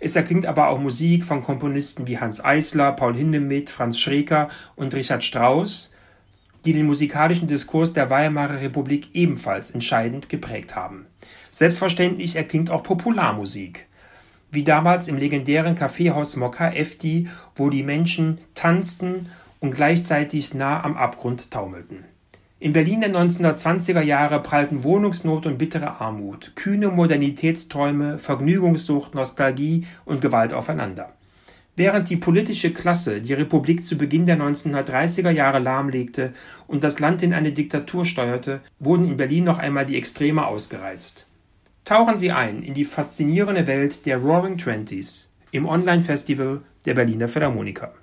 Es 0.00 0.16
erklingt 0.16 0.44
aber 0.44 0.68
auch 0.68 0.78
Musik 0.78 1.24
von 1.24 1.42
Komponisten 1.42 2.06
wie 2.06 2.18
Hans 2.18 2.44
Eisler, 2.44 2.92
Paul 2.92 3.14
Hindemith, 3.14 3.70
Franz 3.70 3.98
Schreker 3.98 4.50
und 4.76 4.94
Richard 4.94 5.24
Strauss, 5.24 5.94
die 6.64 6.72
den 6.72 6.86
musikalischen 6.86 7.48
Diskurs 7.48 7.92
der 7.92 8.10
Weimarer 8.10 8.60
Republik 8.60 9.08
ebenfalls 9.14 9.70
entscheidend 9.70 10.28
geprägt 10.28 10.76
haben. 10.76 11.06
Selbstverständlich 11.50 12.36
erklingt 12.36 12.70
auch 12.70 12.82
Popularmusik. 12.82 13.86
Wie 14.50 14.64
damals 14.64 15.08
im 15.08 15.16
legendären 15.16 15.74
Kaffeehaus 15.74 16.36
Mokka 16.36 16.70
Efti, 16.72 17.28
wo 17.54 17.70
die 17.70 17.82
Menschen 17.82 18.38
tanzten 18.54 19.26
und 19.60 19.74
gleichzeitig 19.74 20.54
nah 20.54 20.82
am 20.82 20.96
Abgrund 20.96 21.50
taumelten. 21.50 22.04
In 22.58 22.74
Berlin 22.74 23.00
der 23.00 23.10
1920er 23.10 24.02
Jahre 24.02 24.42
prallten 24.42 24.84
Wohnungsnot 24.84 25.46
und 25.46 25.56
bittere 25.56 26.00
Armut, 26.00 26.52
kühne 26.56 26.88
Modernitätsträume, 26.88 28.18
Vergnügungssucht, 28.18 29.14
Nostalgie 29.14 29.86
und 30.04 30.20
Gewalt 30.20 30.52
aufeinander. 30.52 31.14
Während 31.80 32.10
die 32.10 32.18
politische 32.18 32.74
Klasse 32.74 33.22
die 33.22 33.32
Republik 33.32 33.86
zu 33.86 33.96
Beginn 33.96 34.26
der 34.26 34.38
1930er 34.38 35.30
Jahre 35.30 35.60
lahmlegte 35.60 36.34
und 36.66 36.84
das 36.84 37.00
Land 37.00 37.22
in 37.22 37.32
eine 37.32 37.52
Diktatur 37.52 38.04
steuerte, 38.04 38.60
wurden 38.78 39.08
in 39.08 39.16
Berlin 39.16 39.44
noch 39.44 39.56
einmal 39.56 39.86
die 39.86 39.96
Extreme 39.96 40.46
ausgereizt. 40.46 41.24
Tauchen 41.86 42.18
Sie 42.18 42.32
ein 42.32 42.62
in 42.62 42.74
die 42.74 42.84
faszinierende 42.84 43.66
Welt 43.66 44.04
der 44.04 44.18
Roaring 44.18 44.58
Twenties 44.58 45.30
im 45.52 45.64
Online-Festival 45.64 46.60
der 46.84 46.92
Berliner 46.92 47.28
Philharmoniker. 47.28 47.94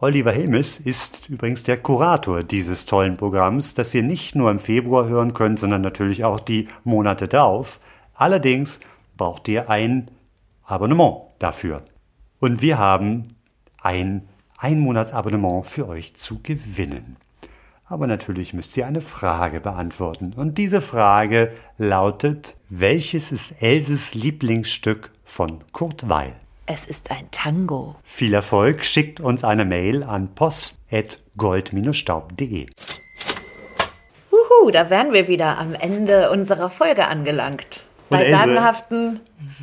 Oliver 0.00 0.32
Helmes 0.32 0.80
ist 0.80 1.28
übrigens 1.28 1.62
der 1.62 1.76
Kurator 1.76 2.42
dieses 2.42 2.84
tollen 2.84 3.16
Programms, 3.16 3.74
das 3.74 3.94
ihr 3.94 4.02
nicht 4.02 4.34
nur 4.34 4.50
im 4.50 4.58
Februar 4.58 5.06
hören 5.06 5.34
könnt, 5.34 5.60
sondern 5.60 5.82
natürlich 5.82 6.24
auch 6.24 6.40
die 6.40 6.66
Monate 6.82 7.28
darauf. 7.28 7.78
Allerdings 8.14 8.80
braucht 9.16 9.46
ihr 9.46 9.70
ein 9.70 10.10
Abonnement 10.64 11.18
dafür. 11.38 11.84
Und 12.40 12.62
wir 12.62 12.78
haben 12.78 13.28
ein 13.80 14.28
Einmonatsabonnement 14.58 15.66
für 15.66 15.88
euch 15.88 16.14
zu 16.14 16.40
gewinnen. 16.42 17.16
Aber 17.86 18.06
natürlich 18.06 18.54
müsst 18.54 18.76
ihr 18.76 18.86
eine 18.86 19.02
Frage 19.02 19.60
beantworten. 19.60 20.32
Und 20.34 20.56
diese 20.56 20.80
Frage 20.80 21.52
lautet, 21.76 22.56
welches 22.70 23.30
ist 23.30 23.62
Elses 23.62 24.14
Lieblingsstück 24.14 25.10
von 25.24 25.62
Kurt 25.72 26.08
Weil? 26.08 26.34
Es 26.66 26.86
ist 26.86 27.10
ein 27.10 27.30
Tango. 27.30 27.96
Viel 28.02 28.32
Erfolg, 28.32 28.86
schickt 28.86 29.20
uns 29.20 29.44
eine 29.44 29.66
Mail 29.66 30.02
an 30.02 30.34
post.gold-staub.de. 30.34 32.66
Uhu, 34.32 34.70
da 34.70 34.88
wären 34.88 35.12
wir 35.12 35.28
wieder 35.28 35.58
am 35.58 35.74
Ende 35.74 36.30
unserer 36.30 36.70
Folge 36.70 37.06
angelangt. 37.06 37.83
Und 38.10 38.18
Bei 38.18 38.24
Else, 38.24 38.38
sagenhaften. 38.38 39.20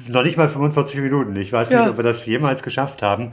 Noch 0.08 0.24
nicht 0.24 0.38
mal 0.38 0.50
45 0.50 1.00
Minuten. 1.02 1.36
Ich 1.36 1.54
weiß 1.54 1.70
Ja. 1.72 1.82
nicht, 1.82 1.89
ob 1.89 1.98
wir 1.98 2.04
das 2.04 2.26
jemals 2.26 2.64
geschafft 2.64 3.02
haben. 3.02 3.32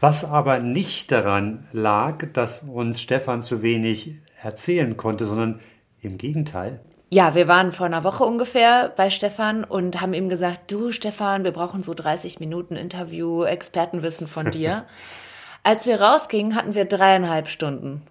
Was 0.00 0.24
aber 0.24 0.58
nicht 0.58 1.10
daran 1.10 1.66
lag, 1.72 2.24
dass 2.32 2.62
uns 2.62 3.00
Stefan 3.00 3.42
zu 3.42 3.62
wenig 3.62 4.16
erzählen 4.42 4.96
konnte, 4.96 5.24
sondern 5.24 5.60
im 6.02 6.18
Gegenteil. 6.18 6.80
Ja, 7.10 7.34
wir 7.34 7.48
waren 7.48 7.72
vor 7.72 7.86
einer 7.86 8.04
Woche 8.04 8.22
ungefähr 8.24 8.92
bei 8.94 9.10
Stefan 9.10 9.64
und 9.64 10.00
haben 10.00 10.12
ihm 10.14 10.28
gesagt, 10.28 10.70
du 10.70 10.92
Stefan, 10.92 11.42
wir 11.42 11.52
brauchen 11.52 11.82
so 11.82 11.94
30 11.94 12.38
Minuten 12.38 12.76
Interview, 12.76 13.44
Expertenwissen 13.44 14.28
von 14.28 14.50
dir. 14.50 14.84
Als 15.64 15.86
wir 15.86 16.00
rausgingen, 16.00 16.54
hatten 16.54 16.74
wir 16.74 16.84
dreieinhalb 16.84 17.48
Stunden. 17.48 18.02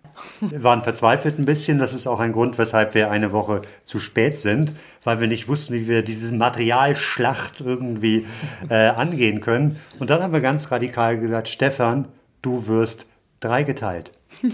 Wir 0.42 0.64
waren 0.64 0.82
verzweifelt 0.82 1.40
ein 1.40 1.46
bisschen. 1.46 1.80
Das 1.80 1.94
ist 1.94 2.08
auch 2.08 2.20
ein 2.20 2.32
Grund, 2.32 2.58
weshalb 2.58 2.94
wir 2.94 3.12
eine 3.12 3.32
Woche 3.32 3.62
zu 3.86 4.00
spät 4.00 4.38
sind, 4.38 4.74
weil 5.04 5.20
wir 5.20 5.28
nicht 5.28 5.48
wussten, 5.48 5.74
wie 5.74 5.88
wir 5.88 6.02
diese 6.04 6.34
Materialschlacht 6.36 7.62
irgendwie 7.62 8.26
äh, 8.70 8.88
angehen 8.88 9.42
können. 9.42 9.80
Und 10.00 10.10
dann 10.10 10.22
haben 10.22 10.34
wir 10.34 10.42
ganz 10.42 10.72
radikal 10.72 11.20
gesagt, 11.20 11.50
Stefan, 11.50 12.08
du 12.42 12.68
wirst 12.68 13.08
dreigeteilt. 13.40 14.12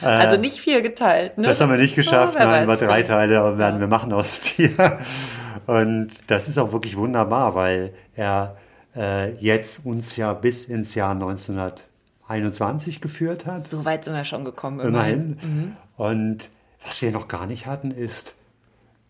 Also 0.00 0.36
nicht 0.36 0.58
vier 0.58 0.82
geteilt. 0.82 1.38
Ne? 1.38 1.44
Das 1.44 1.62
haben 1.62 1.70
wir 1.70 1.78
nicht 1.78 1.94
geschafft. 1.94 2.36
Oh, 2.38 2.44
Nein, 2.44 2.64
über 2.64 2.76
drei 2.76 3.02
Teile 3.02 3.56
werden 3.56 3.80
wir 3.80 3.86
machen 3.86 4.12
aus 4.12 4.40
dir. 4.56 4.98
Und 5.66 6.10
das 6.26 6.46
ist 6.48 6.58
auch 6.58 6.72
wirklich 6.72 6.96
wunderbar, 6.96 7.54
weil 7.54 7.94
er 8.14 8.56
äh, 8.94 9.32
jetzt 9.36 9.86
uns 9.86 10.16
ja 10.16 10.34
bis 10.34 10.66
ins 10.66 10.94
Jahr 10.94 11.14
1921 12.28 13.00
geführt 13.00 13.46
hat. 13.46 13.68
So 13.68 13.84
weit 13.84 14.04
sind 14.04 14.14
wir 14.14 14.24
schon 14.24 14.44
gekommen. 14.44 14.80
Immerhin. 14.80 15.38
Mhm. 15.42 15.76
Und 15.96 16.50
was 16.84 17.00
wir 17.02 17.12
noch 17.12 17.28
gar 17.28 17.46
nicht 17.46 17.66
hatten, 17.66 17.90
ist 17.90 18.34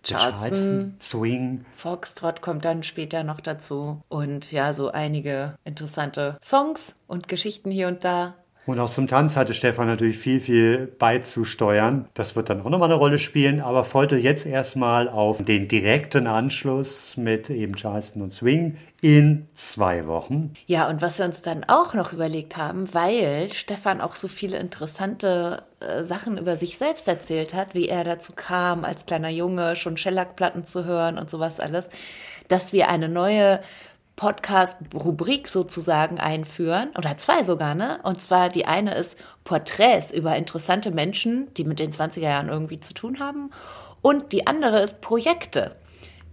der 0.08 0.18
Charleston. 0.18 0.96
Swing. 1.00 1.64
Foxtrot 1.76 2.42
kommt 2.42 2.64
dann 2.64 2.82
später 2.82 3.24
noch 3.24 3.40
dazu. 3.40 4.02
Und 4.08 4.52
ja, 4.52 4.74
so 4.74 4.90
einige 4.90 5.56
interessante 5.64 6.38
Songs 6.42 6.94
und 7.06 7.28
Geschichten 7.28 7.70
hier 7.70 7.88
und 7.88 8.04
da. 8.04 8.34
Und 8.66 8.80
auch 8.80 8.88
zum 8.88 9.08
Tanz 9.08 9.36
hatte 9.36 9.52
Stefan 9.52 9.86
natürlich 9.86 10.16
viel, 10.16 10.40
viel 10.40 10.86
beizusteuern. 10.86 12.08
Das 12.14 12.34
wird 12.34 12.48
dann 12.48 12.62
auch 12.62 12.70
nochmal 12.70 12.90
eine 12.90 12.98
Rolle 12.98 13.18
spielen, 13.18 13.60
aber 13.60 13.84
heute 13.92 14.16
jetzt 14.16 14.46
erstmal 14.46 15.08
auf 15.08 15.42
den 15.42 15.68
direkten 15.68 16.26
Anschluss 16.26 17.18
mit 17.18 17.50
eben 17.50 17.76
Charleston 17.76 18.22
und 18.22 18.32
Swing 18.32 18.78
in 19.02 19.48
zwei 19.52 20.06
Wochen. 20.06 20.54
Ja, 20.66 20.88
und 20.88 21.02
was 21.02 21.18
wir 21.18 21.26
uns 21.26 21.42
dann 21.42 21.64
auch 21.64 21.92
noch 21.92 22.14
überlegt 22.14 22.56
haben, 22.56 22.92
weil 22.94 23.52
Stefan 23.52 24.00
auch 24.00 24.14
so 24.14 24.28
viele 24.28 24.56
interessante 24.56 25.62
äh, 25.80 26.04
Sachen 26.04 26.38
über 26.38 26.56
sich 26.56 26.78
selbst 26.78 27.06
erzählt 27.06 27.52
hat, 27.52 27.74
wie 27.74 27.88
er 27.88 28.02
dazu 28.02 28.32
kam, 28.34 28.82
als 28.84 29.04
kleiner 29.04 29.28
Junge 29.28 29.76
schon 29.76 29.98
Shellac-Platten 29.98 30.66
zu 30.66 30.86
hören 30.86 31.18
und 31.18 31.28
sowas 31.28 31.60
alles, 31.60 31.90
dass 32.48 32.72
wir 32.72 32.88
eine 32.88 33.10
neue 33.10 33.60
Podcast-Rubrik 34.16 35.48
sozusagen 35.48 36.20
einführen, 36.20 36.90
oder 36.96 37.18
zwei 37.18 37.44
sogar, 37.44 37.74
ne? 37.74 37.98
Und 38.04 38.22
zwar 38.22 38.48
die 38.48 38.66
eine 38.66 38.94
ist 38.94 39.18
Porträts 39.42 40.12
über 40.12 40.36
interessante 40.36 40.90
Menschen, 40.90 41.52
die 41.54 41.64
mit 41.64 41.80
den 41.80 41.90
20er 41.90 42.20
Jahren 42.20 42.48
irgendwie 42.48 42.80
zu 42.80 42.94
tun 42.94 43.18
haben. 43.18 43.50
Und 44.02 44.32
die 44.32 44.46
andere 44.46 44.80
ist 44.80 45.00
Projekte, 45.00 45.74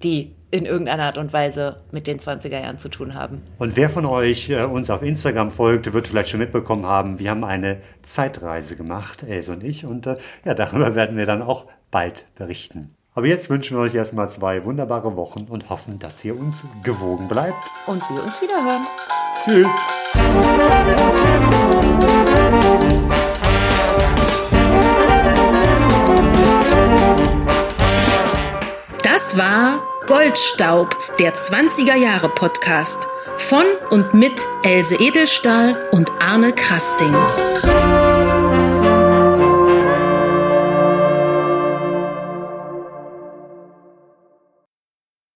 die 0.03 0.35
in 0.51 0.65
irgendeiner 0.65 1.03
Art 1.03 1.17
und 1.17 1.31
Weise 1.31 1.81
mit 1.91 2.07
den 2.07 2.19
20er 2.19 2.61
Jahren 2.61 2.77
zu 2.77 2.89
tun 2.89 3.15
haben. 3.15 3.41
Und 3.57 3.77
wer 3.77 3.89
von 3.89 4.05
euch 4.05 4.49
äh, 4.49 4.63
uns 4.63 4.89
auf 4.89 5.01
Instagram 5.01 5.49
folgt, 5.49 5.91
wird 5.93 6.07
vielleicht 6.07 6.29
schon 6.29 6.41
mitbekommen 6.41 6.85
haben, 6.85 7.19
wir 7.19 7.29
haben 7.29 7.43
eine 7.43 7.81
Zeitreise 8.01 8.75
gemacht, 8.75 9.23
Else 9.23 9.51
und 9.51 9.63
ich. 9.63 9.85
Und 9.85 10.07
äh, 10.07 10.17
ja, 10.43 10.53
darüber 10.53 10.93
werden 10.95 11.17
wir 11.17 11.25
dann 11.25 11.41
auch 11.41 11.65
bald 11.89 12.25
berichten. 12.35 12.95
Aber 13.13 13.27
jetzt 13.27 13.49
wünschen 13.49 13.77
wir 13.77 13.83
euch 13.83 13.93
erstmal 13.93 14.29
zwei 14.29 14.63
wunderbare 14.63 15.17
Wochen 15.17 15.47
und 15.49 15.69
hoffen, 15.69 15.99
dass 15.99 16.23
ihr 16.23 16.39
uns 16.39 16.65
gewogen 16.81 17.27
bleibt. 17.27 17.57
Und 17.85 18.01
wir 18.09 18.23
uns 18.23 18.41
wiederhören. 18.41 18.87
Tschüss. 19.43 19.71
Das 29.03 29.37
war 29.37 29.81
Goldstaub, 30.07 30.95
der 31.19 31.35
20er 31.35 31.95
Jahre 31.95 32.29
Podcast 32.29 33.07
von 33.37 33.65
und 33.89 34.13
mit 34.13 34.45
Else 34.63 34.95
Edelstahl 34.95 35.89
und 35.91 36.11
Arne 36.21 36.53
Krasting. 36.53 37.13